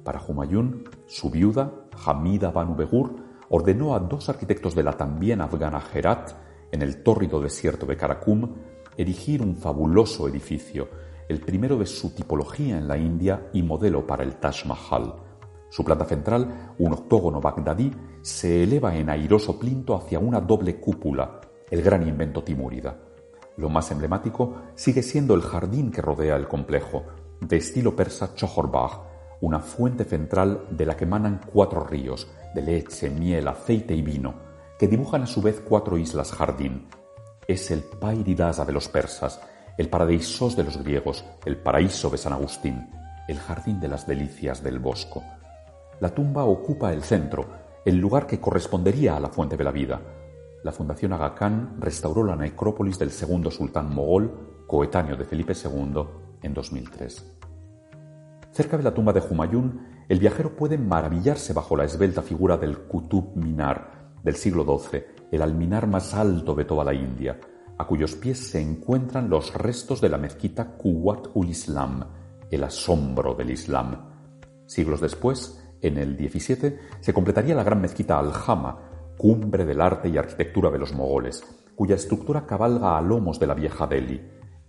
Para 0.05 0.21
Humayun, 0.27 0.85
su 1.07 1.31
viuda, 1.31 1.73
Hamida 2.05 2.51
Banu 2.51 2.75
Begur, 2.75 3.17
ordenó 3.51 3.95
a 3.95 4.01
dos 4.01 4.29
arquitectos 4.29 4.75
de 4.75 4.83
la 4.83 4.97
también 4.97 5.41
afgana 5.41 5.83
Herat, 5.93 6.33
en 6.73 6.83
el 6.83 7.03
tórrido 7.03 7.41
desierto 7.41 7.87
de 7.87 7.97
Karakum, 7.97 8.55
erigir 8.97 9.43
un 9.43 9.57
fabuloso 9.57 10.29
edificio, 10.29 10.89
el 11.29 11.41
primero 11.41 11.77
de 11.77 11.87
su 11.87 12.15
tipología 12.15 12.79
en 12.79 12.89
la 12.89 12.97
India 12.97 13.51
y 13.53 13.63
modelo 13.63 14.07
para 14.07 14.23
el 14.23 14.37
Taj 14.37 14.67
Mahal. 14.67 15.15
Su 15.69 15.85
planta 15.85 16.05
central, 16.05 16.75
un 16.79 16.93
octógono 16.93 17.41
bagdadí, 17.41 17.93
se 18.23 18.65
eleva 18.65 18.97
en 18.97 19.11
airoso 19.11 19.59
plinto 19.59 19.95
hacia 19.95 20.19
una 20.19 20.41
doble 20.41 20.81
cúpula, 20.81 21.41
el 21.71 21.83
gran 21.83 22.07
invento 22.07 22.43
timúrida. 22.43 22.99
Lo 23.57 23.69
más 23.69 23.91
emblemático 23.91 24.55
sigue 24.75 25.03
siendo 25.03 25.35
el 25.35 25.43
jardín 25.43 25.91
que 25.91 26.03
rodea 26.03 26.37
el 26.37 26.49
complejo, 26.49 27.05
de 27.41 27.57
estilo 27.57 27.95
persa 27.95 28.35
Chohorbagh, 28.35 29.10
una 29.41 29.61
fuente 29.61 30.05
central 30.05 30.67
de 30.71 30.87
la 30.87 30.97
que 30.97 31.05
emanan 31.05 31.41
cuatro 31.53 31.85
ríos, 31.85 32.29
de 32.55 32.63
leche, 32.63 33.11
miel, 33.11 33.49
aceite 33.49 33.95
y 33.95 34.03
vino, 34.03 34.35
que 34.79 34.89
dibujan 34.89 35.23
a 35.23 35.27
su 35.27 35.41
vez 35.41 35.61
cuatro 35.61 35.97
islas 35.97 36.33
jardín. 36.33 36.89
Es 37.47 37.71
el 37.71 37.83
Pairidasa 37.83 38.65
de 38.65 38.73
los 38.73 38.89
persas, 38.89 39.41
el 39.77 39.89
Paradisos 39.89 40.57
de 40.57 40.65
los 40.65 40.83
griegos, 40.83 41.25
el 41.45 41.57
paraíso 41.57 42.11
de 42.11 42.19
San 42.19 42.33
Agustín, 42.33 42.89
el 43.29 43.39
jardín 43.39 43.81
de 43.81 43.89
las 43.89 44.07
delicias 44.07 44.63
del 44.63 44.79
Bosco. 44.79 45.23
La 46.01 46.15
tumba 46.15 46.45
ocupa 46.45 46.93
el 46.93 47.03
centro, 47.03 47.47
el 47.85 47.97
lugar 47.97 48.27
que 48.27 48.41
correspondería 48.41 49.17
a 49.17 49.21
la 49.21 49.31
fuente 49.31 49.57
de 49.57 49.65
la 49.65 49.71
vida. 49.71 50.01
La 50.63 50.73
Fundación 50.73 51.15
Aga 51.15 51.35
Khan 51.35 51.77
restauró 51.81 52.25
la 52.25 52.37
necrópolis 52.37 52.99
del 52.99 53.11
segundo 53.11 53.51
sultán 53.51 53.95
mogol, 53.95 54.65
coetáneo 54.67 55.17
de 55.17 55.25
Felipe 55.25 55.55
II, 55.55 56.05
en 56.43 56.55
2003. 56.55 57.40
Cerca 58.53 58.77
de 58.77 58.83
la 58.83 58.93
tumba 58.93 59.13
de 59.13 59.21
Humayun, 59.21 59.81
el 60.09 60.19
viajero 60.19 60.57
puede 60.57 60.77
maravillarse 60.77 61.53
bajo 61.53 61.77
la 61.77 61.85
esbelta 61.85 62.21
figura 62.21 62.57
del 62.57 62.79
Qutub 62.79 63.37
Minar 63.37 64.11
del 64.25 64.35
siglo 64.35 64.65
XII, 64.65 65.05
el 65.31 65.43
alminar 65.43 65.87
más 65.87 66.15
alto 66.15 66.55
de 66.55 66.65
toda 66.65 66.85
la 66.85 66.93
India, 66.93 67.39
a 67.79 67.87
cuyos 67.87 68.17
pies 68.17 68.39
se 68.39 68.61
encuentran 68.61 69.31
los 69.31 69.55
restos 69.55 70.01
de 70.01 70.09
la 70.09 70.19
mezquita 70.19 70.77
Quwat 70.77 71.29
ul 71.35 71.49
Islam, 71.49 72.05
el 72.51 72.65
asombro 72.65 73.35
del 73.35 73.51
Islam. 73.51 73.97
Siglos 74.67 75.01
después, 75.01 75.63
en 75.81 75.97
el 75.97 76.17
17 76.17 76.79
se 77.01 77.15
completaría 77.15 77.55
la 77.55 77.65
gran 77.65 77.81
mezquita 77.81 78.19
Al-Hama, 78.19 79.15
cumbre 79.17 79.65
del 79.65 79.81
arte 79.81 80.09
y 80.09 80.19
arquitectura 80.19 80.71
de 80.71 80.79
los 80.79 80.93
mogoles, 80.93 81.45
cuya 81.77 81.95
estructura 81.95 82.47
cabalga 82.47 82.99
a 82.99 83.01
lomos 83.01 83.39
de 83.39 83.47
la 83.47 83.55
vieja 83.55 83.87
Delhi. 83.87 84.21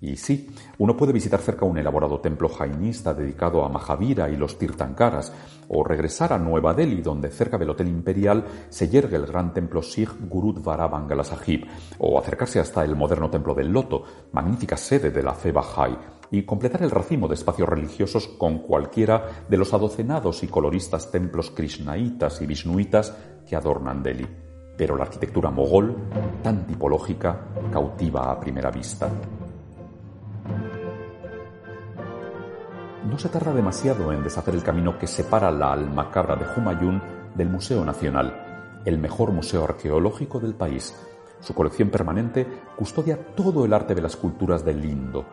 Y 0.01 0.17
sí, 0.17 0.49
uno 0.79 0.97
puede 0.97 1.13
visitar 1.13 1.39
cerca 1.41 1.63
un 1.63 1.77
elaborado 1.77 2.19
templo 2.19 2.49
jainista 2.49 3.13
dedicado 3.13 3.63
a 3.63 3.69
Mahavira 3.69 4.27
y 4.29 4.35
los 4.35 4.57
Tirthankaras, 4.57 5.31
o 5.67 5.83
regresar 5.83 6.33
a 6.33 6.39
Nueva 6.39 6.73
Delhi, 6.73 7.03
donde 7.03 7.29
cerca 7.29 7.59
del 7.59 7.69
Hotel 7.69 7.87
Imperial 7.87 8.43
se 8.69 8.89
yergue 8.89 9.15
el 9.15 9.27
gran 9.27 9.53
templo 9.53 9.83
Sikh 9.83 10.27
Gurudvara 10.27 10.87
Bangala 10.87 11.23
Sahib, 11.23 11.67
o 11.99 12.17
acercarse 12.17 12.59
hasta 12.59 12.83
el 12.83 12.95
moderno 12.95 13.29
templo 13.29 13.53
del 13.53 13.71
Loto, 13.71 14.03
magnífica 14.31 14.75
sede 14.75 15.11
de 15.11 15.21
la 15.21 15.35
fe 15.35 15.53
Bahá'í, 15.53 15.95
y 16.31 16.43
completar 16.43 16.81
el 16.81 16.89
racimo 16.89 17.27
de 17.27 17.35
espacios 17.35 17.69
religiosos 17.69 18.27
con 18.27 18.59
cualquiera 18.63 19.45
de 19.47 19.57
los 19.57 19.71
adocenados 19.71 20.41
y 20.41 20.47
coloristas 20.47 21.11
templos 21.11 21.51
krishnaitas 21.51 22.41
y 22.41 22.47
vishnuitas 22.47 23.15
que 23.47 23.55
adornan 23.55 24.01
Delhi. 24.01 24.27
Pero 24.75 24.95
la 24.95 25.03
arquitectura 25.03 25.51
mogol, 25.51 25.95
tan 26.41 26.65
tipológica, 26.65 27.49
cautiva 27.71 28.31
a 28.31 28.39
primera 28.39 28.71
vista. 28.71 29.07
No 33.05 33.17
se 33.17 33.29
tarda 33.29 33.51
demasiado 33.51 34.13
en 34.13 34.21
deshacer 34.21 34.53
el 34.53 34.61
camino 34.61 34.99
que 34.99 35.07
separa 35.07 35.49
la 35.49 35.73
Almacabra 35.73 36.35
de 36.35 36.45
Humayun 36.55 37.01
del 37.33 37.49
Museo 37.49 37.83
Nacional, 37.83 38.81
el 38.85 38.99
mejor 38.99 39.31
museo 39.31 39.63
arqueológico 39.63 40.39
del 40.39 40.53
país. 40.53 40.95
Su 41.39 41.55
colección 41.55 41.89
permanente 41.89 42.45
custodia 42.75 43.17
todo 43.33 43.65
el 43.65 43.73
arte 43.73 43.95
de 43.95 44.03
las 44.03 44.15
culturas 44.15 44.63
del 44.63 44.85
Indo, 44.85 45.25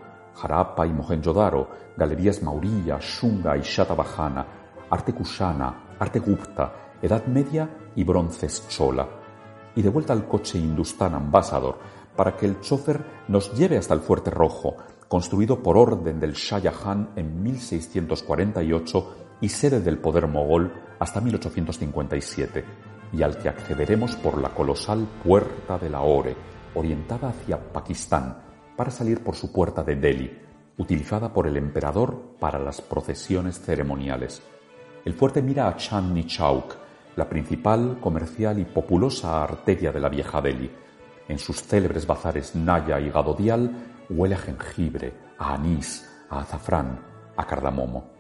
Harappa 0.43 0.87
y 0.87 0.93
Mohenjo-Daro, 0.95 1.69
galerías 1.95 2.43
Maurya, 2.43 2.99
Shunga 3.01 3.55
y 3.59 3.61
Shatabajana, 3.61 4.47
arte 4.89 5.13
Kushana, 5.13 5.95
arte 5.99 6.21
Gupta, 6.21 6.73
Edad 7.03 7.27
Media 7.27 7.69
y 7.95 8.03
bronces 8.03 8.67
Chola. 8.69 9.07
Y 9.77 9.83
de 9.83 9.91
vuelta 9.91 10.15
al 10.15 10.27
coche 10.27 10.59
Hindustan 10.59 11.15
Ambassador 11.15 11.79
para 12.17 12.35
que 12.35 12.47
el 12.47 12.61
chofer 12.61 13.05
nos 13.29 13.53
lleve 13.53 13.77
hasta 13.77 13.93
el 13.93 14.01
Fuerte 14.01 14.31
Rojo, 14.31 14.75
construido 15.09 15.63
por 15.63 15.77
orden 15.77 16.21
del 16.21 16.35
Shah 16.35 16.61
Jahan 16.61 17.11
en 17.17 17.43
1648 17.43 19.17
y 19.41 19.49
sede 19.49 19.81
del 19.81 19.99
poder 19.99 20.27
mogol 20.27 20.73
hasta 20.99 21.21
1857, 21.21 22.65
y 23.13 23.23
al 23.23 23.39
que 23.39 23.49
accederemos 23.49 24.17
por 24.17 24.41
la 24.41 24.51
colosal 24.51 25.07
Puerta 25.25 25.79
de 25.79 25.91
la 25.91 26.03
Ore, 26.03 26.37
orientada 26.75 27.31
hacia 27.31 27.73
Pakistán, 27.73 28.43
para 28.77 28.91
salir 28.91 29.23
por 29.25 29.35
su 29.35 29.51
puerta 29.51 29.83
de 29.83 29.97
Delhi, 29.97 30.39
utilizada 30.77 31.33
por 31.33 31.47
el 31.47 31.57
emperador 31.57 32.37
para 32.39 32.59
las 32.59 32.81
procesiones 32.81 33.61
ceremoniales. 33.61 34.43
El 35.05 35.15
fuerte 35.15 35.43
mira 35.43 35.69
a 35.69 35.77
Chandni 35.77 36.27
Chowk, 36.27 36.75
la 37.17 37.29
principal, 37.29 37.99
comercial 38.01 38.59
y 38.59 38.65
populosa 38.65 39.43
arteria 39.43 39.91
de 39.91 40.01
la 40.01 40.09
vieja 40.09 40.41
Delhi. 40.41 40.71
En 41.29 41.39
sus 41.39 41.63
célebres 41.63 42.07
bazares 42.07 42.55
Naya 42.55 43.01
y 43.01 43.11
Gadodial 43.11 43.88
huele 44.11 44.35
a 44.35 44.39
jengibre, 44.39 45.13
a 45.39 45.55
anís, 45.55 46.09
a 46.31 46.41
azafrán, 46.41 47.01
a 47.37 47.47
cardamomo. 47.47 48.11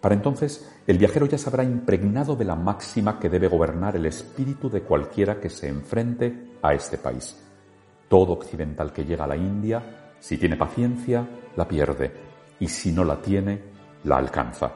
Para 0.00 0.14
entonces, 0.14 0.70
el 0.86 0.98
viajero 0.98 1.26
ya 1.26 1.38
se 1.38 1.48
habrá 1.48 1.64
impregnado 1.64 2.36
de 2.36 2.44
la 2.44 2.54
máxima 2.54 3.18
que 3.18 3.30
debe 3.30 3.48
gobernar 3.48 3.96
el 3.96 4.04
espíritu 4.04 4.68
de 4.68 4.82
cualquiera 4.82 5.40
que 5.40 5.48
se 5.48 5.68
enfrente 5.68 6.58
a 6.60 6.74
este 6.74 6.98
país. 6.98 7.42
Todo 8.08 8.34
occidental 8.34 8.92
que 8.92 9.04
llega 9.04 9.24
a 9.24 9.28
la 9.28 9.36
India, 9.36 10.12
si 10.20 10.36
tiene 10.36 10.56
paciencia, 10.56 11.26
la 11.56 11.66
pierde, 11.66 12.12
y 12.60 12.68
si 12.68 12.92
no 12.92 13.02
la 13.02 13.22
tiene, 13.22 13.62
la 14.04 14.18
alcanza. 14.18 14.72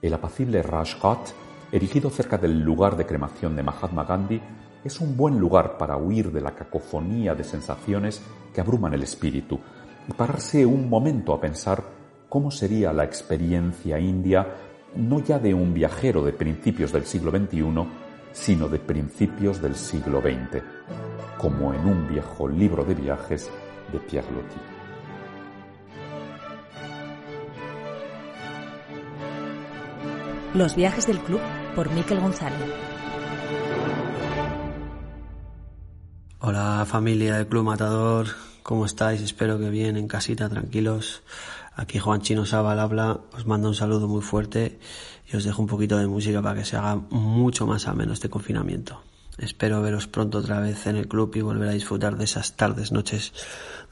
El 0.00 0.14
apacible 0.14 0.62
Rajghat, 0.62 1.30
erigido 1.72 2.10
cerca 2.10 2.38
del 2.38 2.60
lugar 2.60 2.96
de 2.96 3.06
cremación 3.06 3.56
de 3.56 3.64
Mahatma 3.64 4.04
Gandhi, 4.04 4.40
es 4.86 5.00
un 5.00 5.16
buen 5.16 5.38
lugar 5.38 5.76
para 5.78 5.96
huir 5.96 6.30
de 6.30 6.40
la 6.40 6.54
cacofonía 6.54 7.34
de 7.34 7.42
sensaciones 7.42 8.22
que 8.54 8.60
abruman 8.60 8.94
el 8.94 9.02
espíritu 9.02 9.58
y 10.08 10.12
pararse 10.12 10.64
un 10.64 10.88
momento 10.88 11.34
a 11.34 11.40
pensar 11.40 11.82
cómo 12.28 12.52
sería 12.52 12.92
la 12.92 13.04
experiencia 13.04 13.98
india 13.98 14.46
no 14.94 15.18
ya 15.18 15.40
de 15.40 15.52
un 15.52 15.74
viajero 15.74 16.24
de 16.24 16.32
principios 16.32 16.92
del 16.92 17.04
siglo 17.04 17.30
XXI, 17.30 17.64
sino 18.32 18.68
de 18.68 18.78
principios 18.78 19.60
del 19.60 19.74
siglo 19.74 20.20
XX 20.20 20.62
como 21.36 21.74
en 21.74 21.80
un 21.80 22.08
viejo 22.08 22.48
libro 22.48 22.84
de 22.84 22.94
viajes 22.94 23.50
de 23.92 23.98
Pierre 23.98 24.30
Loti. 24.30 24.56
Los 30.54 30.74
viajes 30.74 31.06
del 31.06 31.18
club 31.18 31.40
por 31.74 31.90
Miquel 31.90 32.20
González. 32.20 32.95
Hola 36.38 36.84
familia 36.86 37.36
del 37.36 37.46
Club 37.46 37.64
Matador, 37.64 38.26
¿cómo 38.62 38.84
estáis? 38.84 39.22
Espero 39.22 39.58
que 39.58 39.70
bien, 39.70 39.96
en 39.96 40.06
casita, 40.06 40.50
tranquilos. 40.50 41.22
Aquí 41.74 41.98
Juan 41.98 42.20
Chino 42.20 42.44
Saba 42.44 42.80
habla, 42.80 43.20
os 43.32 43.46
mando 43.46 43.68
un 43.68 43.74
saludo 43.74 44.06
muy 44.06 44.20
fuerte 44.20 44.78
y 45.32 45.34
os 45.34 45.44
dejo 45.44 45.62
un 45.62 45.66
poquito 45.66 45.96
de 45.96 46.06
música 46.06 46.42
para 46.42 46.58
que 46.58 46.66
se 46.66 46.76
haga 46.76 46.96
mucho 46.96 47.66
más 47.66 47.88
ameno 47.88 48.12
este 48.12 48.28
confinamiento. 48.28 49.00
Espero 49.38 49.80
veros 49.80 50.08
pronto 50.08 50.38
otra 50.38 50.60
vez 50.60 50.86
en 50.86 50.96
el 50.96 51.08
club 51.08 51.32
y 51.36 51.40
volver 51.40 51.70
a 51.70 51.72
disfrutar 51.72 52.18
de 52.18 52.24
esas 52.24 52.52
tardes, 52.54 52.92
noches 52.92 53.32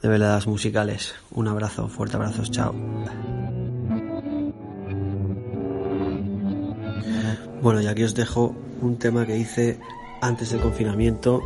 de 0.03 0.07
veladas 0.07 0.45
musicales. 0.45 1.15
Un 1.31 1.47
abrazo, 1.47 1.87
fuerte 1.87 2.17
abrazo, 2.17 2.43
chao. 2.43 2.75
Bueno, 7.63 7.81
y 7.81 7.87
aquí 7.87 8.03
os 8.03 8.13
dejo 8.13 8.55
un 8.81 8.99
tema 8.99 9.25
que 9.25 9.35
hice 9.35 9.79
antes 10.21 10.51
del 10.51 10.61
confinamiento. 10.61 11.41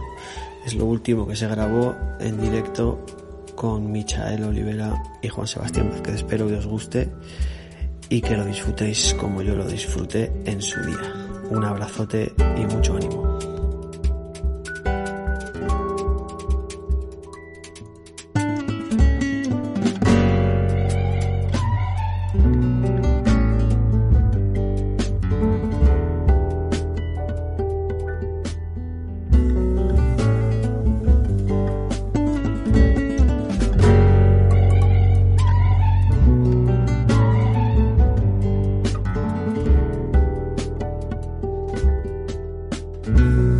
Es 0.66 0.76
lo 0.76 0.86
último 0.86 1.28
que 1.28 1.36
se 1.36 1.48
grabó 1.48 1.96
en 2.20 2.40
directo 2.42 3.04
con 3.56 3.92
Michael 3.92 4.44
Olivera 4.44 5.02
y 5.22 5.28
Juan 5.28 5.48
Sebastián 5.48 5.90
Vázquez. 5.90 6.16
Espero 6.16 6.48
que 6.48 6.56
os 6.56 6.68
guste 6.68 7.10
y 8.10 8.22
que 8.22 8.36
lo 8.36 8.46
disfrutéis 8.46 9.16
como 9.20 9.42
yo 9.42 9.56
lo 9.56 9.68
disfruté 9.68 10.32
en 10.46 10.62
su 10.62 10.80
día. 10.82 11.14
Un 11.50 11.64
abrazote 11.64 12.34
y 12.58 12.74
mucho 12.74 12.96
ánimo. 12.96 13.29
Club 43.16 43.59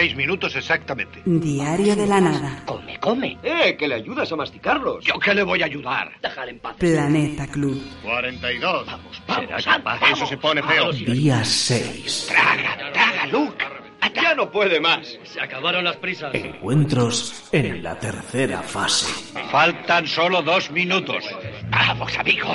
Seis 0.00 0.16
minutos 0.16 0.56
exactamente. 0.56 1.20
Diario 1.26 1.94
de 1.94 2.06
la 2.06 2.22
nada. 2.22 2.62
Come, 2.64 2.98
come. 2.98 3.38
¡Eh! 3.42 3.76
Que 3.76 3.86
le 3.86 3.96
ayudas 3.96 4.32
a 4.32 4.36
masticarlos. 4.36 5.04
¿Yo 5.04 5.20
qué 5.20 5.34
le 5.34 5.42
voy 5.42 5.60
a 5.60 5.66
ayudar? 5.66 6.10
Déjale 6.22 6.52
en 6.52 6.58
paz. 6.58 6.76
Planeta 6.78 7.46
Club. 7.46 7.78
42. 8.02 8.86
Vamos, 8.86 9.22
vamos. 9.28 10.10
Eso 10.10 10.26
se 10.26 10.38
pone 10.38 10.62
feo. 10.62 10.90
Día 10.90 11.44
6. 11.44 12.28
Traga, 12.30 12.92
traga, 12.94 13.26
Luke. 13.26 13.62
Ya 14.14 14.34
no 14.34 14.50
puede 14.50 14.80
más. 14.80 15.18
Se 15.24 15.38
acabaron 15.38 15.84
las 15.84 15.98
prisas. 15.98 16.34
Encuentros 16.34 17.44
en 17.52 17.82
la 17.82 17.98
tercera 17.98 18.62
fase. 18.62 19.06
Faltan 19.50 20.06
solo 20.06 20.40
dos 20.40 20.70
minutos. 20.70 21.24
Vamos, 21.68 22.16
amigo. 22.16 22.48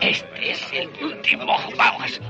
Este 0.00 0.50
es 0.50 0.72
el 0.72 0.88
último. 1.02 1.56
Vamos. 1.76 2.20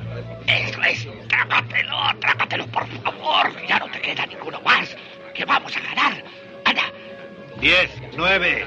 Eso 0.46 0.82
es. 0.82 1.06
Trágatelo, 1.28 1.96
trágatelo, 2.20 2.66
por 2.66 2.86
favor. 3.02 3.66
Ya 3.66 3.78
no 3.78 3.86
te 3.90 4.00
queda 4.00 4.26
ninguno 4.26 4.60
más. 4.62 4.96
Que 5.34 5.44
vamos 5.44 5.76
a 5.76 5.80
ganar. 5.80 6.24
Anda. 6.64 6.82
Diez, 7.60 7.90
nueve, 8.16 8.66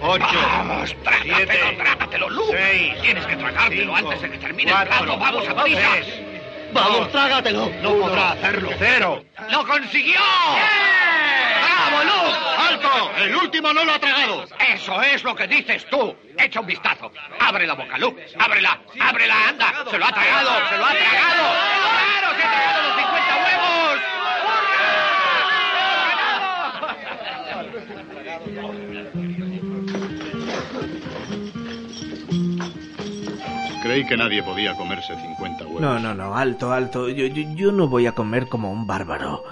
ocho. 0.00 0.24
Vamos, 0.34 0.94
trágatelo, 1.02 1.36
siete, 1.36 1.76
trágatelo, 1.76 2.30
Luke. 2.30 2.56
Seis, 2.56 3.02
Tienes 3.02 3.26
que 3.26 3.36
tragártelo 3.36 3.96
cinco, 3.96 4.10
antes 4.10 4.22
de 4.22 4.30
que 4.30 4.38
termine 4.38 4.72
cuatro, 4.72 4.92
el 4.94 5.04
plato. 5.04 5.18
Vamos 5.18 5.48
a 5.48 5.62
prisa. 5.62 5.90
tres, 5.92 6.20
Vamos, 6.72 7.12
trágatelo. 7.12 7.70
No 7.82 7.94
podrá 7.96 8.32
hacerlo. 8.32 8.70
Cero. 8.78 9.24
¡Lo 9.50 9.66
consiguió! 9.66 10.20
¡Alto! 12.72 13.12
El 13.18 13.36
último 13.36 13.72
no 13.72 13.84
lo 13.84 13.92
ha 13.92 13.98
tragado. 13.98 14.44
Eso 14.74 15.02
es 15.02 15.22
lo 15.24 15.34
que 15.34 15.46
dices 15.46 15.86
tú. 15.90 16.14
Echa 16.38 16.60
un 16.60 16.66
vistazo. 16.66 17.12
Abre 17.40 17.66
la 17.66 17.74
boca, 17.74 17.98
Luke. 17.98 18.24
Ábrela. 18.38 18.80
Ábrela, 19.00 19.48
anda. 19.48 19.72
Se 19.90 19.98
lo 19.98 20.06
ha 20.06 20.12
tragado. 20.12 20.50
Se 20.68 20.78
lo 20.78 20.84
ha 20.86 20.90
tragado. 20.92 21.42
¡Claro, 21.92 22.36
se 22.36 22.42
ha 22.42 22.50
tragado 22.50 22.82
los 22.88 22.96
50 22.96 23.36
huevos! 23.36 24.00
Creí 33.82 34.06
que 34.06 34.16
nadie 34.16 34.42
podía 34.42 34.74
comerse 34.76 35.14
50 35.14 35.64
huevos. 35.64 35.80
No, 35.80 35.98
no, 35.98 36.14
no, 36.14 36.36
alto, 36.36 36.72
alto. 36.72 37.08
Yo, 37.08 37.26
yo, 37.26 37.42
yo 37.54 37.72
no 37.72 37.88
voy 37.88 38.06
a 38.06 38.12
comer 38.12 38.48
como 38.48 38.70
un 38.70 38.86
bárbaro. 38.86 39.44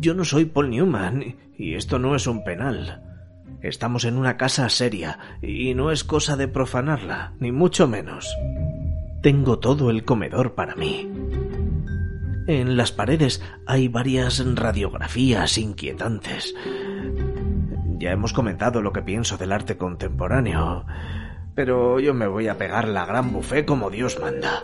Yo 0.00 0.14
no 0.14 0.24
soy 0.24 0.44
Paul 0.44 0.70
Newman 0.70 1.36
y 1.56 1.74
esto 1.74 1.98
no 1.98 2.14
es 2.14 2.28
un 2.28 2.44
penal. 2.44 3.02
Estamos 3.62 4.04
en 4.04 4.16
una 4.16 4.36
casa 4.36 4.68
seria 4.68 5.18
y 5.42 5.74
no 5.74 5.90
es 5.90 6.04
cosa 6.04 6.36
de 6.36 6.46
profanarla, 6.46 7.32
ni 7.40 7.50
mucho 7.50 7.88
menos. 7.88 8.32
Tengo 9.22 9.58
todo 9.58 9.90
el 9.90 10.04
comedor 10.04 10.54
para 10.54 10.76
mí. 10.76 11.10
En 12.46 12.76
las 12.76 12.92
paredes 12.92 13.42
hay 13.66 13.88
varias 13.88 14.42
radiografías 14.54 15.58
inquietantes. 15.58 16.54
Ya 17.98 18.12
hemos 18.12 18.32
comentado 18.32 18.80
lo 18.80 18.92
que 18.92 19.02
pienso 19.02 19.36
del 19.36 19.50
arte 19.50 19.76
contemporáneo, 19.76 20.86
pero 21.56 21.98
yo 21.98 22.14
me 22.14 22.28
voy 22.28 22.46
a 22.46 22.56
pegar 22.56 22.86
la 22.86 23.04
gran 23.04 23.32
buffet 23.32 23.66
como 23.66 23.90
Dios 23.90 24.20
manda. 24.20 24.62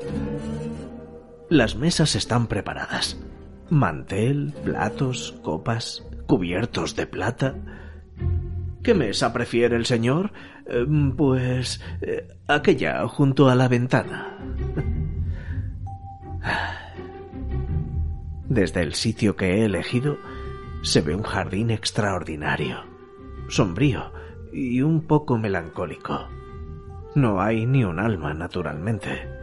Las 1.51 1.75
mesas 1.75 2.15
están 2.15 2.47
preparadas. 2.47 3.19
Mantel, 3.71 4.53
platos, 4.65 5.35
copas, 5.43 6.05
cubiertos 6.27 6.97
de 6.97 7.07
plata. 7.07 7.55
¿Qué 8.83 8.95
mesa 8.95 9.33
prefiere 9.33 9.77
el 9.77 9.87
señor? 9.87 10.33
Eh, 10.67 10.85
pues 11.17 11.81
eh, 12.01 12.29
aquella 12.47 13.07
junto 13.09 13.49
a 13.49 13.55
la 13.55 13.69
ventana. 13.69 14.39
Desde 18.49 18.83
el 18.83 18.95
sitio 18.95 19.37
que 19.37 19.55
he 19.55 19.65
elegido 19.65 20.19
se 20.83 21.01
ve 21.01 21.15
un 21.15 21.23
jardín 21.23 21.71
extraordinario, 21.71 22.85
sombrío 23.49 24.13
y 24.53 24.83
un 24.83 25.07
poco 25.07 25.39
melancólico. 25.39 26.29
No 27.15 27.41
hay 27.41 27.65
ni 27.65 27.85
un 27.85 27.99
alma, 27.99 28.35
naturalmente. 28.35 29.34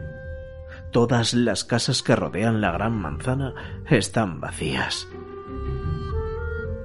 Todas 0.92 1.32
las 1.32 1.64
casas 1.64 2.02
que 2.02 2.14
rodean 2.14 2.60
la 2.60 2.70
gran 2.70 2.92
manzana 2.92 3.54
están 3.88 4.40
vacías. 4.40 5.08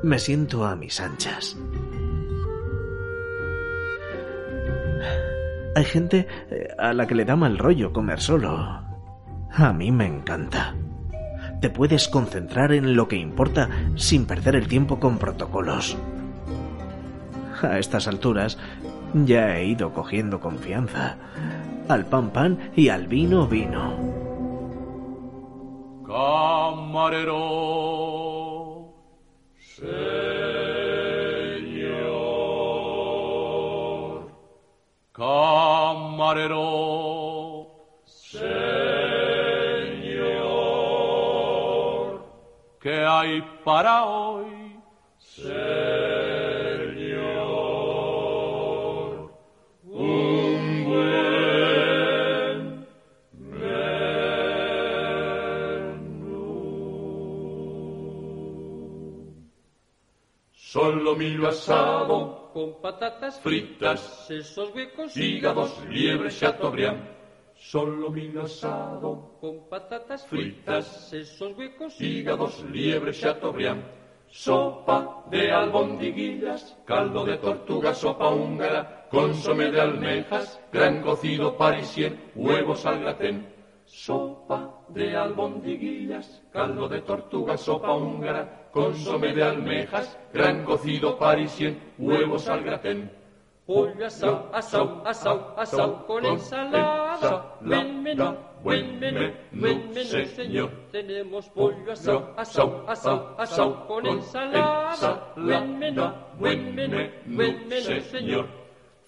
Me 0.01 0.18
siento 0.18 0.66
a 0.66 0.78
mis 0.78 1.01
anchas. 1.01 1.58
Hay 5.76 5.84
gente 5.84 6.26
eh, 6.49 6.70
a 6.80 6.93
la 6.93 7.05
que 7.05 7.16
le 7.16 7.26
da 7.26 7.36
mal 7.36 7.58
rollo 7.58 7.91
comer 7.91 8.22
solo. 8.22 8.82
A 9.51 9.74
mí 9.74 9.91
me 9.91 10.05
encanta. 10.05 10.74
Te 11.60 11.70
puedes 11.70 12.08
concentrar 12.08 12.72
en 12.72 12.95
lo 12.95 13.10
que 13.10 13.18
importa 13.18 13.70
sin 13.95 14.26
perder 14.26 14.55
el 14.55 14.70
tiempo 14.70 15.01
con 15.01 15.18
protocolos. 15.18 15.97
A 17.62 17.78
estas 17.78 18.08
alturas 18.08 18.58
ya 19.14 19.58
he 19.58 19.66
ido 19.66 19.91
cogiendo 19.91 20.39
confianza 20.39 21.18
al 21.90 22.06
pan 22.06 22.32
pan 22.32 22.72
y 22.76 22.90
al 22.90 23.08
vino 23.08 23.48
vino. 23.48 24.18
Camarero. 26.06 27.38
Señor. 29.60 29.88
Camarero. 35.12 36.68
Señor. 38.06 38.48
¿Qué 42.82 43.06
hay 43.06 43.42
para 43.64 44.06
hoy? 44.06 44.57
Solo 61.08 61.20
milo 61.20 61.47
asado, 61.47 62.49
con 62.51 62.82
patatas 62.82 63.39
fritas, 63.39 64.26
sesos 64.28 64.76
huecos, 64.76 65.16
hígados, 65.16 65.82
liebre, 65.88 66.30
chateaubriand. 66.30 67.01
Solo 67.55 68.10
milo 68.10 68.41
asado, 68.41 69.38
con 69.39 69.70
patatas 69.70 70.28
fritas, 70.28 71.08
sesos 71.10 71.58
huecos, 71.58 72.01
hígados, 72.01 72.62
liebre, 72.74 73.14
chateaubriand. 73.14 73.86
Sopa 74.28 75.24
de 75.32 75.49
albondiguillas, 75.49 76.78
caldo 76.86 77.24
de 77.24 77.38
tortuga, 77.38 77.93
sopa 77.93 78.28
húngara, 78.28 79.08
consomé 79.10 79.72
de 79.72 79.80
almejas, 79.80 80.60
gran 80.74 81.01
cocido 81.01 81.55
parisien, 81.55 82.20
huevos 82.36 82.86
al 82.86 82.99
gratén. 82.99 83.47
Sopa 83.86 84.84
de 84.89 85.16
albondiguillas, 85.16 86.43
caldo 86.51 86.89
de 86.89 86.99
tortuga, 86.99 87.55
sopa 87.55 87.93
húngara, 87.93 88.66
consomé 88.78 89.34
de 89.34 89.44
almejas, 89.44 90.18
gran 90.34 90.64
cocido 90.64 91.18
parisien, 91.18 91.80
huevos 91.98 92.48
al 92.48 92.64
gratén. 92.64 93.10
pollo 93.66 94.06
asau, 94.06 94.48
asau, 94.54 95.02
asau, 95.06 95.54
asau, 95.58 96.06
con 96.08 96.26
ensalada, 96.26 97.58
buen 97.60 98.02
menú, 98.04 98.38
buen 98.64 99.00
menú, 99.00 99.34
buen 99.52 99.92
menú, 99.94 100.26
señor. 100.36 100.70
Tenemos 100.92 101.50
pollo 101.50 101.92
asau, 101.92 102.34
asau, 102.38 102.86
asau, 102.88 103.36
asau, 103.38 103.88
con 103.88 104.06
ensalada, 104.08 105.34
buen 105.36 105.80
menú, 105.80 106.08
buen 106.40 106.76
menú, 106.76 107.10
buen 107.26 107.68
menú, 107.68 108.02
señor. 108.10 108.46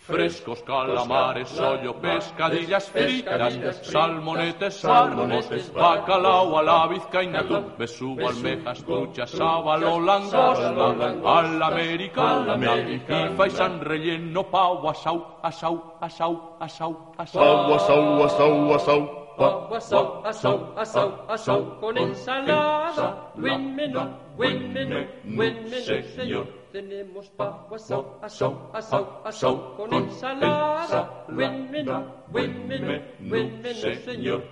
Frescos 0.10 0.64
calamares, 0.64 1.60
hoyo, 1.60 1.94
pescadillas 2.02 2.90
fritas, 2.90 3.60
salmonetes, 3.84 4.74
salmonetes, 4.76 5.72
bacalao 5.72 6.58
a 6.58 6.64
la 6.64 6.88
vizcaína, 6.88 7.44
besugo, 7.78 8.28
almejas, 8.28 8.84
truchas, 8.84 9.30
sábalo, 9.30 10.00
langosta, 10.00 11.38
al 11.38 11.62
americana, 11.62 12.76
y 12.76 13.36
faisán 13.38 13.82
relleno, 13.82 14.44
pavo, 14.50 14.90
asau, 14.90 15.38
asau, 15.44 15.96
asau, 16.02 16.58
asau, 16.60 17.14
asau. 17.18 17.42
Pau, 17.42 17.74
asau, 17.76 18.24
asau, 18.24 18.74
asau. 18.74 19.19
Pau, 19.40 19.72
asau, 19.72 20.20
asau, 20.28 20.76
asau, 20.76 21.24
asau, 21.32 21.80
con 21.80 21.98
ensalada, 21.98 23.32
buen 23.40 23.74
menú, 23.74 24.04
buen 24.36 24.74
menú, 24.74 25.08
buen 25.24 25.64
menú, 25.64 26.04
señor. 26.12 26.46
Tenemos 26.74 27.30
pavo, 27.40 27.76
asau, 27.80 28.20
asau, 28.22 28.68
asau, 28.74 29.24
asau, 29.24 29.78
con 29.78 29.94
ensalada, 29.94 31.24
buen 31.30 31.72
menú, 31.72 32.04
buen 32.28 32.68
menú, 32.68 33.00
buen 33.32 33.62
menú, 33.64 33.96
señor. 34.04 34.44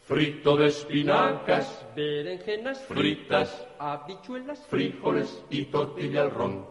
Frito 0.00 0.56
de 0.56 0.68
espinacas, 0.68 1.84
Berenjenas 1.94 2.80
fritas, 2.88 3.68
habichuelas 3.78 4.64
frijoles 4.64 5.44
y 5.50 5.66
tortilla 5.66 6.22
al 6.22 6.30
ron. 6.30 6.64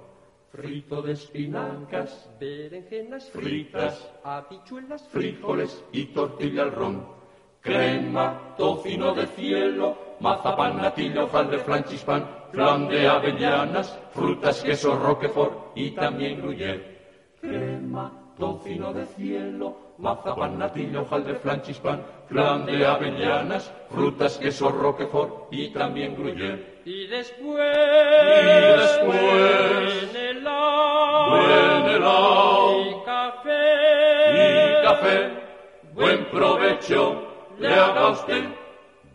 Frito 0.51 1.03
de 1.03 1.13
espinacas, 1.13 2.27
berenjenas 2.39 3.29
fritas, 3.29 4.11
habichuelas 4.23 5.07
frijoles 5.09 5.85
y 5.91 6.05
tortilla 6.05 6.63
al 6.63 6.71
ron. 6.71 7.20
Crema, 7.61 8.55
tocino 8.57 9.13
de 9.13 9.27
cielo, 9.27 9.95
mazapán, 10.19 10.79
hojaldre, 10.79 11.59
flan, 11.59 11.83
chispán, 11.83 12.27
flan 12.51 12.87
de 12.87 13.07
avellanas, 13.07 13.99
frutas, 14.13 14.63
queso, 14.63 14.95
roquefort 14.95 15.71
y 15.75 15.91
también 15.91 16.41
gruyère. 16.41 16.97
Crema, 17.39 18.11
tocino 18.37 18.91
de 18.93 19.05
cielo, 19.05 19.93
mazapán, 19.99 20.59
hojaldre, 20.59 21.35
flan, 21.35 21.61
chispán, 21.61 22.01
flan 22.27 22.65
de 22.65 22.83
avellanas, 22.83 23.71
frutas, 23.91 24.39
queso, 24.39 24.71
roquefort 24.71 25.53
y 25.53 25.69
también 25.69 26.15
gruyère. 26.15 26.81
Y 26.83 27.05
después, 27.05 27.77
Y 28.41 28.79
después, 28.79 30.11
buen 30.11 30.15
helado, 30.15 31.29
buen 31.29 31.95
helado, 31.95 32.81
y 32.81 33.05
café, 33.05 34.31
y 34.33 34.83
café, 34.83 35.29
buen 35.93 36.25
provecho, 36.31 37.20
le 37.61 37.67
haga 37.67 38.09
usted. 38.09 38.43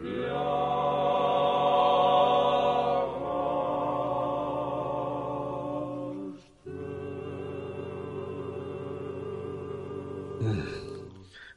Le 0.00 0.22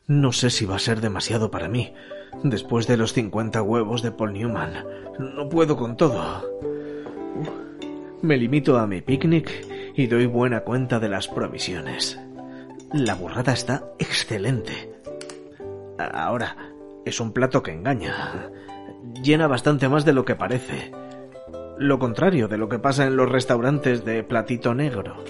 No 0.07 0.32
sé 0.32 0.49
si 0.49 0.65
va 0.65 0.75
a 0.75 0.79
ser 0.79 0.99
demasiado 1.01 1.51
para 1.51 1.67
mí. 1.69 1.93
Después 2.43 2.88
de 2.88 2.97
los 2.97 3.13
50 3.13 3.61
huevos 3.61 4.01
de 4.01 4.11
Paul 4.11 4.34
Newman. 4.34 4.86
No 5.19 5.49
puedo 5.49 5.77
con 5.77 5.97
todo. 5.97 6.43
Me 8.21 8.38
limito 8.38 8.77
a 8.77 8.88
mi 8.88 9.01
picnic 9.01 9.49
y 9.95 10.07
doy 10.07 10.25
buena 10.25 10.61
cuenta 10.61 10.99
de 10.99 11.09
las 11.09 11.27
provisiones. 11.27 12.19
La 12.93 13.15
burrada 13.15 13.53
está 13.53 13.86
excelente. 13.99 14.91
Ahora, 15.97 16.55
es 17.05 17.19
un 17.19 17.32
plato 17.32 17.63
que 17.63 17.71
engaña. 17.71 18.49
Llena 19.23 19.47
bastante 19.47 19.89
más 19.89 20.05
de 20.05 20.13
lo 20.13 20.25
que 20.25 20.36
parece. 20.36 20.91
Lo 21.77 21.99
contrario 21.99 22.47
de 22.47 22.57
lo 22.57 22.69
que 22.69 22.79
pasa 22.79 23.05
en 23.05 23.15
los 23.15 23.29
restaurantes 23.29 24.05
de 24.05 24.23
platito 24.23 24.73
negro. 24.73 25.23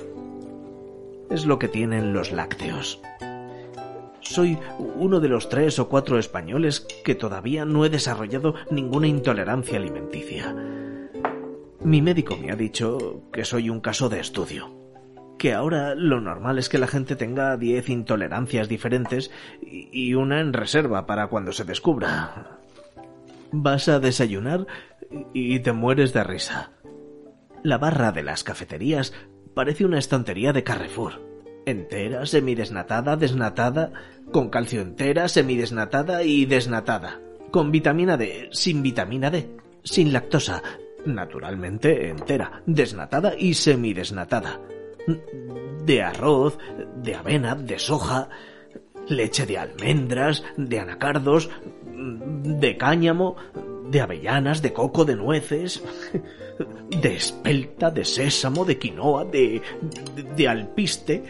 Es 1.29 1.45
lo 1.45 1.59
que 1.59 1.67
tienen 1.67 2.13
los 2.13 2.31
lácteos. 2.31 3.01
Soy 4.21 4.57
uno 4.77 5.19
de 5.19 5.29
los 5.29 5.49
tres 5.49 5.79
o 5.79 5.89
cuatro 5.89 6.17
españoles 6.17 6.87
que 7.03 7.15
todavía 7.15 7.65
no 7.65 7.85
he 7.85 7.89
desarrollado 7.89 8.55
ninguna 8.69 9.07
intolerancia 9.07 9.77
alimenticia. 9.77 10.55
Mi 11.83 12.01
médico 12.01 12.37
me 12.37 12.51
ha 12.51 12.55
dicho 12.55 13.23
que 13.33 13.43
soy 13.43 13.69
un 13.69 13.81
caso 13.81 14.07
de 14.07 14.19
estudio. 14.19 14.79
Que 15.39 15.53
ahora 15.53 15.95
lo 15.95 16.21
normal 16.21 16.59
es 16.59 16.69
que 16.69 16.77
la 16.77 16.85
gente 16.85 17.15
tenga 17.15 17.57
diez 17.57 17.89
intolerancias 17.89 18.69
diferentes 18.69 19.31
y 19.61 20.13
una 20.13 20.39
en 20.39 20.53
reserva 20.53 21.07
para 21.07 21.27
cuando 21.27 21.51
se 21.51 21.63
descubra. 21.63 22.59
Vas 23.51 23.89
a 23.89 23.99
desayunar 23.99 24.67
y 25.33 25.59
te 25.59 25.71
mueres 25.71 26.13
de 26.13 26.23
risa. 26.23 26.73
La 27.63 27.79
barra 27.79 28.11
de 28.11 28.21
las 28.21 28.43
cafeterías 28.43 29.13
parece 29.55 29.83
una 29.83 29.97
estantería 29.97 30.53
de 30.53 30.63
Carrefour. 30.63 31.30
Entera, 31.65 32.25
semidesnatada, 32.25 33.15
desnatada, 33.15 33.91
con 34.31 34.49
calcio 34.49 34.81
entera, 34.81 35.27
semidesnatada 35.27 36.23
y 36.23 36.45
desnatada. 36.45 37.19
Con 37.51 37.71
vitamina 37.71 38.17
D, 38.17 38.49
sin 38.51 38.81
vitamina 38.81 39.29
D, 39.29 39.47
sin 39.83 40.13
lactosa, 40.13 40.63
naturalmente 41.05 42.09
entera, 42.09 42.61
desnatada 42.65 43.35
y 43.37 43.53
semidesnatada. 43.53 44.59
De 45.85 46.01
arroz, 46.01 46.57
de 46.95 47.15
avena, 47.15 47.55
de 47.55 47.77
soja, 47.77 48.29
leche 49.07 49.45
de 49.45 49.57
almendras, 49.57 50.43
de 50.57 50.79
anacardos, 50.79 51.49
de 51.83 52.77
cáñamo, 52.77 53.35
de 53.91 54.01
avellanas, 54.01 54.61
de 54.61 54.71
coco, 54.71 55.03
de 55.03 55.15
nueces, 55.15 55.83
de 57.01 57.15
espelta, 57.15 57.91
de 57.91 58.05
sésamo, 58.05 58.63
de 58.63 58.79
quinoa, 58.79 59.25
de, 59.25 59.61
de, 60.35 60.47
alpiste, 60.47 61.23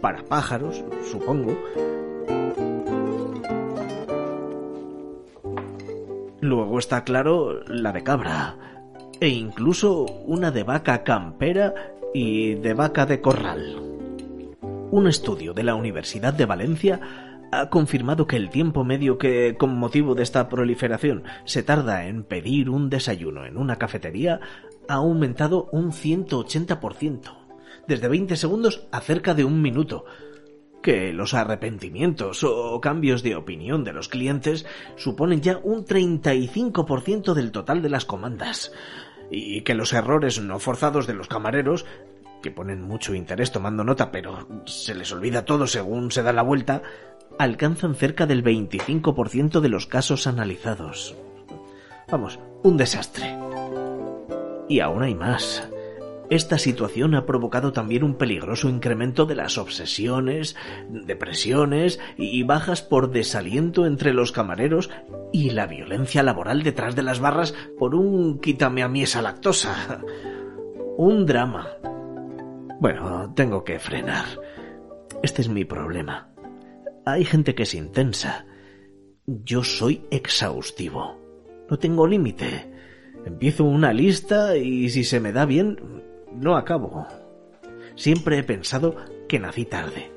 para 0.00 0.24
pájaros, 0.24 0.84
supongo. 1.10 1.56
Luego 6.40 6.78
está 6.80 7.04
claro 7.04 7.62
la 7.68 7.92
de 7.92 8.02
cabra, 8.02 8.56
e 9.20 9.28
incluso 9.28 10.04
una 10.26 10.50
de 10.50 10.64
vaca 10.64 11.04
campera 11.04 11.94
y 12.12 12.54
de 12.54 12.74
vaca 12.74 13.06
de 13.06 13.20
corral. 13.20 13.76
Un 14.90 15.06
estudio 15.06 15.54
de 15.54 15.62
la 15.62 15.76
Universidad 15.76 16.34
de 16.34 16.46
Valencia 16.46 17.31
ha 17.52 17.68
confirmado 17.68 18.26
que 18.26 18.36
el 18.36 18.48
tiempo 18.48 18.82
medio 18.82 19.18
que, 19.18 19.56
con 19.58 19.76
motivo 19.76 20.14
de 20.14 20.22
esta 20.22 20.48
proliferación, 20.48 21.24
se 21.44 21.62
tarda 21.62 22.06
en 22.06 22.24
pedir 22.24 22.70
un 22.70 22.88
desayuno 22.88 23.44
en 23.44 23.58
una 23.58 23.76
cafetería 23.76 24.40
ha 24.88 24.94
aumentado 24.94 25.68
un 25.70 25.92
180%, 25.92 27.36
desde 27.86 28.08
20 28.08 28.36
segundos 28.36 28.88
a 28.90 29.00
cerca 29.00 29.34
de 29.34 29.44
un 29.44 29.62
minuto. 29.62 30.04
que 30.82 31.12
los 31.12 31.32
arrepentimientos 31.32 32.42
o 32.42 32.80
cambios 32.80 33.22
de 33.22 33.36
opinión 33.36 33.84
de 33.84 33.92
los 33.92 34.08
clientes 34.08 34.66
suponen 34.96 35.40
ya 35.40 35.60
un 35.62 35.84
35% 35.86 37.34
del 37.34 37.52
total 37.52 37.82
de 37.82 37.88
las 37.88 38.04
comandas 38.04 38.72
y 39.30 39.60
que 39.60 39.76
los 39.76 39.92
errores 39.92 40.42
no 40.42 40.58
forzados 40.58 41.06
de 41.06 41.14
los 41.14 41.28
camareros 41.28 41.86
que 42.42 42.50
ponen 42.50 42.82
mucho 42.82 43.14
interés 43.14 43.52
tomando 43.52 43.84
nota, 43.84 44.10
pero 44.10 44.46
se 44.66 44.94
les 44.94 45.12
olvida 45.12 45.44
todo 45.44 45.66
según 45.66 46.10
se 46.10 46.22
da 46.22 46.32
la 46.32 46.42
vuelta, 46.42 46.82
alcanzan 47.38 47.94
cerca 47.94 48.26
del 48.26 48.44
25% 48.44 49.60
de 49.60 49.68
los 49.68 49.86
casos 49.86 50.26
analizados. 50.26 51.16
Vamos, 52.10 52.38
un 52.62 52.76
desastre. 52.76 53.36
Y 54.68 54.80
aún 54.80 55.02
hay 55.02 55.14
más. 55.14 55.68
Esta 56.30 56.56
situación 56.56 57.14
ha 57.14 57.26
provocado 57.26 57.72
también 57.72 58.04
un 58.04 58.14
peligroso 58.14 58.70
incremento 58.70 59.26
de 59.26 59.34
las 59.34 59.58
obsesiones, 59.58 60.56
depresiones 60.88 62.00
y 62.16 62.42
bajas 62.42 62.80
por 62.80 63.10
desaliento 63.10 63.84
entre 63.84 64.14
los 64.14 64.32
camareros 64.32 64.88
y 65.30 65.50
la 65.50 65.66
violencia 65.66 66.22
laboral 66.22 66.62
detrás 66.62 66.96
de 66.96 67.02
las 67.02 67.20
barras 67.20 67.54
por 67.78 67.94
un 67.94 68.40
quítame 68.40 68.82
a 68.82 68.88
mí 68.88 69.02
esa 69.02 69.20
lactosa. 69.20 70.00
Un 70.96 71.26
drama. 71.26 71.68
Bueno, 72.80 73.32
tengo 73.34 73.62
que 73.62 73.78
frenar. 73.78 74.24
Este 75.22 75.42
es 75.42 75.48
mi 75.50 75.66
problema. 75.66 76.31
Hay 77.04 77.24
gente 77.24 77.54
que 77.54 77.64
es 77.64 77.74
intensa. 77.74 78.46
Yo 79.26 79.64
soy 79.64 80.04
exhaustivo. 80.10 81.18
No 81.68 81.78
tengo 81.78 82.06
límite. 82.06 82.70
Empiezo 83.24 83.64
una 83.64 83.92
lista 83.92 84.56
y 84.56 84.88
si 84.88 85.02
se 85.02 85.18
me 85.18 85.32
da 85.32 85.44
bien, 85.44 85.78
no 86.32 86.56
acabo. 86.56 87.06
Siempre 87.96 88.38
he 88.38 88.44
pensado 88.44 88.96
que 89.28 89.40
nací 89.40 89.64
tarde. 89.64 90.12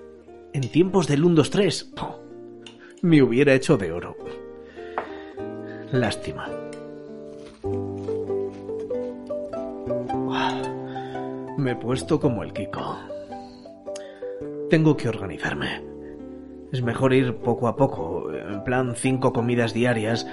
En 0.54 0.70
tiempos 0.70 1.08
del 1.08 1.26
1, 1.26 1.36
2, 1.36 1.50
3, 1.50 1.94
me 3.02 3.22
hubiera 3.22 3.54
hecho 3.54 3.78
de 3.78 3.92
oro. 3.92 4.16
Lástima. 5.92 6.50
Me 11.58 11.72
he 11.72 11.76
puesto 11.76 12.20
como 12.20 12.44
el 12.44 12.54
Kiko. 12.54 13.00
Tengo 14.70 14.96
que 14.96 15.10
organizarme. 15.10 15.95
Es 16.76 16.82
mejor 16.82 17.14
ir 17.14 17.38
poco 17.38 17.70
a 17.70 17.78
poco, 17.78 18.34
en 18.34 18.62
plan 18.66 18.96
cinco 18.98 19.32
comidas 19.32 19.74
diarias, 19.74 20.28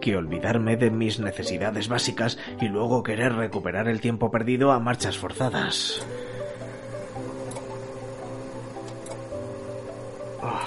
que 0.00 0.16
olvidarme 0.16 0.76
de 0.76 0.90
mis 0.90 1.20
necesidades 1.20 1.86
básicas 1.86 2.38
y 2.60 2.66
luego 2.66 3.04
querer 3.04 3.34
recuperar 3.34 3.86
el 3.86 4.00
tiempo 4.00 4.32
perdido 4.32 4.72
a 4.72 4.80
marchas 4.80 5.16
forzadas. 5.16 6.04
Ah. 10.42 10.66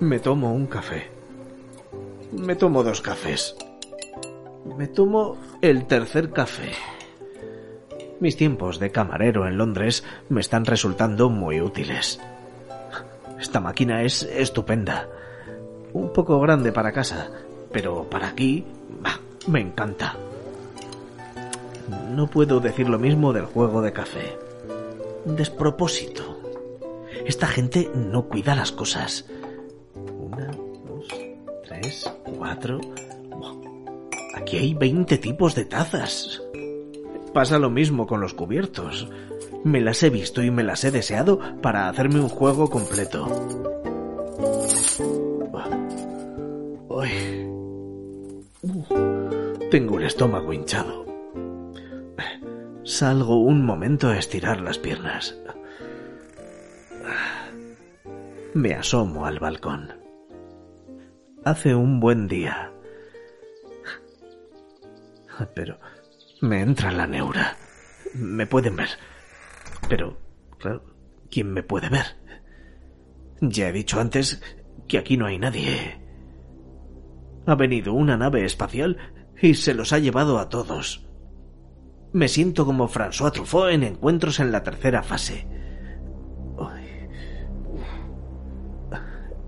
Me 0.00 0.18
tomo 0.18 0.52
un 0.52 0.66
café. 0.66 1.06
Me 2.32 2.56
tomo 2.56 2.82
dos 2.82 3.00
cafés. 3.00 3.56
Me 4.76 4.86
tomo 4.86 5.38
el 5.62 5.86
tercer 5.86 6.30
café. 6.30 6.72
Mis 8.20 8.36
tiempos 8.36 8.80
de 8.80 8.90
camarero 8.90 9.48
en 9.48 9.56
Londres 9.56 10.04
me 10.28 10.42
están 10.42 10.66
resultando 10.66 11.30
muy 11.30 11.62
útiles. 11.62 12.20
Esta 13.40 13.60
máquina 13.60 14.02
es 14.02 14.22
estupenda. 14.22 15.08
Un 15.92 16.12
poco 16.12 16.40
grande 16.40 16.72
para 16.72 16.92
casa, 16.92 17.30
pero 17.72 18.04
para 18.08 18.28
aquí 18.28 18.64
me 19.46 19.60
encanta. 19.60 20.16
No 22.10 22.26
puedo 22.26 22.60
decir 22.60 22.88
lo 22.88 22.98
mismo 22.98 23.32
del 23.32 23.46
juego 23.46 23.80
de 23.80 23.92
café. 23.92 24.36
Despropósito. 25.24 26.38
Esta 27.24 27.46
gente 27.46 27.90
no 27.94 28.24
cuida 28.28 28.54
las 28.54 28.72
cosas. 28.72 29.26
Una, 29.94 30.50
dos, 30.86 31.08
tres, 31.66 32.10
cuatro. 32.36 32.80
Aquí 34.34 34.56
hay 34.56 34.74
20 34.74 35.18
tipos 35.18 35.54
de 35.54 35.64
tazas. 35.64 36.42
Pasa 37.32 37.58
lo 37.58 37.70
mismo 37.70 38.06
con 38.06 38.20
los 38.20 38.34
cubiertos. 38.34 39.08
Me 39.64 39.80
las 39.80 40.02
he 40.02 40.10
visto 40.10 40.42
y 40.42 40.50
me 40.50 40.62
las 40.62 40.84
he 40.84 40.90
deseado 40.90 41.40
para 41.60 41.88
hacerme 41.88 42.20
un 42.20 42.28
juego 42.28 42.70
completo. 42.70 43.26
Ay. 47.00 47.46
Uh, 48.62 49.68
tengo 49.70 49.98
el 49.98 50.04
estómago 50.04 50.52
hinchado. 50.52 51.06
Salgo 52.84 53.36
un 53.36 53.66
momento 53.66 54.08
a 54.08 54.18
estirar 54.18 54.60
las 54.60 54.78
piernas. 54.78 55.36
Me 58.54 58.74
asomo 58.74 59.26
al 59.26 59.38
balcón. 59.38 59.92
Hace 61.44 61.74
un 61.74 62.00
buen 62.00 62.26
día. 62.28 62.72
Pero 65.54 65.78
me 66.40 66.62
entra 66.62 66.90
la 66.90 67.06
neura. 67.06 67.56
Me 68.14 68.46
pueden 68.46 68.74
ver. 68.76 68.88
Pero, 69.88 70.18
claro, 70.58 70.84
¿quién 71.30 71.52
me 71.52 71.62
puede 71.62 71.88
ver? 71.88 72.06
Ya 73.40 73.68
he 73.68 73.72
dicho 73.72 74.00
antes 74.00 74.42
que 74.86 74.98
aquí 74.98 75.16
no 75.16 75.26
hay 75.26 75.38
nadie. 75.38 76.00
Ha 77.46 77.54
venido 77.54 77.92
una 77.94 78.16
nave 78.16 78.44
espacial 78.44 78.98
y 79.40 79.54
se 79.54 79.74
los 79.74 79.92
ha 79.92 79.98
llevado 79.98 80.38
a 80.38 80.48
todos. 80.48 81.06
Me 82.12 82.28
siento 82.28 82.66
como 82.66 82.88
François 82.88 83.32
Truffaut 83.32 83.70
en 83.70 83.82
encuentros 83.82 84.40
en 84.40 84.52
la 84.52 84.62
tercera 84.62 85.02
fase. 85.02 85.46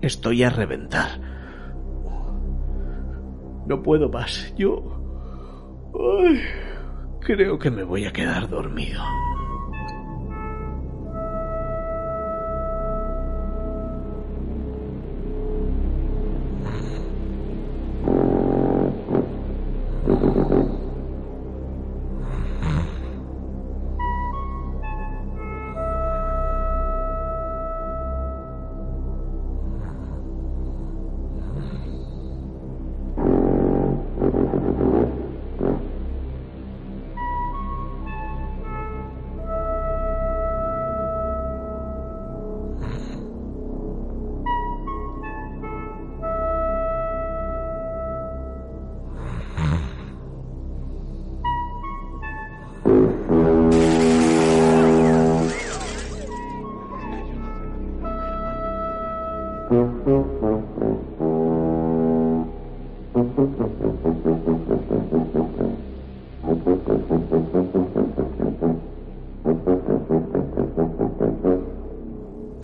Estoy 0.01 0.41
a 0.43 0.49
reventar. 0.49 1.19
No 3.67 3.83
puedo 3.83 4.09
más. 4.09 4.53
Yo... 4.57 4.97
Creo 7.19 7.59
que 7.59 7.69
me 7.69 7.83
voy 7.83 8.05
a 8.05 8.11
quedar 8.11 8.49
dormido. 8.49 9.03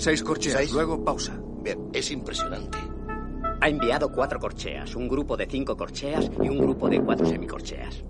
Seis 0.07 0.23
corcheas, 0.23 0.71
luego 0.71 1.03
pausa. 1.03 1.37
Bien, 1.61 1.89
es 1.91 2.09
impresionante. 2.11 2.77
Ha 3.59 3.67
enviado 3.67 4.09
cuatro 4.09 4.39
corcheas, 4.39 4.95
un 4.95 5.09
grupo 5.09 5.35
de 5.35 5.45
cinco 5.47 5.75
corcheas 5.75 6.31
y 6.41 6.47
un 6.47 6.59
grupo 6.59 6.87
de 6.87 7.01
cuatro 7.01 7.25
semicorcheas. 7.25 8.05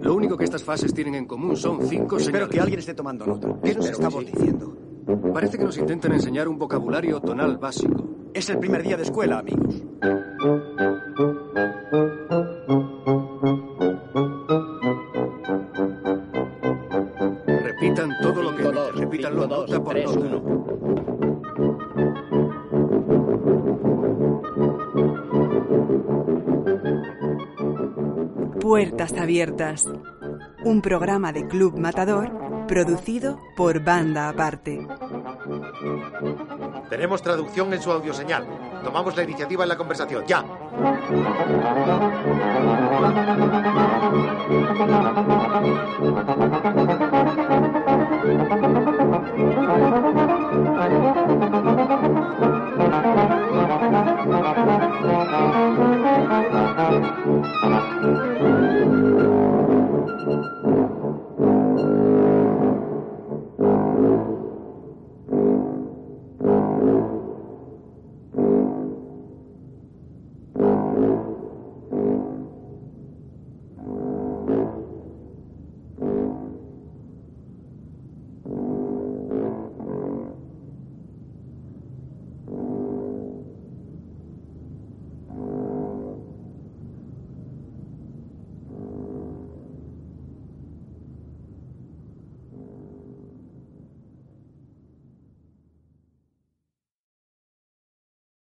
Lo 0.00 0.14
único 0.14 0.36
que 0.36 0.44
estas 0.44 0.62
fases 0.62 0.94
tienen 0.94 1.16
en 1.16 1.26
común 1.26 1.56
son 1.56 1.84
cinco 1.88 2.18
Espero 2.18 2.20
señales. 2.20 2.48
que 2.50 2.60
alguien 2.60 2.78
esté 2.78 2.94
tomando 2.94 3.26
nota. 3.26 3.48
¿Qué 3.64 3.74
nos 3.74 3.86
Espero 3.86 3.92
estamos 3.92 4.24
sí. 4.26 4.30
diciendo? 4.30 4.89
Parece 5.32 5.58
que 5.58 5.64
nos 5.64 5.78
intentan 5.78 6.12
enseñar 6.12 6.48
un 6.48 6.58
vocabulario 6.58 7.20
tonal 7.20 7.58
básico. 7.58 8.30
Es 8.34 8.50
el 8.50 8.58
primer 8.58 8.82
día 8.82 8.96
de 8.96 9.02
escuela, 9.04 9.38
amigos. 9.38 9.82
Repitan 17.62 18.10
todo 18.20 18.42
lo 18.42 18.56
que 18.56 18.62
cinco, 18.64 18.90
repitan 18.94 19.36
dos, 19.36 19.48
nota 19.48 19.82
por 19.82 19.92
tres, 19.94 20.16
nota. 20.16 20.26
Uno. 20.26 20.60
Puertas 28.60 29.12
abiertas. 29.14 29.84
Un 30.64 30.82
programa 30.82 31.32
de 31.32 31.46
Club 31.46 31.78
Matador 31.78 32.30
producido 32.70 33.40
por 33.56 33.82
Banda 33.82 34.28
Aparte. 34.28 34.86
Tenemos 36.90 37.22
traducción 37.22 37.72
en 37.72 37.80
su 37.80 37.92
audioseñal. 37.92 38.44
Tomamos 38.82 39.16
la 39.16 39.22
iniciativa 39.22 39.62
en 39.62 39.68
la 39.68 39.76
conversación. 39.76 40.24
¡Ya! 40.26 40.44